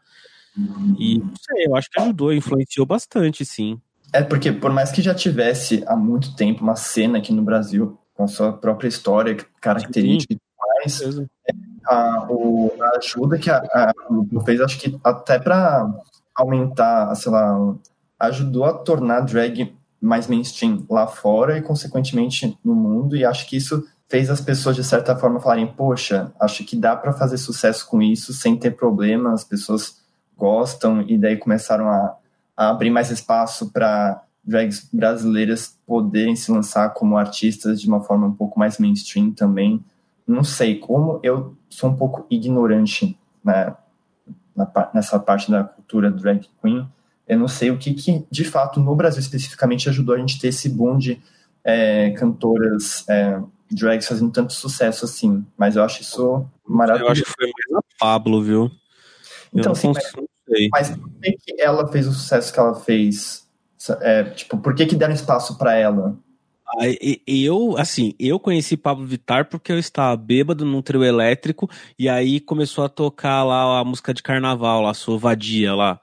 E 0.98 1.18
não 1.18 1.32
sei, 1.36 1.66
eu 1.66 1.76
acho 1.76 1.88
que 1.90 2.00
ajudou, 2.00 2.32
influenciou 2.32 2.84
bastante, 2.84 3.44
sim. 3.44 3.80
É 4.12 4.22
porque 4.22 4.52
por 4.52 4.70
mais 4.70 4.92
que 4.92 5.00
já 5.00 5.14
tivesse 5.14 5.82
há 5.86 5.96
muito 5.96 6.36
tempo 6.36 6.62
uma 6.62 6.76
cena 6.76 7.18
aqui 7.18 7.32
no 7.32 7.42
Brasil 7.42 7.98
com 8.14 8.24
a 8.24 8.28
sua 8.28 8.52
própria 8.52 8.88
história, 8.88 9.36
característica 9.60 10.34
sim. 10.34 10.38
e 10.38 11.00
mais, 11.08 11.28
a, 11.86 12.26
o, 12.28 12.72
a 12.80 12.98
ajuda 12.98 13.38
que 13.38 13.50
a, 13.50 13.58
a 13.58 13.92
fez, 14.44 14.60
acho 14.60 14.78
que 14.78 14.98
até 15.02 15.38
para 15.38 15.88
aumentar, 16.34 17.14
sei 17.14 17.30
lá, 17.30 17.74
ajudou 18.18 18.64
a 18.64 18.72
tornar 18.72 19.20
drag 19.20 19.74
mais 20.00 20.26
mainstream 20.26 20.84
lá 20.90 21.06
fora 21.06 21.56
e, 21.56 21.62
consequentemente, 21.62 22.58
no 22.64 22.74
mundo, 22.74 23.16
e 23.16 23.24
acho 23.24 23.48
que 23.48 23.56
isso 23.56 23.86
fez 24.08 24.28
as 24.28 24.40
pessoas, 24.40 24.76
de 24.76 24.84
certa 24.84 25.16
forma, 25.16 25.40
falarem: 25.40 25.66
Poxa, 25.66 26.32
acho 26.40 26.64
que 26.64 26.76
dá 26.76 26.96
para 26.96 27.12
fazer 27.12 27.38
sucesso 27.38 27.86
com 27.88 28.02
isso 28.02 28.32
sem 28.32 28.56
ter 28.56 28.72
problema, 28.72 29.32
as 29.32 29.44
pessoas 29.44 30.00
gostam, 30.36 31.02
e 31.02 31.16
daí 31.16 31.36
começaram 31.36 31.88
a, 31.88 32.16
a 32.56 32.70
abrir 32.70 32.90
mais 32.90 33.10
espaço 33.10 33.70
para 33.70 34.22
drags 34.44 34.88
brasileiras 34.92 35.78
poderem 35.86 36.34
se 36.34 36.50
lançar 36.50 36.90
como 36.90 37.16
artistas 37.16 37.80
de 37.80 37.86
uma 37.86 38.02
forma 38.02 38.26
um 38.26 38.32
pouco 38.32 38.58
mais 38.58 38.78
mainstream 38.78 39.30
também. 39.30 39.82
Não 40.26 40.42
sei 40.42 40.78
como 40.78 41.20
eu 41.22 41.56
sou 41.72 41.90
um 41.90 41.96
pouco 41.96 42.26
ignorante 42.30 43.18
né, 43.42 43.74
na, 44.54 44.90
nessa 44.94 45.18
parte 45.18 45.50
da 45.50 45.64
cultura 45.64 46.10
drag 46.10 46.46
queen. 46.62 46.86
Eu 47.26 47.38
não 47.38 47.48
sei 47.48 47.70
o 47.70 47.78
que, 47.78 47.94
que, 47.94 48.26
de 48.30 48.44
fato, 48.44 48.78
no 48.78 48.94
Brasil 48.94 49.20
especificamente, 49.20 49.88
ajudou 49.88 50.14
a 50.14 50.18
gente 50.18 50.38
ter 50.38 50.48
esse 50.48 50.68
boom 50.68 50.98
de 50.98 51.20
é, 51.64 52.10
cantoras 52.10 53.08
é, 53.08 53.40
drags 53.70 54.06
fazendo 54.06 54.30
tanto 54.30 54.52
sucesso 54.52 55.04
assim. 55.04 55.44
Mas 55.56 55.76
eu 55.76 55.82
acho 55.82 56.02
isso 56.02 56.46
maravilhoso. 56.66 57.08
Eu 57.08 57.12
acho 57.12 57.24
que 57.24 57.30
foi 57.30 57.46
mais 57.46 57.84
a 57.84 57.98
Pablo, 57.98 58.42
viu? 58.42 58.70
então, 59.54 59.74
sim, 59.74 59.92
mas, 59.92 60.12
mas 60.70 60.96
por 60.96 61.10
que, 61.20 61.32
que 61.32 61.60
ela 61.60 61.86
fez 61.88 62.06
o 62.06 62.12
sucesso 62.12 62.52
que 62.52 62.58
ela 62.58 62.74
fez? 62.74 63.48
É, 64.00 64.24
tipo, 64.24 64.58
por 64.58 64.74
que, 64.74 64.86
que 64.86 64.96
deram 64.96 65.14
espaço 65.14 65.56
para 65.56 65.74
ela? 65.74 66.16
Eu, 67.26 67.76
assim, 67.76 68.14
eu 68.18 68.38
conheci 68.40 68.76
Pablo 68.76 69.06
Vittar 69.06 69.48
porque 69.48 69.72
eu 69.72 69.78
estava 69.78 70.16
bêbado 70.16 70.64
num 70.64 70.80
trio 70.80 71.04
elétrico 71.04 71.68
e 71.98 72.08
aí 72.08 72.40
começou 72.40 72.84
a 72.84 72.88
tocar 72.88 73.44
lá 73.44 73.80
a 73.80 73.84
música 73.84 74.14
de 74.14 74.22
carnaval, 74.22 74.82
lá, 74.82 74.90
a 74.90 74.94
sua 74.94 75.18
vadia 75.18 75.74
lá. 75.74 76.00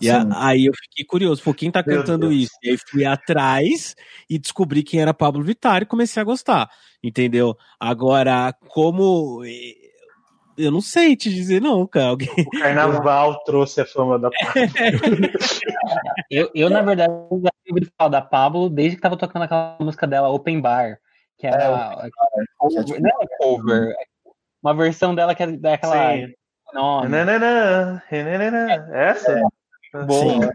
E 0.00 0.08
a, 0.08 0.26
aí 0.46 0.66
eu 0.66 0.72
fiquei 0.74 1.04
curioso, 1.04 1.42
pô, 1.42 1.52
quem 1.52 1.70
tá 1.70 1.82
cantando 1.82 2.32
isso? 2.32 2.52
E 2.62 2.70
aí 2.70 2.78
fui 2.78 3.04
atrás 3.04 3.94
e 4.28 4.38
descobri 4.38 4.82
quem 4.82 5.00
era 5.00 5.12
Pablo 5.12 5.42
Vittar 5.42 5.82
e 5.82 5.86
comecei 5.86 6.20
a 6.20 6.24
gostar, 6.24 6.70
entendeu? 7.02 7.56
Agora, 7.78 8.54
como 8.68 9.42
eu 10.64 10.70
não 10.70 10.80
sei 10.80 11.16
te 11.16 11.30
dizer, 11.30 11.60
não, 11.60 11.86
cara. 11.86 12.08
Alguém... 12.08 12.28
O 12.28 12.58
carnaval 12.58 13.42
trouxe 13.44 13.80
a 13.80 13.86
fama 13.86 14.18
da 14.18 14.30
Pablo. 14.30 14.60
eu, 16.30 16.50
eu, 16.54 16.70
na 16.70 16.82
verdade, 16.82 17.12
já 17.12 17.50
ouvi 17.70 17.90
falar 17.96 18.10
da 18.10 18.22
Pablo 18.22 18.68
desde 18.68 18.96
que 18.96 19.02
tava 19.02 19.16
tocando 19.16 19.42
aquela 19.42 19.76
música 19.80 20.06
dela, 20.06 20.28
Open 20.28 20.60
Bar. 20.60 20.98
Que 21.38 21.46
era. 21.46 22.02
É, 22.04 22.10
cover, 22.58 23.00
não 23.00 23.22
é 23.22 23.26
cover. 23.38 23.94
Uma 24.62 24.74
versão 24.74 25.14
dela 25.14 25.34
que 25.34 25.42
é 25.42 25.46
daquela. 25.46 26.12
Sim. 26.12 26.34
Não, 26.72 27.08
não. 27.08 28.94
Essa? 28.94 29.40
É. 29.94 30.04
Boa. 30.04 30.52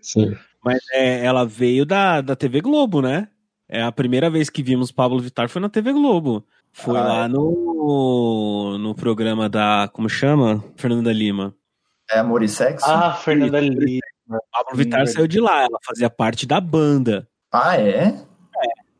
Sim. 0.00 0.36
Mas 0.64 0.80
é, 0.92 1.24
ela 1.24 1.44
veio 1.44 1.84
da, 1.84 2.20
da 2.20 2.36
TV 2.36 2.60
Globo, 2.60 3.02
né? 3.02 3.28
É 3.68 3.82
a 3.82 3.92
primeira 3.92 4.30
vez 4.30 4.48
que 4.48 4.62
vimos 4.62 4.90
Pablo 4.90 5.20
Vittar 5.20 5.48
foi 5.48 5.60
na 5.60 5.68
TV 5.68 5.92
Globo. 5.92 6.46
Foi 6.72 6.96
ah, 6.96 7.02
lá 7.02 7.24
é. 7.24 7.28
no, 7.28 8.78
no 8.78 8.94
programa 8.94 9.48
da. 9.48 9.88
Como 9.92 10.08
chama? 10.08 10.64
Fernanda 10.76 11.12
Lima. 11.12 11.54
É 12.10 12.18
Amor 12.18 12.42
e 12.42 12.48
Sexo? 12.48 12.86
Ah, 12.88 13.12
Fernanda 13.12 13.60
Lima. 13.60 14.00
Pablo 14.52 14.76
Vittar 14.76 15.06
saiu 15.06 15.26
de 15.26 15.40
lá, 15.40 15.62
ela 15.62 15.78
fazia 15.84 16.10
parte 16.10 16.46
da 16.46 16.60
banda. 16.60 17.26
Ah, 17.50 17.80
é? 17.80 18.08
É. 18.08 18.24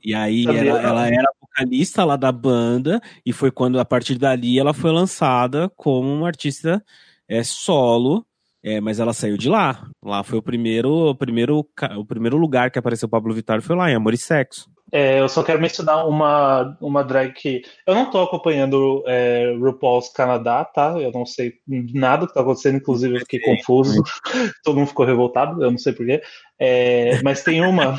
E 0.03 0.15
aí 0.15 0.47
ela, 0.47 0.81
ela, 0.81 1.07
era 1.07 1.31
vocalista 1.41 2.05
lá 2.05 2.17
da 2.17 2.33
banda, 2.33 3.01
e 3.25 3.33
foi 3.33 3.51
quando, 3.51 3.79
a 3.79 3.85
partir 3.85 4.17
dali, 4.17 4.59
ela 4.59 4.73
foi 4.73 4.91
lançada 4.91 5.71
como 5.77 6.09
uma 6.09 6.27
artista 6.27 6.83
é, 7.29 7.43
solo. 7.43 8.25
É, 8.61 8.81
mas 8.81 8.99
ela 8.99 9.13
saiu 9.13 9.37
de 9.37 9.49
lá. 9.49 9.89
Lá 10.03 10.25
foi 10.25 10.39
o 10.39 10.43
primeiro, 10.43 11.11
o 11.11 11.15
primeiro, 11.15 11.65
o 11.97 12.05
primeiro 12.05 12.37
lugar 12.37 12.73
que 12.73 12.79
apareceu 12.79 13.09
Pablo 13.09 13.33
Vittar 13.33 13.63
foi 13.63 13.77
lá, 13.77 13.89
em 13.89 13.95
Amor 13.95 14.13
e 14.15 14.19
Sexo. 14.19 14.69
É, 14.91 15.21
eu 15.21 15.29
só 15.29 15.43
quero 15.43 15.61
mencionar 15.61 16.07
uma, 16.09 16.77
uma 16.81 17.05
drag 17.05 17.33
que. 17.33 17.63
Eu 17.87 17.95
não 17.95 18.11
tô 18.11 18.23
acompanhando 18.23 19.03
é, 19.07 19.55
RuPaul's 19.59 20.09
Canadá, 20.09 20.65
tá? 20.65 20.99
Eu 20.99 21.13
não 21.13 21.27
sei 21.27 21.55
nada 21.67 22.27
que 22.27 22.35
tá 22.35 22.41
acontecendo, 22.41 22.79
inclusive 22.79 23.17
eu 23.17 23.21
fiquei 23.21 23.41
confuso. 23.41 24.03
Todo 24.65 24.79
mundo 24.79 24.89
ficou 24.89 25.05
revoltado, 25.07 25.63
eu 25.63 25.71
não 25.71 25.79
sei 25.79 25.93
porquê. 25.93 26.23
É, 26.59 27.21
mas 27.23 27.43
tem 27.43 27.61
uma. 27.61 27.97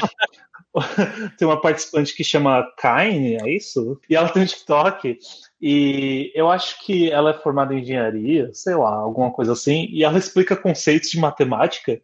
tem 1.37 1.47
uma 1.47 1.61
participante 1.61 2.15
que 2.15 2.23
chama 2.23 2.67
Kaine, 2.77 3.35
é 3.35 3.49
isso? 3.55 3.99
E 4.09 4.15
ela 4.15 4.29
tem 4.29 4.43
um 4.43 4.45
TikTok. 4.45 5.17
E 5.61 6.31
eu 6.33 6.49
acho 6.49 6.83
que 6.85 7.11
ela 7.11 7.31
é 7.31 7.33
formada 7.33 7.73
em 7.73 7.81
engenharia, 7.81 8.49
sei 8.53 8.75
lá, 8.75 8.95
alguma 8.95 9.31
coisa 9.31 9.53
assim. 9.53 9.87
E 9.91 10.03
ela 10.03 10.17
explica 10.17 10.55
conceitos 10.55 11.09
de 11.09 11.19
matemática 11.19 12.01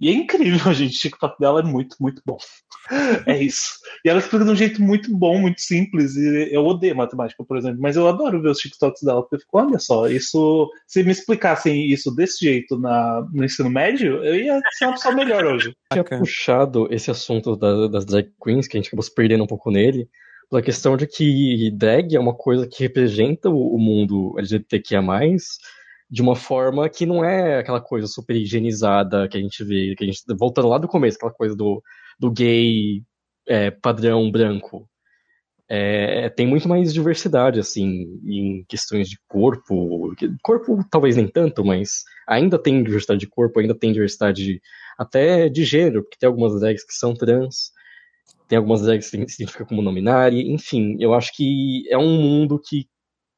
e 0.00 0.08
é 0.08 0.12
incrível, 0.12 0.72
gente. 0.72 0.96
O 0.96 1.00
TikTok 1.00 1.38
dela 1.38 1.60
é 1.60 1.62
muito, 1.62 1.96
muito 2.00 2.22
bom. 2.24 2.38
É 3.26 3.42
isso. 3.42 3.78
E 4.04 4.08
ela 4.08 4.18
explica 4.18 4.44
de 4.44 4.50
um 4.50 4.56
jeito 4.56 4.80
muito 4.80 5.14
bom, 5.16 5.38
muito 5.38 5.60
simples. 5.60 6.16
E 6.16 6.48
eu 6.52 6.64
odeio 6.64 6.96
matemática, 6.96 7.44
por 7.44 7.56
exemplo, 7.56 7.80
mas 7.80 7.96
eu 7.96 8.06
adoro 8.06 8.40
ver 8.40 8.50
os 8.50 8.58
TikToks 8.58 9.02
dela, 9.02 9.22
porque 9.22 9.36
eu 9.36 9.40
fico, 9.40 9.58
olha 9.58 9.78
só, 9.78 10.08
isso. 10.08 10.70
Se 10.86 11.02
me 11.02 11.10
explicassem 11.10 11.86
isso 11.86 12.14
desse 12.14 12.44
jeito 12.44 12.78
na, 12.78 13.26
no 13.32 13.44
ensino 13.44 13.70
médio, 13.70 14.24
eu 14.24 14.34
ia 14.36 14.60
ser 14.72 14.86
uma 14.86 14.94
pessoa 14.94 15.14
melhor 15.14 15.44
hoje. 15.44 15.74
Eu 15.94 16.04
tinha 16.04 16.18
puxado 16.18 16.88
esse 16.90 17.10
assunto 17.10 17.56
da, 17.56 17.88
das 17.88 18.04
drag 18.04 18.30
queens, 18.42 18.68
que 18.68 18.76
a 18.76 18.80
gente 18.80 18.88
acabou 18.88 19.02
se 19.02 19.14
perdendo 19.14 19.44
um 19.44 19.48
pouco 19.48 19.70
nele, 19.70 20.08
pela 20.48 20.62
questão 20.62 20.96
de 20.96 21.06
que 21.06 21.70
drag 21.72 22.14
é 22.14 22.20
uma 22.20 22.34
coisa 22.34 22.66
que 22.66 22.82
representa 22.82 23.50
o, 23.50 23.74
o 23.74 23.78
mundo 23.78 24.34
LGBTQIA 24.38 25.02
de 26.10 26.22
uma 26.22 26.34
forma 26.34 26.88
que 26.88 27.04
não 27.04 27.24
é 27.24 27.58
aquela 27.58 27.80
coisa 27.80 28.06
super 28.06 28.34
higienizada 28.34 29.28
que 29.28 29.36
a 29.36 29.40
gente 29.40 29.62
vê, 29.62 29.94
que 29.94 30.04
a 30.04 30.06
gente, 30.06 30.22
voltando 30.38 30.68
lá 30.68 30.78
do 30.78 30.88
começo, 30.88 31.16
aquela 31.16 31.32
coisa 31.32 31.54
do, 31.54 31.82
do 32.18 32.30
gay 32.30 33.02
é, 33.46 33.70
padrão 33.70 34.30
branco. 34.30 34.88
É, 35.70 36.30
tem 36.30 36.46
muito 36.46 36.66
mais 36.66 36.94
diversidade, 36.94 37.60
assim, 37.60 38.06
em 38.24 38.64
questões 38.66 39.08
de 39.08 39.18
corpo. 39.28 40.14
Corpo 40.42 40.82
talvez 40.90 41.14
nem 41.16 41.28
tanto, 41.28 41.62
mas 41.62 42.04
ainda 42.26 42.58
tem 42.58 42.82
diversidade 42.82 43.20
de 43.20 43.26
corpo, 43.26 43.60
ainda 43.60 43.74
tem 43.74 43.92
diversidade 43.92 44.62
até 44.98 45.48
de 45.50 45.64
gênero, 45.64 46.02
porque 46.02 46.16
tem 46.18 46.26
algumas 46.26 46.58
drags 46.58 46.84
que 46.84 46.94
são 46.94 47.12
trans, 47.14 47.70
tem 48.48 48.56
algumas 48.56 48.80
drags 48.80 49.10
que 49.10 49.28
se 49.28 49.42
identificam 49.42 49.66
como 49.66 49.82
nominari, 49.82 50.50
enfim, 50.50 50.96
eu 50.98 51.12
acho 51.12 51.36
que 51.36 51.84
é 51.90 51.98
um 51.98 52.18
mundo 52.18 52.58
que 52.58 52.88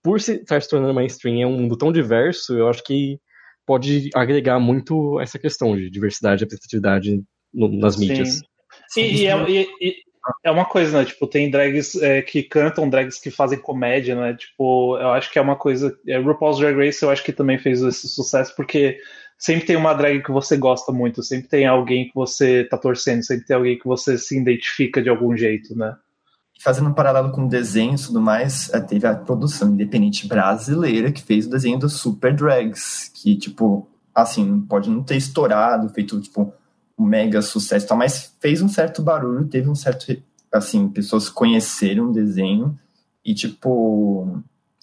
por 0.03 0.21
se 0.21 0.35
estar 0.35 0.61
se 0.61 0.69
tornando 0.69 0.95
mainstream, 0.95 1.43
é 1.43 1.47
um 1.47 1.57
mundo 1.57 1.77
tão 1.77 1.93
diverso, 1.93 2.57
eu 2.57 2.69
acho 2.69 2.83
que 2.83 3.19
pode 3.67 4.11
agregar 4.15 4.59
muito 4.59 5.21
essa 5.21 5.39
questão 5.39 5.77
de 5.77 5.91
diversidade 5.91 6.43
e 6.43 6.45
representatividade 6.45 7.23
nas 7.53 7.97
mídias. 7.97 8.41
Sim. 8.89 9.03
E, 9.03 9.23
e, 9.23 9.27
é, 9.27 9.51
e, 9.81 9.95
é, 10.45 10.51
uma 10.51 10.65
coisa, 10.65 10.99
né? 10.99 11.05
Tipo, 11.05 11.27
tem 11.27 11.51
drags 11.51 11.95
é, 11.97 12.23
que 12.23 12.43
cantam, 12.43 12.89
drags 12.89 13.19
que 13.19 13.31
fazem 13.31 13.59
comédia, 13.59 14.15
né? 14.15 14.35
Tipo, 14.35 14.97
eu 14.99 15.11
acho 15.11 15.31
que 15.31 15.39
é 15.39 15.43
uma 15.43 15.57
coisa. 15.57 15.97
É, 16.07 16.19
RuPaul's 16.19 16.59
Drag 16.59 16.77
Race 16.77 17.03
eu 17.03 17.11
acho 17.11 17.23
que 17.23 17.33
também 17.33 17.59
fez 17.59 17.83
esse 17.83 18.09
sucesso, 18.09 18.55
porque 18.57 18.99
sempre 19.39 19.67
tem 19.67 19.77
uma 19.77 19.95
drag 19.95 20.23
que 20.23 20.31
você 20.31 20.57
gosta 20.57 20.93
muito, 20.93 21.23
sempre 21.23 21.49
tem 21.49 21.67
alguém 21.67 22.09
que 22.09 22.15
você 22.15 22.65
tá 22.65 22.77
torcendo, 22.77 23.25
sempre 23.25 23.47
tem 23.47 23.57
alguém 23.57 23.79
que 23.79 23.87
você 23.87 24.19
se 24.19 24.39
identifica 24.39 25.03
de 25.03 25.09
algum 25.09 25.37
jeito, 25.37 25.77
né? 25.77 25.97
Fazendo 26.61 26.91
um 26.91 26.93
paralelo 26.93 27.33
com 27.33 27.49
desenho 27.49 27.95
e 27.95 27.99
tudo 27.99 28.21
mais, 28.21 28.69
é, 28.75 28.81
teve 28.81 29.07
a 29.07 29.15
produção 29.15 29.71
independente 29.71 30.29
brasileira 30.29 31.11
que 31.11 31.23
fez 31.23 31.47
o 31.47 31.51
desenho 31.51 31.79
do 31.79 31.89
Super 31.89 32.35
Drags, 32.35 33.11
que, 33.15 33.35
tipo, 33.35 33.89
assim, 34.15 34.61
pode 34.61 34.91
não 34.91 35.03
ter 35.03 35.17
estourado, 35.17 35.89
feito, 35.89 36.21
tipo, 36.21 36.53
um 36.99 37.05
mega 37.05 37.41
sucesso, 37.41 37.89
tal, 37.89 37.97
mas 37.97 38.35
fez 38.41 38.61
um 38.61 38.69
certo 38.69 39.01
barulho, 39.01 39.49
teve 39.49 39.71
um 39.71 39.75
certo, 39.75 40.15
assim, 40.53 40.87
pessoas 40.89 41.31
conheceram 41.31 42.11
o 42.11 42.13
desenho 42.13 42.79
e, 43.25 43.33
tipo, 43.33 44.43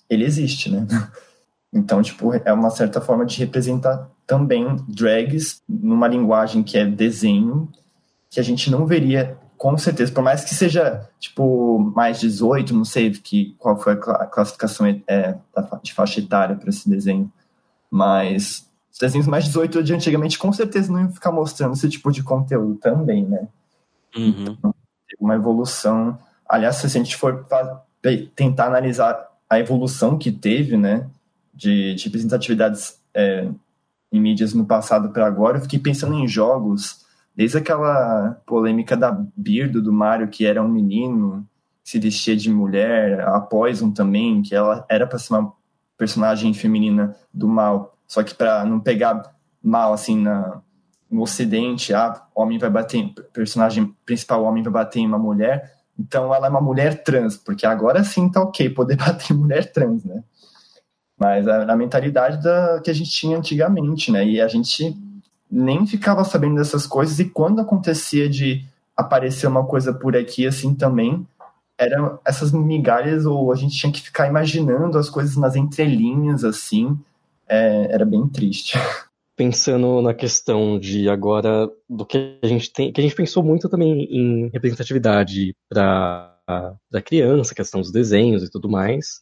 ele 0.10 0.26
existe, 0.26 0.72
né? 0.72 0.86
Então, 1.74 2.02
tipo, 2.02 2.34
é 2.34 2.54
uma 2.54 2.70
certa 2.70 3.02
forma 3.02 3.26
de 3.26 3.38
representar 3.40 4.10
também 4.26 4.78
drags 4.88 5.62
numa 5.68 6.08
linguagem 6.08 6.64
que 6.64 6.78
é 6.78 6.86
desenho, 6.86 7.70
que 8.30 8.40
a 8.40 8.44
gente 8.44 8.72
não 8.72 8.86
veria 8.86 9.38
com 9.58 9.78
certeza, 9.78 10.12
por 10.12 10.24
mais 10.24 10.44
que 10.44 10.54
seja, 10.54 11.10
tipo, 11.20 11.80
mais 11.96 12.20
18, 12.20 12.74
não 12.74 12.86
sei 12.86 13.12
que, 13.12 13.56
qual 13.58 13.78
foi 13.78 13.94
a 13.94 14.26
classificação 14.26 14.86
é, 15.08 15.36
de 15.82 15.94
faixa 15.94 16.20
etária 16.20 16.56
para 16.56 16.70
esse 16.70 16.88
desenho, 16.88 17.32
mas 17.90 18.68
os 18.92 19.00
desenhos 19.00 19.28
mais 19.28 19.46
18 19.46 19.84
de 19.84 19.94
antigamente 19.94 20.38
com 20.38 20.54
certeza 20.54 20.92
não 20.92 21.02
iam 21.02 21.12
ficar 21.12 21.32
mostrando 21.32 21.74
esse 21.74 21.90
tipo 21.90 22.12
de 22.12 22.24
conteúdo 22.24 22.76
também, 22.76 23.26
né? 23.26 23.48
Uhum. 24.16 24.46
Então, 24.50 24.76
uma 25.20 25.36
evolução. 25.36 26.18
Aliás, 26.48 26.78
se 26.78 26.86
a 26.86 26.90
gente 26.90 27.16
for 27.16 27.46
tentar 28.36 28.66
analisar 28.66 29.28
a 29.50 29.60
evolução 29.60 30.18
que 30.18 30.32
teve, 30.32 30.78
né, 30.78 31.08
de, 31.54 31.96
de 31.96 32.06
representatividades 32.06 33.00
é, 33.14 33.50
em 34.12 34.20
mídias 34.20 34.54
no 34.54 34.66
passado 34.66 35.10
para 35.10 35.26
agora, 35.26 35.58
eu 35.58 35.62
fiquei 35.62 35.80
pensando 35.80 36.14
em 36.14 36.28
jogos 36.28 37.06
Desde 37.38 37.60
aquela 37.60 38.42
polêmica 38.48 38.98
da 38.98 39.12
Birdo 39.38 39.80
do 39.80 39.94
Mario, 39.94 40.28
que 40.28 40.44
era 40.44 40.64
um 40.64 40.68
menino, 40.68 41.48
se 41.84 42.00
vestia 42.00 42.36
de 42.36 42.50
mulher, 42.50 43.22
a 43.22 43.40
Poison 43.40 43.92
também, 43.92 44.42
que 44.42 44.56
ela 44.56 44.84
era 44.90 45.06
para 45.06 45.20
ser 45.20 45.36
uma 45.36 45.54
personagem 45.96 46.52
feminina 46.56 47.16
do 47.32 47.48
mal, 47.48 47.96
só 48.08 48.24
que 48.24 48.34
para 48.34 48.66
não 48.66 48.80
pegar 48.80 49.36
mal 49.62 49.94
assim 49.94 50.20
na, 50.20 50.64
no 51.12 51.22
ocidente, 51.22 51.94
ah, 51.94 52.26
homem 52.34 52.58
vai 52.58 52.72
bater, 52.72 53.14
personagem 53.32 53.96
principal 54.04 54.44
homem 54.44 54.64
vai 54.64 54.74
bater 54.74 55.00
em 55.00 55.08
uma 55.08 55.20
mulher, 55.20 55.76
então 55.98 56.34
ela 56.34 56.48
é 56.48 56.50
uma 56.50 56.62
mulher 56.62 57.04
trans, 57.04 57.38
porque 57.38 57.68
agora 57.68 58.04
sim 58.04 58.32
tá 58.32 58.42
ok 58.42 58.68
poder 58.72 58.98
bater 58.98 59.32
em 59.32 59.38
mulher 59.38 59.72
trans, 59.72 60.04
né? 60.04 60.24
Mas 61.20 61.48
a, 61.48 61.72
a 61.72 61.76
mentalidade 61.76 62.42
da, 62.42 62.82
que 62.84 62.90
a 62.90 62.94
gente 62.94 63.12
tinha 63.12 63.38
antigamente, 63.38 64.12
né? 64.12 64.26
E 64.26 64.42
a 64.42 64.48
gente 64.48 64.98
nem 65.50 65.86
ficava 65.86 66.24
sabendo 66.24 66.56
dessas 66.56 66.86
coisas, 66.86 67.20
e 67.20 67.26
quando 67.26 67.62
acontecia 67.62 68.30
de 68.30 68.66
aparecer 68.96 69.48
uma 69.48 69.66
coisa 69.66 69.94
por 69.94 70.16
aqui 70.16 70.46
assim 70.46 70.74
também, 70.74 71.26
eram 71.78 72.20
essas 72.26 72.52
migalhas, 72.52 73.26
ou 73.26 73.52
a 73.52 73.56
gente 73.56 73.78
tinha 73.78 73.92
que 73.92 74.02
ficar 74.02 74.28
imaginando 74.28 74.98
as 74.98 75.10
coisas 75.10 75.38
nas 75.38 75.56
entrelinhas, 75.56 76.44
assim, 76.44 76.98
é, 77.48 77.88
era 77.92 78.06
bem 78.06 78.28
triste. 78.28 78.78
Pensando 79.36 80.02
na 80.02 80.16
questão 80.16 80.80
de 80.80 81.08
agora, 81.08 81.70
do 81.88 82.04
que 82.04 82.40
a 82.42 82.48
gente 82.48 82.74
tem, 82.74 82.92
que 82.92 83.00
a 83.00 83.04
gente 83.04 83.16
pensou 83.16 83.44
muito 83.44 83.70
também 83.70 84.04
em 84.10 84.50
representatividade 84.50 85.56
para 85.70 86.34
da 86.90 87.02
criança, 87.02 87.54
questão 87.54 87.82
dos 87.82 87.92
desenhos 87.92 88.42
e 88.42 88.50
tudo 88.50 88.70
mais. 88.70 89.22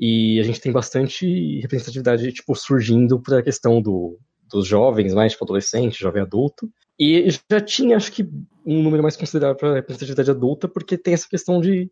E 0.00 0.40
a 0.40 0.42
gente 0.42 0.60
tem 0.60 0.72
bastante 0.72 1.60
representatividade 1.60 2.32
tipo 2.32 2.54
surgindo 2.54 3.20
para 3.20 3.38
a 3.38 3.42
questão 3.42 3.80
do 3.80 4.18
dos 4.48 4.66
jovens, 4.66 5.14
mais 5.14 5.32
tipo 5.32 5.44
adolescente, 5.44 6.00
jovem 6.00 6.22
adulto. 6.22 6.70
E 6.98 7.28
já 7.50 7.60
tinha, 7.60 7.96
acho 7.96 8.10
que, 8.10 8.22
um 8.64 8.82
número 8.82 9.02
mais 9.02 9.16
considerável 9.16 9.56
para 9.56 9.74
representatividade 9.74 10.30
adulta, 10.30 10.66
porque 10.66 10.96
tem 10.96 11.14
essa 11.14 11.28
questão 11.28 11.60
de, 11.60 11.90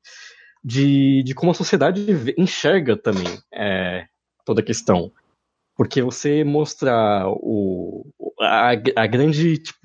de, 0.65 1.23
de 1.23 1.35
como 1.35 1.53
a 1.53 1.55
sociedade 1.55 2.35
enxerga 2.39 2.97
também 2.97 3.27
é, 3.53 4.07
toda 4.45 4.61
a 4.61 4.65
questão. 4.65 5.13
Porque 5.77 6.01
você 6.01 6.45
mostrar 6.45 7.29
o, 7.29 8.07
a, 8.41 8.71
a 8.71 9.07
grande 9.07 9.59
tipo, 9.59 9.79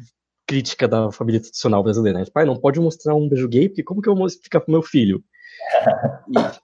crítica 0.47 0.87
da 0.87 1.11
família 1.11 1.41
tradicional 1.41 1.83
brasileira, 1.83 2.19
né? 2.19 2.25
Pai, 2.33 2.45
não 2.45 2.59
pode 2.59 2.79
mostrar 2.79 3.13
um 3.13 3.27
beijo 3.27 3.47
gay, 3.47 3.69
porque 3.69 3.83
como 3.83 4.01
que 4.01 4.09
eu 4.09 4.15
vou 4.15 4.25
explicar 4.25 4.61
pro 4.61 4.71
meu 4.71 4.81
filho? 4.81 5.23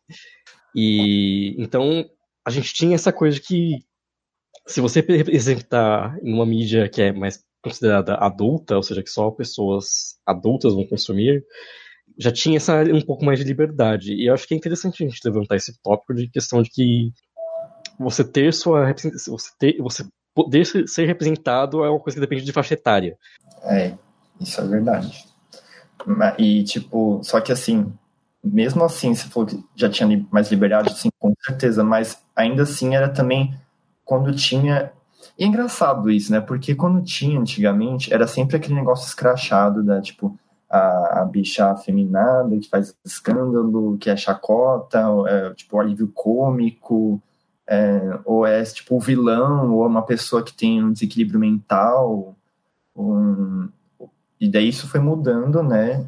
e, 0.75 1.53
e 1.53 1.61
então 1.61 2.09
a 2.45 2.49
gente 2.49 2.73
tinha 2.73 2.95
essa 2.95 3.11
coisa 3.11 3.39
que 3.39 3.83
se 4.67 4.81
você 4.81 5.01
representar 5.01 6.17
em 6.21 6.33
uma 6.33 6.45
mídia 6.45 6.89
que 6.89 7.01
é 7.01 7.11
mais 7.11 7.43
considerada 7.63 8.15
adulta, 8.15 8.75
ou 8.75 8.83
seja, 8.83 9.01
que 9.01 9.09
só 9.09 9.31
pessoas 9.31 10.17
adultas 10.25 10.73
vão 10.73 10.85
consumir, 10.85 11.43
já 12.17 12.31
tinha 12.31 12.57
essa 12.57 12.83
um 12.83 13.01
pouco 13.01 13.25
mais 13.25 13.39
de 13.39 13.45
liberdade. 13.45 14.13
E 14.13 14.27
eu 14.27 14.33
acho 14.33 14.47
que 14.47 14.53
é 14.53 14.57
interessante 14.57 15.03
a 15.03 15.07
gente 15.07 15.21
levantar 15.23 15.55
esse 15.55 15.73
tópico 15.81 16.13
de 16.13 16.29
questão 16.29 16.61
de 16.61 16.69
que 16.69 17.11
você 17.99 18.23
ter 18.23 18.53
sua 18.53 18.93
você 19.27 19.49
ter 19.57 19.77
você 19.81 20.05
poder 20.33 20.65
ser 20.65 21.05
representado 21.05 21.83
é 21.83 21.89
uma 21.89 21.99
coisa 21.99 22.17
que 22.17 22.21
depende 22.21 22.43
de 22.43 22.51
faixa 22.51 22.73
etária. 22.73 23.17
É, 23.63 23.93
isso 24.39 24.59
é 24.59 24.67
verdade. 24.67 25.25
E 26.37 26.63
tipo, 26.63 27.21
só 27.23 27.39
que 27.39 27.51
assim, 27.51 27.91
mesmo 28.43 28.83
assim, 28.83 29.15
você 29.15 29.27
falou 29.27 29.47
que 29.47 29.63
já 29.75 29.89
tinha 29.89 30.27
mais 30.31 30.51
liberdade, 30.51 30.97
sim, 30.99 31.09
com 31.17 31.33
certeza, 31.43 31.83
mas 31.83 32.21
ainda 32.35 32.63
assim 32.63 32.95
era 32.95 33.09
também 33.09 33.55
quando 34.05 34.33
tinha. 34.33 34.91
E 35.37 35.43
é 35.43 35.47
engraçado 35.47 36.09
isso, 36.09 36.31
né? 36.31 36.39
Porque 36.39 36.75
quando 36.75 37.03
tinha 37.03 37.39
antigamente, 37.39 38.13
era 38.13 38.27
sempre 38.27 38.55
aquele 38.55 38.75
negócio 38.75 39.07
escrachado 39.07 39.83
da, 39.83 39.99
tipo, 39.99 40.37
a, 40.69 41.21
a 41.21 41.25
bicha 41.25 41.71
afeminada 41.71 42.57
que 42.57 42.69
faz 42.69 42.95
escândalo, 43.03 43.97
que 43.97 44.09
é 44.09 44.15
chacota, 44.15 45.03
é, 45.27 45.53
tipo, 45.53 45.79
alívio 45.79 46.07
cômico, 46.13 47.21
é, 47.67 48.19
ou 48.23 48.45
é, 48.45 48.63
tipo, 48.63 48.95
o 48.95 48.99
vilão, 48.99 49.73
ou 49.73 49.85
uma 49.85 50.03
pessoa 50.03 50.43
que 50.43 50.53
tem 50.53 50.83
um 50.83 50.93
desequilíbrio 50.93 51.39
mental. 51.39 52.35
Um... 52.95 53.67
E 54.39 54.49
daí 54.49 54.69
isso 54.69 54.87
foi 54.87 54.99
mudando, 54.99 55.63
né? 55.63 56.05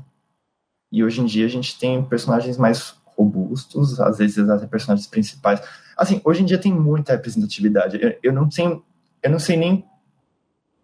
E 0.92 1.04
hoje 1.04 1.22
em 1.22 1.26
dia 1.26 1.46
a 1.46 1.50
gente 1.50 1.78
tem 1.78 2.04
personagens 2.04 2.58
mais 2.58 2.96
robustos, 3.18 4.00
às 4.00 4.18
vezes 4.18 4.38
até 4.50 4.68
personagens 4.68 5.08
principais. 5.08 5.62
Assim, 5.98 6.22
hoje 6.24 6.44
em 6.44 6.46
dia 6.46 6.58
tem 6.58 6.74
muita 6.74 7.14
representatividade. 7.14 8.00
Eu, 8.02 8.16
eu 8.22 8.34
não 8.34 8.48
tenho, 8.48 8.84
eu 9.24 9.32
não 9.32 9.40
sei 9.40 9.58
nem 9.58 9.84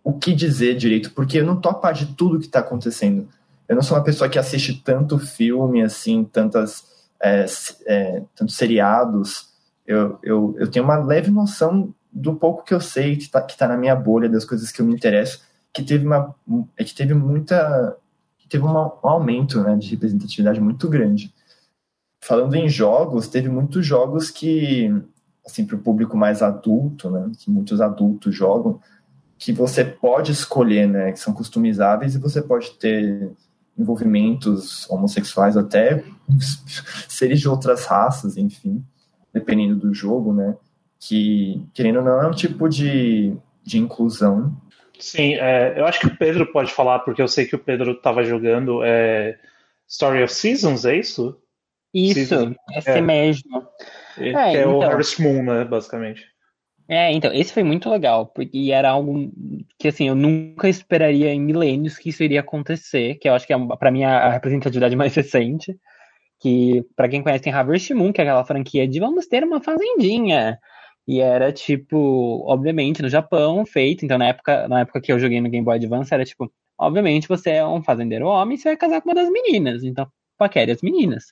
o 0.03 0.13
que 0.13 0.33
dizer 0.33 0.75
direito, 0.75 1.11
porque 1.11 1.39
eu 1.39 1.45
não 1.45 1.61
tô 1.61 1.69
a 1.69 1.73
par 1.73 1.93
de 1.93 2.07
tudo 2.07 2.39
que 2.39 2.45
está 2.45 2.59
acontecendo. 2.59 3.27
Eu 3.67 3.75
não 3.75 3.83
sou 3.83 3.95
uma 3.95 4.03
pessoa 4.03 4.29
que 4.29 4.37
assiste 4.37 4.81
tanto 4.83 5.17
filme, 5.17 5.81
assim, 5.81 6.23
tantas, 6.25 6.83
é, 7.21 7.45
é, 7.85 8.23
tantos 8.35 8.55
seriados. 8.55 9.49
Eu, 9.87 10.19
eu, 10.21 10.55
eu 10.59 10.69
tenho 10.69 10.83
uma 10.83 10.97
leve 10.97 11.31
noção 11.31 11.93
do 12.11 12.35
pouco 12.35 12.63
que 12.63 12.73
eu 12.73 12.81
sei, 12.81 13.15
que 13.15 13.23
está 13.23 13.41
que 13.41 13.57
tá 13.57 13.67
na 13.67 13.77
minha 13.77 13.95
bolha, 13.95 14.29
das 14.29 14.45
coisas 14.45 14.71
que 14.71 14.81
eu 14.81 14.85
me 14.85 14.93
interesso, 14.93 15.41
que 15.73 15.81
teve, 15.81 16.05
uma, 16.05 16.35
é 16.77 16.83
que 16.83 16.93
teve 16.93 17.13
muita. 17.13 17.97
Que 18.37 18.47
teve 18.47 18.65
um 18.65 18.77
aumento 19.01 19.61
né, 19.61 19.75
de 19.77 19.89
representatividade 19.89 20.59
muito 20.59 20.89
grande. 20.89 21.32
Falando 22.23 22.55
em 22.55 22.69
jogos, 22.69 23.27
teve 23.27 23.49
muitos 23.49 23.85
jogos 23.85 24.31
que, 24.31 24.89
assim, 25.45 25.65
para 25.65 25.75
o 25.75 25.79
público 25.79 26.15
mais 26.15 26.41
adulto, 26.41 27.09
né, 27.09 27.29
que 27.37 27.51
muitos 27.51 27.81
adultos 27.81 28.33
jogam, 28.33 28.79
que 29.37 29.51
você 29.51 29.83
pode 29.83 30.31
escolher, 30.31 30.87
né, 30.87 31.11
que 31.11 31.19
são 31.19 31.33
customizáveis 31.33 32.15
e 32.15 32.19
você 32.19 32.41
pode 32.41 32.71
ter 32.79 33.29
envolvimentos 33.77 34.89
homossexuais 34.89 35.57
até 35.57 36.01
seres 37.09 37.41
de 37.41 37.49
outras 37.49 37.85
raças, 37.85 38.37
enfim, 38.37 38.81
dependendo 39.33 39.75
do 39.75 39.93
jogo, 39.93 40.31
né, 40.31 40.55
que, 41.01 41.67
querendo 41.73 41.99
ou 41.99 42.05
não, 42.05 42.21
é 42.21 42.27
um 42.27 42.31
tipo 42.31 42.69
de, 42.69 43.35
de 43.61 43.77
inclusão. 43.77 44.55
Sim, 44.97 45.33
é, 45.33 45.77
eu 45.77 45.85
acho 45.85 45.99
que 45.99 46.07
o 46.07 46.17
Pedro 46.17 46.49
pode 46.53 46.71
falar, 46.71 46.99
porque 46.99 47.21
eu 47.21 47.27
sei 47.27 47.45
que 47.45 47.55
o 47.55 47.59
Pedro 47.59 47.91
estava 47.91 48.23
jogando 48.23 48.81
é, 48.81 49.37
Story 49.89 50.23
of 50.23 50.33
Seasons, 50.33 50.85
é 50.85 50.95
isso? 50.95 51.37
Isso, 51.93 52.25
Season, 52.25 52.55
esse 52.75 52.89
é. 52.89 53.01
mesmo. 53.01 53.67
É, 54.17 54.29
é, 54.29 54.31
é 54.31 54.59
então, 54.61 54.77
o 54.77 54.81
Harvest 54.81 55.21
Moon, 55.21 55.43
né, 55.43 55.63
basicamente. 55.63 56.33
É, 56.87 57.11
então, 57.13 57.31
esse 57.33 57.53
foi 57.53 57.63
muito 57.63 57.89
legal, 57.89 58.27
porque 58.27 58.71
era 58.71 58.89
algo 58.89 59.31
que, 59.79 59.87
assim, 59.87 60.09
eu 60.09 60.15
nunca 60.15 60.67
esperaria 60.67 61.33
em 61.33 61.39
milênios 61.39 61.97
que 61.97 62.09
isso 62.09 62.23
iria 62.23 62.41
acontecer, 62.41 63.15
que 63.15 63.29
eu 63.29 63.33
acho 63.33 63.47
que 63.47 63.53
é, 63.53 63.57
para 63.79 63.91
mim, 63.91 64.03
a 64.03 64.29
representatividade 64.29 64.95
mais 64.95 65.15
recente, 65.15 65.77
que, 66.41 66.83
para 66.95 67.07
quem 67.07 67.23
conhece, 67.23 67.43
tem 67.43 67.53
Harvest 67.53 67.93
Moon, 67.93 68.11
que 68.11 68.19
é 68.19 68.23
aquela 68.25 68.43
franquia 68.43 68.87
de 68.87 68.99
vamos 68.99 69.27
ter 69.27 69.43
uma 69.43 69.61
fazendinha, 69.61 70.59
e 71.07 71.21
era, 71.21 71.53
tipo, 71.53 72.43
obviamente, 72.47 73.01
no 73.01 73.09
Japão, 73.09 73.65
feito, 73.65 74.03
então, 74.03 74.17
na 74.17 74.27
época, 74.27 74.67
na 74.67 74.81
época 74.81 75.01
que 75.01 75.11
eu 75.11 75.19
joguei 75.19 75.39
no 75.39 75.49
Game 75.49 75.63
Boy 75.63 75.77
Advance, 75.77 76.13
era, 76.13 76.25
tipo, 76.25 76.51
obviamente, 76.77 77.27
você 77.29 77.51
é 77.51 77.65
um 77.65 77.81
fazendeiro 77.81 78.27
homem, 78.27 78.57
você 78.57 78.69
vai 78.69 78.77
casar 78.77 79.01
com 79.01 79.09
uma 79.09 79.15
das 79.15 79.29
meninas, 79.29 79.83
então, 79.83 80.07
paquere 80.37 80.71
as 80.71 80.81
meninas. 80.81 81.25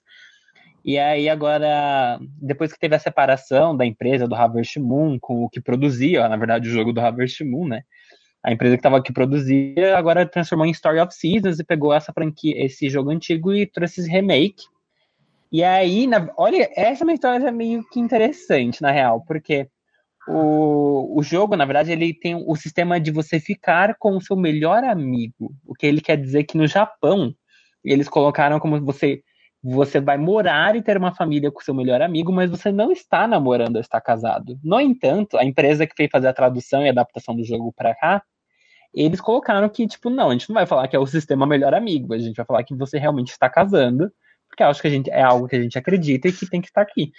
E 0.84 0.98
aí 0.98 1.30
agora, 1.30 2.20
depois 2.42 2.74
que 2.74 2.80
teve 2.80 2.96
a 2.96 3.00
separação 3.00 3.76
da 3.78 3.86
empresa 3.86 4.28
do 4.28 4.36
Harvest 4.36 4.80
Moon 4.80 5.20
com 5.20 5.44
o 5.44 5.50
que 5.50 5.62
produzia, 5.62 6.28
na 6.28 6.36
verdade 6.36 6.68
o 6.68 6.72
jogo 6.72 6.92
do 6.92 7.00
Harvest 7.00 7.44
Moon, 7.44 7.68
né? 7.68 7.84
A 8.44 8.52
empresa 8.52 8.76
que 8.76 8.80
estava 8.80 9.02
que 9.02 9.14
produzia 9.14 9.96
agora 9.96 10.26
transformou 10.26 10.66
em 10.66 10.72
Story 10.72 11.00
of 11.00 11.14
Seasons 11.14 11.60
e 11.60 11.64
pegou 11.64 11.94
essa 11.94 12.12
franquia, 12.12 12.66
esse 12.66 12.90
jogo 12.90 13.12
antigo 13.12 13.54
e 13.54 13.68
trouxe 13.68 14.02
esse 14.02 14.10
remake. 14.10 14.64
E 15.52 15.64
aí, 15.64 16.08
na, 16.08 16.28
olha, 16.38 16.68
essa 16.76 17.04
é 17.04 17.06
uma 17.06 17.14
história 17.14 17.52
meio 17.52 17.84
que 17.90 18.00
interessante, 18.00 18.82
na 18.82 18.90
real, 18.90 19.24
porque 19.28 19.68
o, 20.28 21.20
o 21.20 21.22
jogo, 21.22 21.56
na 21.56 21.66
verdade, 21.66 21.92
ele 21.92 22.14
tem 22.14 22.36
o 22.36 22.56
sistema 22.56 23.00
de 23.00 23.12
você 23.12 23.40
ficar 23.40 23.96
com 24.00 24.16
o 24.16 24.22
seu 24.22 24.36
melhor 24.36 24.84
amigo. 24.84 25.54
O 25.66 25.76
que 25.76 25.86
ele 25.86 26.02
quer 26.02 26.18
dizer 26.18 26.46
que 26.46 26.58
no 26.58 26.66
Japão, 26.66 27.36
eles 27.84 28.08
colocaram 28.08 28.60
como 28.60 28.80
você 28.84 29.22
você 29.64 30.00
vai 30.00 30.18
morar 30.18 30.76
e 30.76 30.82
ter 30.82 30.98
uma 30.98 31.14
família 31.14 31.52
com 31.52 31.62
seu 31.62 31.74
melhor 31.74 32.02
amigo, 32.02 32.32
mas 32.32 32.50
você 32.50 32.72
não 32.72 32.92
está 32.92 33.28
namorando 33.28 33.76
ou 33.76 33.82
está 33.82 34.02
casado. 34.02 34.60
No 34.64 34.80
entanto, 34.80 35.38
a 35.38 35.46
empresa 35.46 35.86
que 35.86 35.96
fez 35.96 36.10
fazer 36.12 36.28
a 36.28 36.34
tradução 36.34 36.84
e 36.84 36.90
adaptação 36.90 37.36
do 37.36 37.44
jogo 37.44 37.72
para 37.72 37.94
cá, 37.94 38.24
eles 38.94 39.22
colocaram 39.22 39.70
que, 39.70 39.88
tipo, 39.88 40.10
não, 40.10 40.30
a 40.30 40.32
gente 40.34 40.50
não 40.50 40.56
vai 40.56 40.66
falar 40.66 40.88
que 40.88 40.96
é 40.96 41.00
o 41.00 41.06
sistema 41.06 41.46
melhor 41.46 41.74
amigo, 41.74 42.14
a 42.14 42.18
gente 42.18 42.36
vai 42.36 42.46
falar 42.46 42.64
que 42.64 42.76
você 42.76 42.98
realmente 42.98 43.32
está 43.32 43.50
casando, 43.50 44.12
porque 44.50 44.64
acho 44.64 44.82
que 44.82 44.88
a 44.88 44.92
gente 44.92 45.10
é 45.12 45.22
algo 45.22 45.48
que 45.48 45.56
a 45.56 45.62
gente 45.62 45.78
acredita 45.78 46.28
e 46.28 46.34
que 46.34 46.50
tem 46.50 46.60
que 46.60 46.68
estar 46.68 46.82
aqui. 46.82 47.12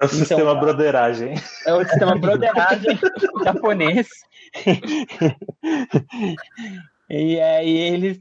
É 0.00 0.04
o 0.04 0.06
então, 0.06 0.18
sistema 0.18 0.54
broderagem. 0.54 1.34
É 1.66 1.72
o 1.72 1.82
sistema 1.82 2.16
broderagem 2.16 2.98
japonês. 3.42 4.06
E 7.08 7.40
aí 7.40 7.70
eles 7.70 8.18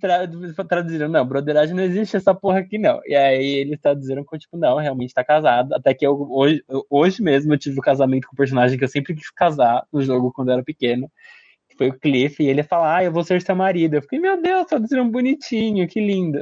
traduziram, 0.67 1.09
não, 1.09 1.25
broderagem 1.25 1.75
não 1.75 1.83
existe 1.83 2.17
essa 2.17 2.35
porra 2.35 2.59
aqui, 2.59 2.77
não. 2.77 3.01
E 3.05 3.15
aí 3.15 3.55
eles 3.55 3.79
traduziram 3.79 4.23
com, 4.23 4.37
tipo, 4.37 4.57
não, 4.57 4.77
realmente 4.77 5.13
tá 5.13 5.23
casado. 5.23 5.73
Até 5.73 5.91
que 5.93 6.05
eu, 6.05 6.15
hoje, 6.29 6.63
hoje 6.87 7.21
mesmo 7.21 7.51
eu 7.53 7.57
tive 7.57 7.79
um 7.79 7.81
casamento 7.81 8.27
com 8.27 8.33
o 8.33 8.35
um 8.35 8.37
personagem 8.37 8.77
que 8.77 8.83
eu 8.83 8.87
sempre 8.87 9.15
quis 9.15 9.31
casar 9.31 9.83
no 9.91 10.03
jogo 10.03 10.31
quando 10.31 10.49
eu 10.49 10.53
era 10.53 10.63
pequeno. 10.63 11.09
Que 11.67 11.75
foi 11.75 11.89
o 11.89 11.99
Cliff, 11.99 12.43
e 12.43 12.47
ele 12.47 12.61
fala, 12.61 12.97
ah, 12.97 13.03
eu 13.03 13.11
vou 13.11 13.23
ser 13.23 13.41
seu 13.41 13.55
marido. 13.55 13.95
Eu 13.95 14.03
fiquei, 14.03 14.19
meu 14.19 14.39
Deus, 14.39 14.67
traduziram 14.67 15.09
bonitinho, 15.09 15.87
que 15.87 15.99
lindo. 15.99 16.39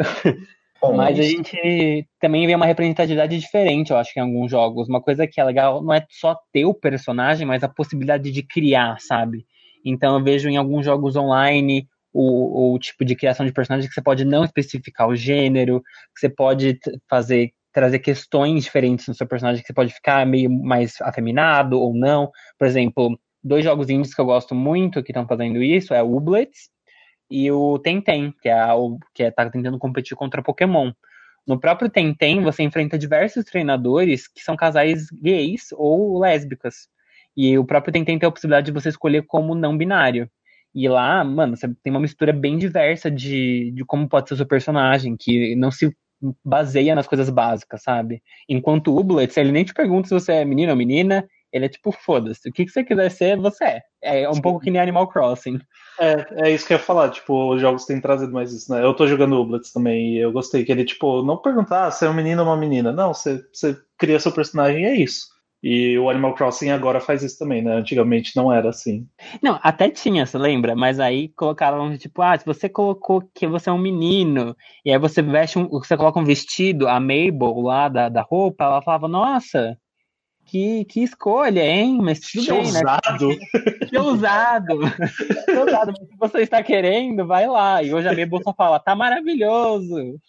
Bom, 0.82 0.92
Mas 0.98 1.18
a 1.18 1.24
gente 1.24 2.06
também 2.20 2.46
vê 2.46 2.54
uma 2.56 2.66
representatividade 2.66 3.40
diferente, 3.40 3.92
eu 3.92 3.98
acho, 3.98 4.14
que 4.14 4.20
em 4.20 4.24
alguns 4.24 4.52
jogos. 4.52 4.90
Uma 4.90 5.02
coisa 5.02 5.26
que 5.26 5.40
é 5.40 5.44
legal 5.46 5.82
não 5.82 5.94
é 5.94 6.06
só 6.10 6.38
ter 6.52 6.66
o 6.66 6.74
personagem, 6.74 7.48
mas 7.48 7.64
a 7.64 7.70
possibilidade 7.70 8.32
de 8.32 8.44
criar, 8.44 9.00
sabe? 9.00 9.46
Então 9.86 10.18
eu 10.18 10.24
vejo 10.24 10.50
em 10.50 10.58
alguns 10.58 10.84
jogos 10.86 11.16
online 11.16 11.88
o, 12.14 12.74
o 12.74 12.80
tipo 12.80 13.04
de 13.04 13.16
criação 13.16 13.46
de 13.46 13.52
personagem 13.52 13.90
que 13.90 13.94
você 13.94 14.02
pode 14.02 14.24
não 14.24 14.46
especificar 14.46 15.08
o 15.08 15.16
gênero, 15.16 15.82
que 16.14 16.20
você 16.20 16.30
pode 16.30 16.80
fazer 17.10 17.54
trazer 17.74 17.98
questões 18.00 18.66
diferentes 18.66 19.08
no 19.08 19.16
seu 19.16 19.28
personagem, 19.28 19.62
que 19.62 19.68
você 19.68 19.74
pode 19.74 19.92
ficar 19.92 20.26
meio 20.28 20.48
mais 20.48 21.02
afeminado 21.02 21.80
ou 21.80 21.92
não. 21.92 22.32
Por 22.58 22.68
exemplo, 22.68 23.20
dois 23.44 23.66
jogos 23.66 23.90
indies 23.90 24.14
que 24.14 24.22
eu 24.22 24.26
gosto 24.26 24.54
muito 24.54 25.02
que 25.04 25.12
estão 25.12 25.28
fazendo 25.28 25.62
isso 25.62 25.92
é 25.92 26.04
o 26.04 26.16
Ublets 26.16 26.70
e 27.32 27.52
o 27.52 27.80
Tenten, 27.80 28.32
que 28.42 28.48
é 28.48 28.74
o 28.74 29.00
que 29.14 29.24
é, 29.24 29.32
tá 29.32 29.50
tentando 29.50 29.80
competir 29.80 30.16
contra 30.16 30.44
Pokémon. 30.44 30.92
No 31.48 31.60
próprio 31.60 31.90
Tenten, 31.90 32.42
você 32.42 32.62
enfrenta 32.62 32.98
diversos 32.98 33.44
treinadores 33.44 34.28
que 34.28 34.42
são 34.44 34.56
casais 34.56 35.08
gays 35.12 35.70
ou 35.72 36.20
lésbicas. 36.20 36.88
E 37.36 37.58
o 37.58 37.66
próprio 37.66 37.92
Tenten 37.92 38.20
tem 38.20 38.28
a 38.28 38.32
possibilidade 38.32 38.68
de 38.68 38.72
você 38.72 38.90
escolher 38.90 39.26
como 39.26 39.56
não 39.56 39.76
binário. 39.76 40.30
E 40.74 40.90
lá, 40.90 41.24
mano, 41.24 41.56
você 41.56 41.68
tem 41.84 41.92
uma 41.92 42.00
mistura 42.00 42.34
bem 42.34 42.58
diversa 42.58 43.12
de, 43.12 43.72
de 43.72 43.86
como 43.86 44.10
pode 44.10 44.28
ser 44.28 44.34
o 44.34 44.38
seu 44.38 44.46
personagem, 44.46 45.16
que 45.18 45.56
não 45.56 45.70
se 45.72 45.96
baseia 46.44 46.96
nas 46.96 47.08
coisas 47.08 47.30
básicas, 47.30 47.84
sabe? 47.84 48.22
Enquanto 48.48 48.98
o 48.98 49.04
Blitz, 49.04 49.38
ele 49.38 49.52
nem 49.52 49.64
te 49.64 49.74
pergunta 49.74 50.08
se 50.08 50.14
você 50.14 50.34
é 50.34 50.46
menino 50.46 50.72
ou 50.72 50.78
menina, 50.78 51.28
ele 51.52 51.66
é 51.66 51.70
tipo, 51.70 51.92
foda-se, 51.92 52.50
o 52.50 52.52
que, 52.52 52.66
que 52.66 52.72
você 52.72 52.84
quiser 52.84 53.12
ser, 53.12 53.38
você 53.38 53.64
é. 53.64 53.82
É 54.02 54.30
um 54.30 54.42
pouco 54.42 54.60
que 54.60 54.72
nem 54.72 54.82
Animal 54.82 55.08
Crossing. 55.08 55.60
É, 56.00 56.48
é 56.48 56.52
isso 56.52 56.66
que 56.66 56.74
eu 56.74 56.78
ia 56.78 56.84
falar, 56.84 57.12
tipo, 57.12 57.54
os 57.54 57.62
jogos 57.62 57.86
têm 57.86 58.02
trazido 58.02 58.34
mais 58.34 58.52
isso, 58.52 58.74
né? 58.74 58.84
Eu 58.84 58.96
tô 58.96 59.06
jogando 59.06 59.36
o 59.36 59.46
Blitz 59.46 59.72
também 59.72 60.16
e 60.16 60.20
eu 60.20 60.32
gostei 60.32 60.66
que 60.66 60.72
ele, 60.72 60.84
tipo, 60.84 61.22
não 61.24 61.38
perguntar 61.38 61.92
se 61.92 62.06
é 62.06 62.10
um 62.10 62.14
menino 62.14 62.42
ou 62.42 62.48
uma 62.48 62.58
menina, 62.58 62.92
não, 62.92 63.14
você, 63.14 63.44
você 63.54 63.78
cria 64.00 64.20
seu 64.20 64.32
personagem 64.32 64.82
e 64.82 64.86
é 64.86 64.96
isso. 64.96 65.28
E 65.64 65.98
o 65.98 66.10
Animal 66.10 66.36
Crossing 66.36 66.72
agora 66.72 67.00
faz 67.00 67.24
isso 67.24 67.40
também, 67.40 67.62
né? 67.62 67.74
Antigamente 67.74 68.36
não 68.36 68.52
era 68.52 68.68
assim. 68.70 69.08
Não, 69.42 69.58
até 69.64 69.90
tinha, 69.90 70.26
você 70.26 70.38
lembra? 70.38 70.76
Mas 70.76 71.00
aí 71.00 71.30
colocaram, 71.30 71.98
tipo, 71.98 72.22
ah, 72.22 72.38
se 72.38 72.46
você 72.46 72.68
colocou 72.68 73.24
que 73.34 73.48
você 73.48 73.70
é 73.70 73.74
um 73.74 73.78
menino, 73.78 74.58
e 74.84 74.92
aí 74.92 75.00
você 75.00 75.22
veste 75.22 75.58
um, 75.58 75.70
você 75.70 75.96
coloca 75.96 76.20
um 76.20 76.26
vestido, 76.26 76.90
a 76.90 77.00
Mabel 77.00 77.62
lá 77.62 77.88
da, 77.88 78.10
da 78.10 78.22
roupa, 78.22 78.66
ela 78.66 78.82
falava, 78.82 79.08
nossa, 79.08 79.78
que, 80.46 80.84
que 80.84 81.02
escolha, 81.02 81.64
hein? 81.64 81.98
Mas 82.02 82.20
tudo 82.20 82.44
que 82.44 82.52
bem, 82.52 82.60
ousado. 82.60 83.28
né? 83.30 83.36
Que 83.90 83.98
ousado. 83.98 84.80
que 85.46 85.58
ousado. 85.58 85.94
Se 85.96 86.18
você 86.20 86.40
está 86.40 86.62
querendo, 86.62 87.26
vai 87.26 87.48
lá. 87.48 87.82
E 87.82 87.94
hoje 87.94 88.08
a 88.10 88.12
Mabel 88.12 88.42
só 88.44 88.54
fala, 88.54 88.80
tá 88.80 88.96
maravilhoso. 88.96 90.20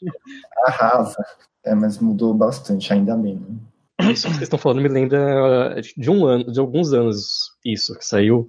Arrasa. 0.66 1.24
É, 1.64 1.74
mas 1.74 1.98
mudou 1.98 2.32
bastante, 2.34 2.92
ainda 2.92 3.16
bem. 3.16 3.36
Né? 3.36 3.56
Isso 4.00 4.26
que 4.26 4.32
vocês 4.34 4.42
estão 4.42 4.58
falando 4.58 4.82
me 4.82 4.88
lembra 4.88 5.80
de 5.96 6.10
um 6.10 6.26
ano, 6.26 6.50
de 6.50 6.58
alguns 6.58 6.92
anos 6.92 7.52
isso 7.64 7.96
que 7.96 8.04
saiu. 8.04 8.46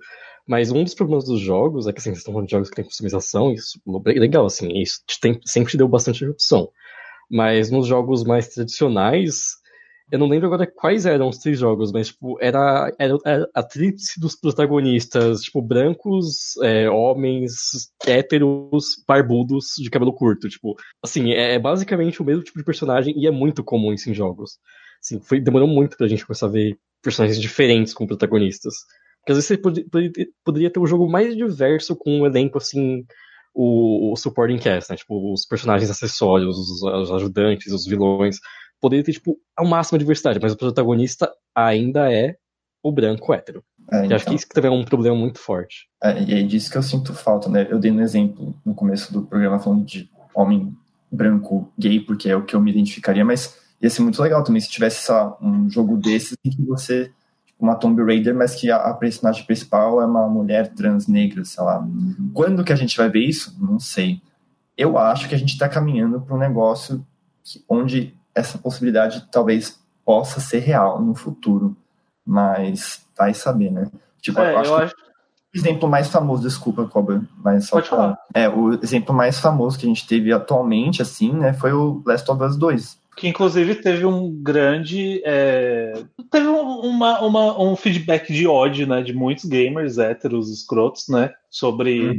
Mas 0.47 0.71
um 0.71 0.83
dos 0.83 0.93
problemas 0.93 1.25
dos 1.25 1.39
jogos 1.39 1.87
é 1.87 1.93
que 1.93 1.99
assim, 1.99 2.11
vocês 2.11 2.19
estão 2.19 2.33
falando 2.33 2.47
de 2.47 2.51
jogos 2.51 2.69
que 2.69 2.75
tem 2.75 2.85
customização, 2.85 3.51
isso 3.51 3.79
é 4.05 4.19
legal, 4.19 4.45
assim, 4.45 4.69
isso 4.79 5.01
tem, 5.19 5.39
sempre 5.43 5.77
deu 5.77 5.87
bastante 5.87 6.25
opção. 6.25 6.69
Mas 7.29 7.71
nos 7.71 7.87
jogos 7.87 8.23
mais 8.23 8.49
tradicionais, 8.49 9.55
eu 10.11 10.19
não 10.19 10.27
lembro 10.27 10.45
agora 10.45 10.67
quais 10.67 11.07
eram 11.07 11.29
os 11.29 11.39
três 11.39 11.57
jogos, 11.57 11.91
mas 11.91 12.09
tipo, 12.09 12.37
era, 12.39 12.93
era, 12.99 13.17
era 13.25 13.49
a 13.55 13.63
tríplice 13.63 14.19
dos 14.19 14.35
protagonistas, 14.35 15.41
tipo, 15.41 15.61
brancos, 15.63 16.55
é, 16.61 16.87
homens, 16.89 17.89
héteros, 18.05 19.03
barbudos, 19.07 19.73
de 19.79 19.89
cabelo 19.89 20.13
curto. 20.13 20.47
Tipo, 20.47 20.75
assim, 21.03 21.31
é, 21.31 21.55
é 21.55 21.59
basicamente 21.59 22.21
o 22.21 22.25
mesmo 22.25 22.43
tipo 22.43 22.59
de 22.59 22.65
personagem 22.65 23.17
e 23.17 23.25
é 23.25 23.31
muito 23.31 23.63
comum 23.63 23.91
isso 23.93 24.09
em 24.09 24.13
jogos. 24.13 24.59
Assim, 25.05 25.21
foi, 25.21 25.39
demorou 25.39 25.67
muito 25.67 25.95
pra 25.95 26.07
gente 26.07 26.25
começar 26.25 26.47
a 26.47 26.49
ver 26.49 26.77
personagens 27.01 27.39
diferentes 27.39 27.93
como 27.93 28.07
protagonistas. 28.07 28.73
Porque 29.19 29.31
às 29.31 29.37
vezes 29.37 29.47
você 29.47 29.57
poderia, 29.57 30.11
poderia 30.43 30.69
ter 30.69 30.79
um 30.79 30.87
jogo 30.87 31.07
mais 31.07 31.35
diverso 31.35 31.95
com 31.95 32.21
um 32.21 32.25
elenco, 32.25 32.57
assim, 32.57 33.05
o, 33.53 34.11
o 34.11 34.15
supporting 34.15 34.57
cast, 34.57 34.91
né? 34.91 34.97
Tipo, 34.97 35.31
os 35.31 35.45
personagens 35.45 35.89
acessórios, 35.89 36.57
os, 36.57 36.81
os 36.81 37.11
ajudantes, 37.11 37.71
os 37.71 37.85
vilões. 37.85 38.39
Poderia 38.81 39.03
ter, 39.03 39.13
tipo, 39.13 39.37
ao 39.55 39.65
máximo 39.65 39.99
diversidade, 39.99 40.39
mas 40.41 40.53
o 40.53 40.57
protagonista 40.57 41.31
ainda 41.53 42.11
é 42.11 42.35
o 42.83 42.91
branco 42.91 43.33
hétero. 43.33 43.63
É, 43.91 44.05
então, 44.05 44.15
acho 44.15 44.25
que 44.25 44.35
isso 44.35 44.47
também 44.49 44.71
é 44.71 44.73
um 44.73 44.83
problema 44.83 45.15
muito 45.15 45.39
forte. 45.39 45.87
É, 46.03 46.21
e 46.23 46.33
é 46.33 46.43
disso 46.43 46.71
que 46.71 46.77
eu 46.77 46.83
sinto 46.83 47.13
falta, 47.13 47.47
né? 47.49 47.67
Eu 47.69 47.79
dei 47.79 47.91
um 47.91 48.01
exemplo 48.01 48.55
no 48.65 48.73
começo 48.73 49.13
do 49.13 49.23
programa 49.23 49.59
falando 49.59 49.85
de 49.85 50.09
homem 50.33 50.75
branco 51.11 51.71
gay, 51.77 51.99
porque 51.99 52.29
é 52.29 52.35
o 52.35 52.43
que 52.43 52.55
eu 52.55 52.61
me 52.61 52.71
identificaria, 52.71 53.23
mas 53.23 53.57
ia 53.81 53.89
ser 53.89 54.01
muito 54.01 54.21
legal 54.21 54.43
também 54.43 54.61
se 54.61 54.69
tivesse, 54.69 55.11
um 55.41 55.69
jogo 55.69 55.97
desses 55.97 56.37
em 56.43 56.49
que 56.49 56.61
você 56.61 57.11
uma 57.59 57.75
Tomb 57.75 58.03
Raider, 58.03 58.35
mas 58.35 58.55
que 58.55 58.69
a, 58.69 58.77
a, 58.77 58.93
personagem 58.93 59.45
principal 59.45 60.01
é 60.01 60.05
uma 60.05 60.27
mulher 60.27 60.73
trans 60.73 61.07
negra, 61.07 61.43
sei 61.45 61.63
lá. 61.63 61.85
Quando 62.33 62.63
que 62.63 62.73
a 62.73 62.75
gente 62.75 62.97
vai 62.97 63.09
ver 63.09 63.21
isso? 63.21 63.55
Não 63.59 63.79
sei. 63.79 64.21
Eu 64.77 64.97
acho 64.97 65.29
que 65.29 65.35
a 65.35 65.37
gente 65.37 65.53
está 65.53 65.69
caminhando 65.69 66.19
para 66.19 66.35
um 66.35 66.39
negócio 66.39 67.05
que, 67.43 67.63
onde 67.69 68.13
essa 68.33 68.57
possibilidade 68.57 69.25
talvez 69.31 69.79
possa 70.03 70.39
ser 70.39 70.59
real 70.59 71.01
no 71.01 71.15
futuro, 71.15 71.75
mas 72.25 73.05
vai 73.17 73.33
saber, 73.33 73.71
né? 73.71 73.89
Tipo, 74.21 74.41
é, 74.41 74.53
eu 74.53 74.59
acho, 74.59 74.71
eu 74.71 74.77
acho... 74.77 74.95
o 74.95 75.57
exemplo 75.57 75.87
mais 75.87 76.09
famoso, 76.09 76.43
desculpa, 76.43 76.85
Cobra, 76.85 77.23
mas 77.37 77.67
só 77.67 77.77
Pode 77.77 77.87
falar. 77.87 78.17
É, 78.33 78.49
o 78.49 78.73
exemplo 78.73 79.15
mais 79.15 79.39
famoso 79.39 79.79
que 79.79 79.85
a 79.85 79.89
gente 79.89 80.05
teve 80.05 80.33
atualmente, 80.33 81.01
assim, 81.01 81.31
né, 81.31 81.53
foi 81.53 81.71
o 81.71 82.03
Last 82.05 82.29
of 82.29 82.43
Us 82.43 82.57
2 82.57 83.04
que 83.15 83.27
inclusive 83.27 83.75
teve 83.75 84.05
um 84.05 84.31
grande. 84.41 85.21
É... 85.25 85.93
teve 86.29 86.47
uma, 86.47 87.21
uma, 87.21 87.61
um 87.61 87.75
feedback 87.75 88.31
de 88.33 88.45
ódio, 88.45 88.85
né? 88.85 89.01
De 89.01 89.13
muitos 89.13 89.45
gamers 89.45 89.97
héteros, 89.97 90.51
escrotos, 90.51 91.07
né? 91.07 91.33
Sobre. 91.49 92.09
Hum. 92.11 92.17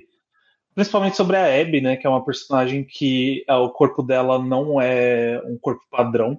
Principalmente 0.74 1.16
sobre 1.16 1.36
a 1.36 1.61
Abby, 1.61 1.80
né? 1.80 1.97
Que 1.97 2.07
é 2.07 2.11
uma 2.11 2.24
personagem 2.24 2.84
que 2.84 3.44
é, 3.49 3.55
o 3.55 3.70
corpo 3.70 4.03
dela 4.03 4.38
não 4.38 4.80
é 4.80 5.40
um 5.47 5.57
corpo 5.59 5.82
padrão 5.90 6.38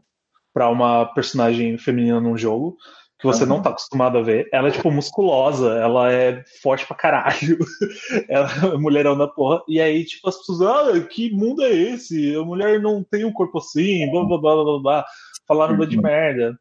para 0.54 0.70
uma 0.70 1.06
personagem 1.06 1.78
feminina 1.78 2.20
num 2.20 2.38
jogo 2.38 2.78
que 3.20 3.26
você 3.26 3.44
uhum. 3.44 3.50
não 3.50 3.62
tá 3.62 3.72
acostumado 3.72 4.18
a 4.18 4.22
ver. 4.22 4.48
Ela 4.52 4.68
é, 4.68 4.72
tipo, 4.72 4.92
musculosa, 4.92 5.74
ela 5.80 6.12
é 6.12 6.44
forte 6.62 6.86
pra 6.86 6.96
caralho. 6.96 7.58
ela 8.30 8.50
é 8.74 8.78
mulherão 8.78 9.18
da 9.18 9.28
porra. 9.28 9.64
E 9.68 9.82
aí, 9.82 10.06
tipo, 10.06 10.30
as 10.30 10.38
pessoas, 10.38 10.62
ah, 10.62 11.00
que 11.08 11.32
mundo 11.32 11.64
é 11.64 11.72
esse? 11.74 12.36
A 12.36 12.44
mulher 12.44 12.80
não 12.80 13.04
tem 13.04 13.26
um 13.26 13.34
corpo 13.34 13.58
assim, 13.58 14.10
blá 14.12 14.24
blá 14.24 14.38
blá 14.38 14.64
blá 14.64 14.80
blá. 14.80 15.06
Falaram 15.48 15.80
uhum. 15.80 15.86
de 15.86 15.98
merda. 16.00 16.60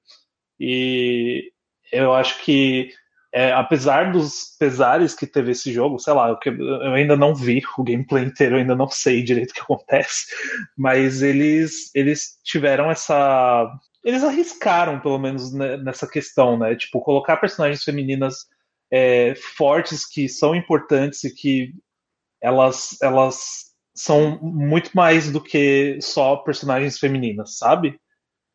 E 0.59 1.53
eu 1.93 2.15
acho 2.15 2.43
que, 2.43 2.89
é, 3.35 3.53
apesar 3.53 4.11
dos 4.13 4.57
pesares 4.59 5.15
que 5.15 5.27
teve 5.27 5.53
esse 5.53 5.71
jogo, 5.71 5.99
sei 5.99 6.15
lá, 6.15 6.31
eu, 6.31 6.55
eu 6.55 6.95
ainda 6.95 7.17
não 7.17 7.35
vi 7.35 7.63
o 7.77 7.85
gameplay 7.85 8.25
inteiro, 8.25 8.55
eu 8.55 8.61
ainda 8.61 8.75
não 8.75 8.89
sei 8.89 9.23
direito 9.23 9.51
o 9.51 9.55
que 9.55 9.61
acontece, 9.61 10.25
mas 10.77 11.21
eles, 11.23 11.95
eles 11.95 12.39
tiveram 12.43 12.91
essa 12.91 13.71
eles 14.07 14.23
arriscaram, 14.23 15.01
pelo 15.01 15.19
menos, 15.19 15.53
né, 15.53 15.77
nessa 15.79 16.07
questão, 16.07 16.57
né? 16.57 16.77
Tipo, 16.77 17.01
colocar 17.01 17.37
personagens 17.39 17.83
femininas 17.83 18.47
é, 18.89 19.35
fortes 19.57 20.09
que 20.09 20.29
são 20.29 20.55
importantes 20.55 21.25
e 21.25 21.35
que 21.35 21.73
elas, 22.41 22.97
elas 23.03 23.65
são 23.93 24.39
muito 24.41 24.93
mais 24.95 25.33
do 25.33 25.43
que 25.43 25.99
só 26.01 26.37
personagens 26.37 27.01
femininas, 27.01 27.59
sabe? 27.59 27.99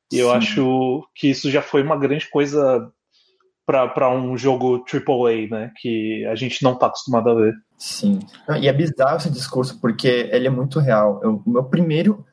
E 0.10 0.20
eu 0.20 0.32
acho 0.32 1.06
que 1.14 1.30
isso 1.30 1.52
já 1.52 1.62
foi 1.62 1.84
uma 1.84 2.00
grande 2.00 2.30
coisa 2.30 2.90
para 3.66 4.10
um 4.10 4.38
jogo 4.38 4.86
AAA, 4.86 5.48
né? 5.50 5.72
Que 5.82 6.26
a 6.28 6.36
gente 6.36 6.64
não 6.64 6.78
tá 6.78 6.88
acostumado 6.88 7.30
a 7.30 7.36
ver. 7.36 7.54
Sim. 7.78 8.20
E 8.62 8.70
é 8.70 8.74
bizarro 8.74 9.18
esse 9.18 9.30
discurso, 9.30 9.82
porque 9.82 10.30
ele 10.32 10.48
é 10.48 10.50
muito 10.52 10.80
real. 10.80 11.20
Eu, 11.22 11.42
o 11.46 11.50
meu 11.50 11.64
primeiro 11.66 12.26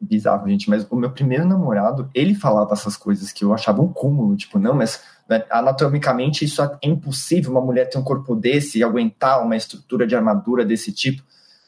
bizarro, 0.00 0.48
gente, 0.48 0.68
mas 0.68 0.86
o 0.90 0.96
meu 0.96 1.10
primeiro 1.10 1.46
namorado, 1.46 2.10
ele 2.14 2.34
falava 2.34 2.72
essas 2.72 2.96
coisas 2.96 3.32
que 3.32 3.44
eu 3.44 3.52
achava 3.52 3.82
um 3.82 3.92
cúmulo, 3.92 4.36
tipo, 4.36 4.58
não, 4.58 4.74
mas 4.74 5.02
né, 5.28 5.44
anatomicamente 5.50 6.44
isso 6.44 6.62
é 6.62 6.78
impossível 6.82 7.50
uma 7.50 7.60
mulher 7.60 7.88
ter 7.88 7.98
um 7.98 8.04
corpo 8.04 8.34
desse 8.34 8.78
e 8.78 8.84
aguentar 8.84 9.42
uma 9.42 9.56
estrutura 9.56 10.06
de 10.06 10.14
armadura 10.14 10.64
desse 10.64 10.92
tipo. 10.92 11.22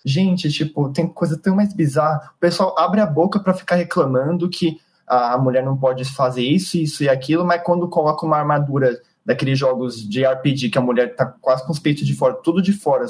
Gente, 0.05 0.51
tipo, 0.51 0.91
tem 0.93 1.07
coisa 1.07 1.37
tão 1.37 1.57
mais 1.57 1.73
bizarra. 1.75 2.33
O 2.37 2.41
pessoal 2.41 2.75
abre 2.79 3.01
a 3.01 3.07
boca 3.07 3.41
para 3.41 3.53
ficar 3.53 3.77
reclamando 3.77 4.49
que 4.49 4.79
a 5.07 5.37
mulher 5.39 5.65
não 5.65 5.77
pode 5.77 6.05
fazer 6.05 6.43
isso, 6.43 6.77
isso 6.77 7.03
e 7.03 7.09
aquilo, 7.09 7.45
mas 7.45 7.63
quando 7.63 7.89
coloca 7.89 8.27
uma 8.27 8.37
armadura 8.37 9.01
daqueles 9.25 9.59
jogos 9.59 9.97
de 10.09 10.25
RPG 10.25 10.71
que 10.71 10.79
a 10.79 10.83
mulher 10.83 11.15
tá 11.15 11.27
quase 11.27 11.65
com 11.65 11.73
os 11.73 11.79
peitos 11.79 12.07
de 12.07 12.15
fora, 12.15 12.35
tudo 12.35 12.61
de 12.63 12.73
fora, 12.73 13.07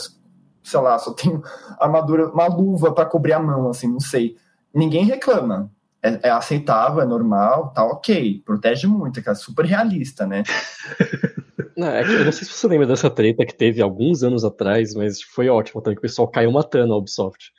sei 0.63 0.81
lá, 0.81 0.99
só 0.99 1.13
tem 1.13 1.41
armadura, 1.79 2.29
uma 2.29 2.47
luva 2.47 2.93
para 2.93 3.05
cobrir 3.05 3.33
a 3.33 3.41
mão, 3.41 3.69
assim, 3.69 3.89
não 3.89 4.01
sei 4.01 4.37
ninguém 4.75 5.05
reclama. 5.05 5.71
É, 6.01 6.29
é, 6.29 6.31
aceitável, 6.31 7.03
é 7.03 7.05
normal, 7.05 7.73
tá 7.73 7.85
ok. 7.85 8.41
Protege 8.45 8.87
muito, 8.87 9.21
que 9.21 9.29
é 9.29 9.35
super 9.35 9.65
realista, 9.65 10.27
né? 10.27 10.45
Não, 11.77 11.89
é 11.89 12.03
que, 12.03 12.11
eu 12.11 12.25
não 12.25 12.33
sei 12.33 12.45
se 12.45 12.53
você 12.53 12.67
lembra 12.67 12.89
dessa 12.89 13.09
treta 13.09 13.47
que 13.47 13.55
teve 13.55 13.81
alguns 13.81 14.25
anos 14.25 14.45
atrás, 14.45 14.95
mas 14.95 15.23
foi 15.23 15.49
ótimo 15.49 15.81
também, 15.81 15.95
que 15.95 16.01
o 16.01 16.03
pessoal 16.03 16.27
caiu 16.27 16.51
matando 16.51 16.93
a 16.93 16.97
Ubisoft. 16.97 17.53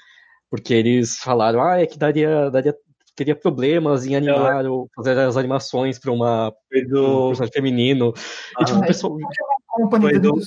Porque 0.49 0.73
eles 0.73 1.17
falaram, 1.19 1.63
ah, 1.63 1.79
é 1.79 1.85
que 1.85 1.97
daria, 1.97 2.49
daria 2.49 2.75
teria 3.15 3.35
problemas 3.35 4.05
em 4.05 4.15
animar 4.15 4.65
ou 4.65 4.89
fazer 4.95 5.17
as 5.17 5.35
animações 5.35 5.99
para 5.99 6.11
uma 6.11 6.53
do... 6.89 7.25
um 7.25 7.27
personagem 7.27 7.53
feminino. 7.53 8.13
Ah, 8.57 8.61
e 8.61 8.65
tipo, 8.65 8.79
o 8.79 8.85
pessoal. 8.85 9.17
Foi 9.89 10.19
do 10.19 10.41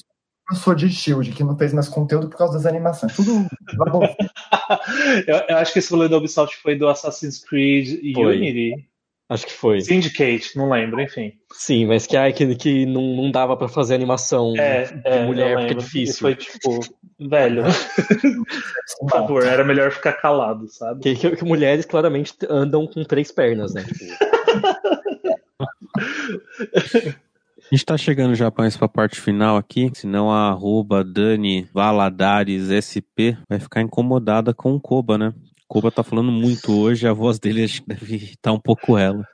professor 0.46 0.74
de 0.74 0.90
Shield, 0.90 1.30
que 1.32 1.44
não 1.44 1.56
fez 1.56 1.72
mais 1.72 1.88
conteúdo 1.88 2.28
por 2.28 2.36
causa 2.36 2.54
das 2.54 2.66
animações. 2.66 3.14
Tudo 3.14 3.46
eu, 5.26 5.36
eu, 5.48 5.56
acho 5.56 5.72
que 5.72 5.78
esse 5.78 5.92
rolê 5.92 6.08
da 6.08 6.16
Ubisoft 6.16 6.56
foi 6.56 6.76
do 6.76 6.88
Assassin's 6.88 7.44
Creed 7.44 8.14
foi. 8.14 8.36
Unity. 8.36 8.88
Acho 9.28 9.46
que 9.46 9.52
foi. 9.52 9.80
Syndicate, 9.80 10.56
não 10.56 10.68
lembro, 10.68 11.00
enfim. 11.00 11.32
Sim, 11.52 11.86
mas 11.86 12.06
que, 12.06 12.16
ai, 12.18 12.34
que, 12.34 12.54
que 12.54 12.84
não, 12.84 13.16
não 13.16 13.30
dava 13.30 13.56
para 13.56 13.66
fazer 13.66 13.94
animação 13.94 14.52
é, 14.58 14.84
de 14.84 15.00
é, 15.06 15.24
mulher, 15.24 15.56
porque 15.56 15.72
é 15.72 15.76
difícil. 15.76 16.12
E 16.12 16.20
foi 16.20 16.34
tipo, 16.34 16.80
velho. 17.18 17.62
Por 19.00 19.10
favor, 19.10 19.46
era 19.46 19.64
melhor 19.64 19.90
ficar 19.90 20.12
calado, 20.12 20.68
sabe? 20.68 21.00
Que, 21.00 21.14
que, 21.14 21.36
que 21.36 21.44
mulheres 21.44 21.86
claramente 21.86 22.34
andam 22.46 22.86
com 22.86 23.02
três 23.04 23.32
pernas, 23.32 23.72
né? 23.72 23.86
A 27.72 27.74
gente 27.74 27.86
tá 27.86 27.96
chegando 27.96 28.34
já 28.34 28.50
para 28.50 28.68
a 28.68 28.88
parte 28.88 29.18
final 29.18 29.56
aqui, 29.56 29.90
senão 29.94 30.30
a 30.30 30.50
arroba 30.50 31.02
Dani 31.02 31.66
Valadares 31.72 32.68
SP 32.68 33.32
vai 33.48 33.58
ficar 33.58 33.80
incomodada 33.80 34.52
com 34.52 34.74
o 34.74 34.80
Koba, 34.80 35.16
né? 35.16 35.32
O 35.64 35.68
Koba 35.68 35.90
tá 35.90 36.02
falando 36.02 36.30
muito 36.30 36.70
hoje, 36.70 37.08
a 37.08 37.14
voz 37.14 37.38
dele 37.38 37.64
acho 37.64 37.80
que 37.80 37.88
deve 37.88 38.16
estar 38.16 38.36
tá 38.42 38.52
um 38.52 38.60
pouco 38.60 38.98
ela. 38.98 39.26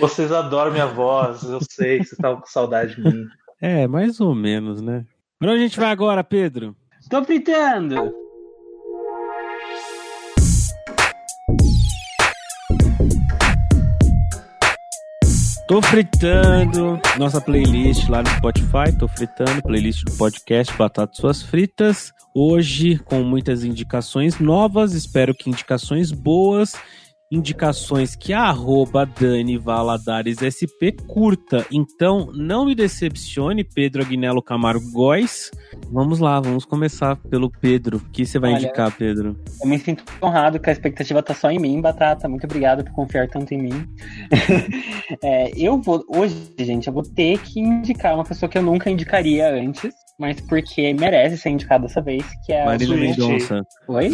Vocês 0.00 0.32
adoram 0.32 0.72
minha 0.72 0.88
voz, 0.88 1.44
eu 1.44 1.60
sei 1.70 1.98
que 1.98 2.06
vocês 2.06 2.12
estavam 2.14 2.40
com 2.40 2.48
saudade 2.48 2.96
de 2.96 3.00
mim. 3.00 3.26
É, 3.62 3.86
mais 3.86 4.20
ou 4.20 4.34
menos, 4.34 4.82
né? 4.82 5.06
Pra 5.38 5.52
onde 5.52 5.60
a 5.60 5.62
gente 5.62 5.78
vai 5.78 5.92
agora, 5.92 6.24
Pedro? 6.24 6.76
Tô 7.08 7.22
fritando! 7.22 8.23
Tô 15.66 15.80
fritando 15.80 17.00
nossa 17.18 17.40
playlist 17.40 18.06
lá 18.10 18.22
no 18.22 18.28
Spotify, 18.28 18.96
tô 18.98 19.08
fritando 19.08 19.62
playlist 19.62 20.04
do 20.04 20.12
podcast 20.12 20.76
Batatas 20.76 21.16
Suas 21.16 21.42
Fritas. 21.42 22.12
Hoje 22.34 22.98
com 22.98 23.22
muitas 23.22 23.64
indicações 23.64 24.38
novas, 24.38 24.92
espero 24.92 25.34
que 25.34 25.48
indicações 25.48 26.12
boas 26.12 26.74
indicações 27.34 28.14
que 28.14 28.32
a 28.32 28.42
arroba 28.42 29.04
Dani 29.04 29.58
Valadares 29.58 30.38
SP 30.38 30.94
curta. 31.06 31.66
Então, 31.70 32.30
não 32.32 32.64
me 32.64 32.74
decepcione, 32.74 33.64
Pedro 33.64 34.02
Agnello 34.02 34.42
Camargo 34.42 34.90
Góes. 34.92 35.50
Vamos 35.90 36.20
lá, 36.20 36.40
vamos 36.40 36.64
começar 36.64 37.16
pelo 37.16 37.50
Pedro. 37.50 37.98
O 37.98 38.10
que 38.10 38.24
você 38.24 38.38
vai 38.38 38.52
Olha, 38.52 38.58
indicar, 38.58 38.96
Pedro? 38.96 39.36
Eu 39.60 39.68
me 39.68 39.78
sinto 39.78 40.04
honrado 40.22 40.60
que 40.60 40.70
a 40.70 40.72
expectativa 40.72 41.22
tá 41.22 41.34
só 41.34 41.50
em 41.50 41.58
mim, 41.58 41.80
Batata. 41.80 42.28
Muito 42.28 42.44
obrigado 42.44 42.84
por 42.84 42.92
confiar 42.92 43.28
tanto 43.28 43.52
em 43.52 43.62
mim. 43.62 43.88
é, 45.22 45.50
eu 45.56 45.80
vou, 45.80 46.04
hoje, 46.08 46.36
gente, 46.58 46.86
eu 46.86 46.92
vou 46.92 47.02
ter 47.02 47.38
que 47.40 47.60
indicar 47.60 48.14
uma 48.14 48.24
pessoa 48.24 48.48
que 48.48 48.56
eu 48.56 48.62
nunca 48.62 48.88
indicaria 48.88 49.52
antes, 49.52 49.92
mas 50.18 50.40
porque 50.40 50.94
merece 50.94 51.36
ser 51.36 51.50
indicada 51.50 51.86
dessa 51.86 52.00
vez, 52.00 52.24
que 52.46 52.52
é 52.52 52.64
Marília 52.64 52.96
Mendonça. 52.96 53.60
Oi? 53.88 54.10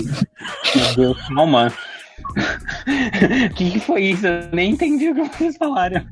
Meu 0.75 0.95
Deus, 0.97 1.29
calma. 1.29 1.73
O 3.51 3.55
que, 3.55 3.71
que, 3.73 3.81
foi 3.81 4.05
isso? 4.05 4.27
Eu 4.27 4.51
nem 4.53 4.73
entendi 4.73 5.09
o 5.09 5.14
que 5.14 5.37
vocês 5.37 5.57
falaram. 5.57 6.05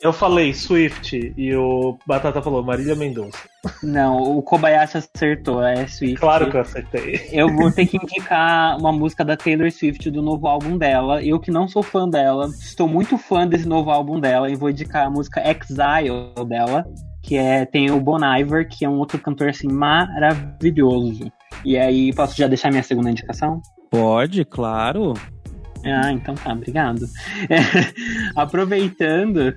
Eu 0.00 0.12
falei 0.12 0.52
Swift 0.52 1.32
e 1.36 1.54
o 1.54 1.98
Batata 2.06 2.42
falou 2.42 2.62
Marília 2.62 2.94
Mendonça. 2.94 3.38
Não, 3.82 4.36
o 4.36 4.42
Kobayashi 4.42 4.98
acertou, 4.98 5.62
é 5.64 5.86
Swift. 5.86 6.20
Claro 6.20 6.50
que 6.50 6.56
eu 6.56 6.60
acertei. 6.60 7.28
Eu 7.32 7.48
vou 7.48 7.72
ter 7.72 7.86
que 7.86 7.96
indicar 7.96 8.78
uma 8.78 8.92
música 8.92 9.24
da 9.24 9.36
Taylor 9.36 9.70
Swift 9.70 10.10
do 10.10 10.20
novo 10.20 10.46
álbum 10.46 10.76
dela. 10.76 11.22
Eu 11.22 11.40
que 11.40 11.50
não 11.50 11.66
sou 11.66 11.82
fã 11.82 12.08
dela, 12.08 12.48
estou 12.48 12.86
muito 12.86 13.16
fã 13.16 13.46
desse 13.46 13.66
novo 13.66 13.90
álbum 13.90 14.20
dela 14.20 14.50
e 14.50 14.54
vou 14.54 14.68
indicar 14.68 15.06
a 15.06 15.10
música 15.10 15.42
Exile 15.42 16.34
dela, 16.46 16.84
que 17.22 17.36
é 17.36 17.64
tem 17.64 17.90
o 17.90 17.98
Bon 17.98 18.18
Iver, 18.18 18.68
que 18.68 18.84
é 18.84 18.88
um 18.88 18.98
outro 18.98 19.18
cantor 19.18 19.48
assim 19.48 19.68
maravilhoso. 19.68 21.32
E 21.64 21.76
aí, 21.76 22.12
posso 22.12 22.36
já 22.36 22.46
deixar 22.46 22.70
minha 22.70 22.82
segunda 22.82 23.10
indicação? 23.10 23.62
Pode, 23.90 24.44
claro. 24.44 25.14
Ah, 25.84 26.12
então 26.12 26.34
tá, 26.34 26.52
obrigado. 26.52 27.06
É, 27.48 27.58
aproveitando 28.34 29.54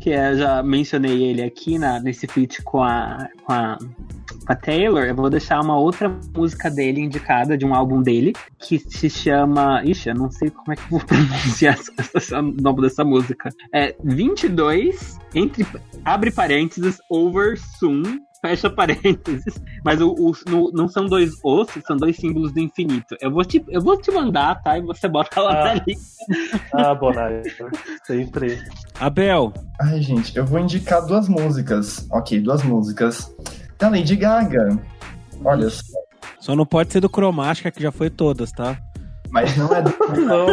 que 0.00 0.10
eu 0.10 0.36
já 0.36 0.62
mencionei 0.62 1.22
ele 1.22 1.42
aqui 1.42 1.78
na, 1.78 2.00
nesse 2.00 2.26
feat 2.26 2.62
com 2.62 2.82
a, 2.82 3.28
com 3.44 3.52
a 3.52 3.78
com 4.44 4.52
a 4.52 4.56
Taylor, 4.56 5.04
eu 5.04 5.14
vou 5.14 5.30
deixar 5.30 5.60
uma 5.60 5.78
outra 5.78 6.08
música 6.34 6.70
dele 6.70 7.00
indicada, 7.00 7.56
de 7.56 7.64
um 7.64 7.74
álbum 7.74 8.02
dele, 8.02 8.32
que 8.58 8.78
se 8.78 9.08
chama. 9.08 9.82
Ixi, 9.84 10.08
eu 10.08 10.14
não 10.14 10.30
sei 10.30 10.50
como 10.50 10.72
é 10.72 10.76
que 10.76 10.82
eu 10.82 10.88
vou 10.90 11.00
pronunciar 11.06 11.78
o 11.78 12.42
nome 12.42 12.82
dessa 12.82 13.04
música. 13.04 13.50
É 13.72 13.94
22, 14.02 15.18
entre. 15.34 15.66
Abre 16.04 16.30
parênteses, 16.30 16.98
over 17.08 17.56
soon, 17.78 18.20
fecha 18.42 18.68
parênteses. 18.68 19.54
Mas 19.84 20.00
o, 20.00 20.10
o 20.12 20.32
no, 20.48 20.70
não 20.72 20.88
são 20.88 21.06
dois 21.06 21.30
ossos, 21.42 21.82
são 21.86 21.96
dois 21.96 22.16
símbolos 22.16 22.52
do 22.52 22.60
infinito. 22.60 23.16
Eu 23.20 23.30
vou 23.30 23.44
te, 23.44 23.64
eu 23.68 23.80
vou 23.80 23.96
te 23.98 24.10
mandar, 24.10 24.60
tá? 24.62 24.76
E 24.76 24.82
você 24.82 25.08
bota 25.08 25.40
lá 25.40 25.52
Ah. 25.52 25.74
na 25.76 25.82
lista. 25.86 26.24
Ah, 26.74 26.94
Bonai, 26.94 27.42
sempre. 28.04 28.60
Abel, 29.00 29.52
Ai, 29.80 30.02
gente, 30.02 30.36
eu 30.36 30.44
vou 30.44 30.58
indicar 30.60 31.06
duas 31.06 31.28
músicas. 31.28 32.06
Ok, 32.10 32.40
duas 32.40 32.62
músicas. 32.62 33.34
Da 33.78 33.88
Lady 33.88 34.16
Gaga. 34.16 34.78
Olha 35.44 35.70
só. 35.70 35.82
só 36.38 36.54
não 36.56 36.66
pode 36.66 36.92
ser 36.92 37.00
do 37.00 37.08
Cromática, 37.10 37.70
que 37.70 37.82
já 37.82 37.90
foi 37.90 38.10
todas, 38.10 38.52
tá? 38.52 38.76
Mas 39.30 39.56
não 39.56 39.74
é 39.74 39.80
do. 39.82 39.90
Não. 40.20 40.46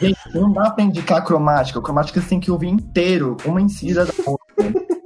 Gente, 0.00 0.18
não 0.34 0.50
dá 0.50 0.70
pra 0.70 0.82
indicar 0.82 1.22
cromática. 1.22 1.78
Cromática 1.82 2.18
você 2.22 2.28
tem 2.30 2.40
que 2.40 2.50
ouvir 2.50 2.68
inteiro, 2.68 3.36
uma 3.44 3.60
em 3.60 3.68
seguida 3.68 4.06
da 4.06 4.12
outra. 4.26 4.99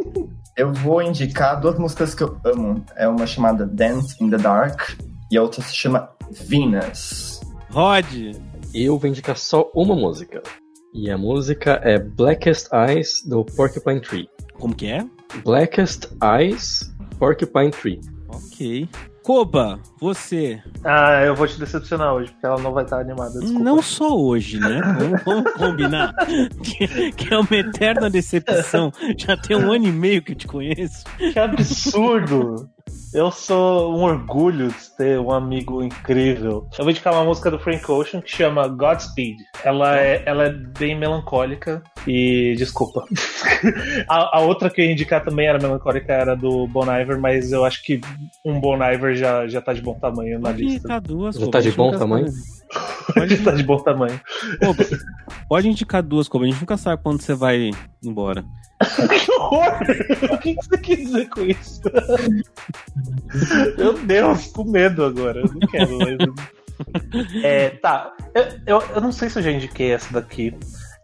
Eu 0.57 0.73
vou 0.73 1.03
indicar 1.03 1.61
duas 1.61 1.79
músicas 1.79 2.15
que 2.15 2.23
eu 2.23 2.39
amo. 2.45 2.85
É 2.97 3.09
uma 3.09 3.27
chamada 3.27 3.67
Dance 3.67 4.23
in 4.23 4.31
the 4.31 4.37
Dark 4.39 4.97
e 5.31 5.37
a 5.37 5.43
outra 5.43 5.61
se 5.63 5.75
chama 5.75 6.09
Venus. 6.31 7.41
Rod, 7.71 8.07
Eu 8.73 8.99
vou 8.99 9.11
indicar 9.11 9.37
só 9.37 9.69
uma 9.75 9.95
música. 9.97 10.43
E 10.93 11.11
a 11.11 11.19
música 11.19 11.81
é 11.83 11.99
Blackest 11.99 12.69
Eyes, 12.73 13.23
do 13.27 13.45
Porcupine 13.45 14.01
Tree. 14.01 14.29
como 14.61 14.75
que 14.75 14.87
é? 14.87 15.05
Blackest 15.45 16.07
Eyes, 16.23 16.93
Porcupine 17.19 17.71
Tree. 17.73 18.01
Ok. 18.29 18.89
Koba, 19.25 19.81
você. 19.99 20.63
Ah, 20.85 21.25
eu 21.25 21.35
vou 21.35 21.49
te 21.49 21.59
decepcionar 21.59 22.13
hoje, 22.13 22.31
porque 22.31 22.45
ela 22.45 22.61
não 22.61 22.75
vai 22.75 22.85
estar 22.85 23.01
animada. 23.01 23.41
Desculpa. 23.41 23.65
Não 23.65 23.81
só 23.81 24.15
hoje, 24.15 24.61
né? 24.61 24.83
Vamos, 24.99 25.23
vamos 25.25 25.53
combinar. 25.55 26.15
Que, 26.63 27.13
que 27.13 27.33
é 27.33 27.39
uma 27.39 27.57
eterna 27.57 28.11
decepção. 28.11 28.93
Já 29.17 29.35
tem 29.37 29.57
um 29.57 29.73
ano 29.73 29.87
e 29.87 29.93
meio 29.93 30.23
que 30.23 30.33
eu 30.33 30.37
te 30.37 30.47
conheço. 30.47 31.05
Que 31.33 31.39
absurdo! 31.39 32.69
Eu 33.15 33.31
sou 33.31 33.97
um 33.97 34.03
orgulho 34.03 34.67
de 34.67 34.91
ter 34.99 35.21
um 35.21 35.31
amigo 35.31 35.85
incrível. 35.85 36.67
Eu 36.77 36.85
vou 36.85 36.91
indicar 36.91 37.13
uma 37.13 37.23
música 37.23 37.49
do 37.49 37.61
Frank 37.61 37.89
Ocean 37.89 38.21
que 38.21 38.29
chama 38.29 38.67
Godspeed. 38.67 39.37
Ela 39.63 40.01
é, 40.01 40.25
ela 40.27 40.47
é 40.47 40.51
bem 40.51 40.99
melancólica 40.99 41.81
e. 42.09 42.57
Desculpa. 42.59 43.05
a, 44.11 44.39
a 44.39 44.41
outra 44.41 44.69
que 44.69 44.81
eu 44.81 44.85
ia 44.85 44.91
indicar 44.91 45.23
também 45.23 45.47
era 45.47 45.61
melancólica, 45.61 46.13
era 46.13 46.35
do 46.35 46.67
Bon 46.67 46.83
Iver, 46.93 47.21
mas 47.21 47.53
eu 47.53 47.65
acho 47.65 47.85
que 47.85 48.01
um 48.45 48.59
Bon 48.59 48.83
Iver 48.83 49.15
já, 49.15 49.47
já 49.47 49.63
tá 49.63 49.73
de 49.73 49.81
bom 49.81 49.95
tamanho 49.95 50.41
na 50.41 50.51
lista. 50.51 50.79
indicar 50.79 51.01
duas. 51.01 51.37
Já 51.37 51.47
tá 51.47 51.61
de 51.61 51.71
bom 51.71 51.97
tamanho? 51.97 52.27
Pode 53.15 53.35
estar 53.35 53.53
de 53.53 53.63
bom 53.63 53.79
tamanho. 53.79 54.21
Koba, 54.61 54.85
pode 55.49 55.69
indicar 55.69 56.03
duas, 56.03 56.29
Koba. 56.29 56.45
A 56.45 56.49
gente 56.49 56.61
nunca 56.61 56.77
sabe 56.77 57.03
quando 57.03 57.21
você 57.21 57.35
vai 57.35 57.71
embora. 58.05 58.45
Que 59.09 59.33
horror! 59.33 59.81
O 60.33 60.39
que 60.39 60.55
você 60.55 60.79
quis 60.79 60.99
dizer 60.99 61.29
com 61.29 61.43
isso? 61.43 61.81
Meu 63.79 63.95
Deus, 63.95 64.47
com 64.49 64.65
medo 64.65 65.05
agora. 65.05 65.41
Eu 65.41 65.53
não 65.53 65.61
quero 65.61 65.99
mais. 65.99 66.19
É, 67.43 67.71
tá. 67.71 68.13
Eu, 68.35 68.43
eu, 68.67 68.83
eu 68.97 69.01
não 69.01 69.13
sei 69.13 69.31
se 69.31 69.39
eu 69.39 69.43
já 69.43 69.51
indiquei 69.51 69.93
essa 69.93 70.13
daqui. 70.13 70.57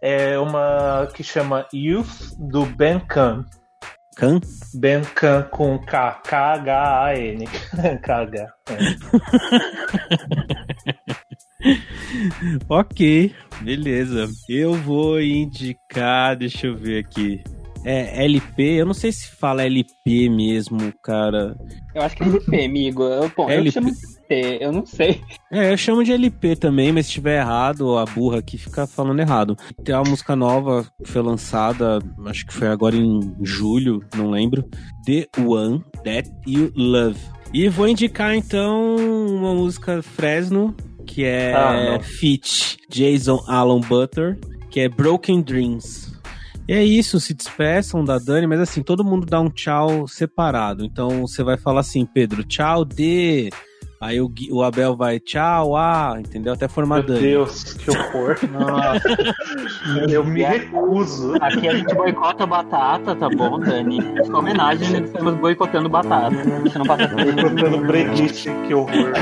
É 0.02 0.38
uma 0.38 1.08
que 1.14 1.22
chama 1.22 1.66
Youth 1.72 2.34
do 2.38 2.66
Ben 2.66 2.98
Khan. 3.00 3.44
Can? 4.16 4.40
Ben 4.74 5.02
Khan 5.14 5.42
com 5.50 5.78
K. 5.78 6.20
K-H-A-N. 6.24 7.46
K-H. 8.02 8.54
Ok, 12.68 13.32
beleza. 13.62 14.28
Eu 14.48 14.74
vou 14.74 15.20
indicar, 15.20 16.36
deixa 16.36 16.66
eu 16.66 16.76
ver 16.76 17.04
aqui. 17.04 17.42
É 17.82 18.24
LP, 18.26 18.62
eu 18.62 18.84
não 18.84 18.92
sei 18.92 19.10
se 19.10 19.26
fala 19.26 19.64
LP 19.64 20.28
mesmo, 20.28 20.92
cara. 21.02 21.56
Eu 21.94 22.02
acho 22.02 22.14
que 22.14 22.22
é 22.22 22.26
LP, 22.26 22.64
amigo. 22.66 23.02
Eu, 23.04 23.32
bom, 23.34 23.48
eu 23.48 23.60
LP. 23.60 23.70
chamo 23.70 23.90
de 23.90 23.96
LP, 23.96 24.58
eu 24.60 24.70
não 24.72 24.84
sei. 24.84 25.20
É, 25.50 25.72
eu 25.72 25.76
chamo 25.78 26.04
de 26.04 26.12
LP 26.12 26.56
também, 26.56 26.92
mas 26.92 27.06
se 27.06 27.10
estiver 27.12 27.40
errado, 27.40 27.96
a 27.96 28.04
burra 28.04 28.38
aqui 28.40 28.58
fica 28.58 28.86
falando 28.86 29.20
errado. 29.20 29.56
Tem 29.82 29.94
uma 29.94 30.04
música 30.04 30.36
nova 30.36 30.86
que 31.02 31.10
foi 31.10 31.22
lançada, 31.22 32.00
acho 32.26 32.46
que 32.46 32.52
foi 32.52 32.68
agora 32.68 32.94
em 32.94 33.34
julho, 33.42 34.04
não 34.14 34.30
lembro. 34.30 34.62
The 35.06 35.26
One 35.42 35.82
That 36.04 36.30
You 36.46 36.70
Love. 36.76 37.18
E 37.52 37.68
vou 37.68 37.88
indicar 37.88 38.34
então 38.34 38.94
uma 38.96 39.54
música 39.54 40.02
Fresno, 40.02 40.74
que 41.06 41.24
é 41.24 41.54
Ah. 41.54 41.98
Feat 42.00 42.78
Jason 42.88 43.42
Alan 43.46 43.80
Butter, 43.80 44.38
que 44.70 44.80
é 44.80 44.88
Broken 44.88 45.42
Dreams. 45.42 46.10
E 46.68 46.72
é 46.72 46.84
isso, 46.84 47.18
se 47.18 47.34
despeçam 47.34 48.04
da 48.04 48.18
Dani, 48.18 48.46
mas 48.46 48.60
assim, 48.60 48.82
todo 48.82 49.04
mundo 49.04 49.26
dá 49.26 49.40
um 49.40 49.50
tchau 49.50 50.06
separado. 50.06 50.84
Então 50.84 51.26
você 51.26 51.42
vai 51.42 51.56
falar 51.56 51.80
assim, 51.80 52.06
Pedro, 52.06 52.44
tchau 52.44 52.84
de. 52.84 53.50
Aí 54.02 54.18
o, 54.18 54.32
o 54.50 54.62
Abel 54.62 54.96
vai 54.96 55.20
tchau, 55.20 55.76
ah, 55.76 56.16
entendeu? 56.18 56.54
Até 56.54 56.66
formar 56.66 57.00
Meu 57.00 57.06
Dani. 57.06 57.20
Deus, 57.20 57.74
que 57.74 57.90
horror. 57.90 58.38
Nossa. 58.50 60.10
Eu 60.10 60.24
me 60.24 60.42
recuso. 60.42 61.34
Aqui 61.38 61.68
a 61.68 61.76
gente 61.76 61.94
boicota 61.94 62.46
batata, 62.46 63.14
tá 63.14 63.28
bom, 63.28 63.60
Dani? 63.60 63.98
Em 63.98 64.32
homenagem, 64.32 65.04
estamos 65.04 65.34
boicotando 65.34 65.90
batata. 65.90 66.34
Você 66.62 66.78
não 66.78 66.86
passa 66.86 67.08
Botando 67.08 67.86
breguice, 67.86 68.50
que 68.66 68.72
horror. 68.72 69.12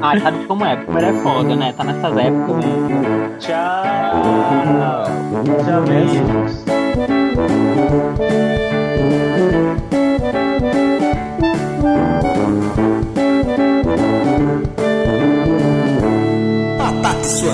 Ah, 0.00 0.18
sabe 0.18 0.46
como 0.46 0.64
é? 0.64 0.74
Primeiro 0.76 1.06
é 1.18 1.22
foda, 1.22 1.54
né? 1.54 1.74
Tá 1.74 1.84
nessas 1.84 2.16
épocas. 2.16 2.64
né? 2.64 3.36
Tchau. 3.40 5.04
Tchau, 5.66 5.82
amigos. 5.82 6.64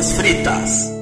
Fritas. 0.03 0.94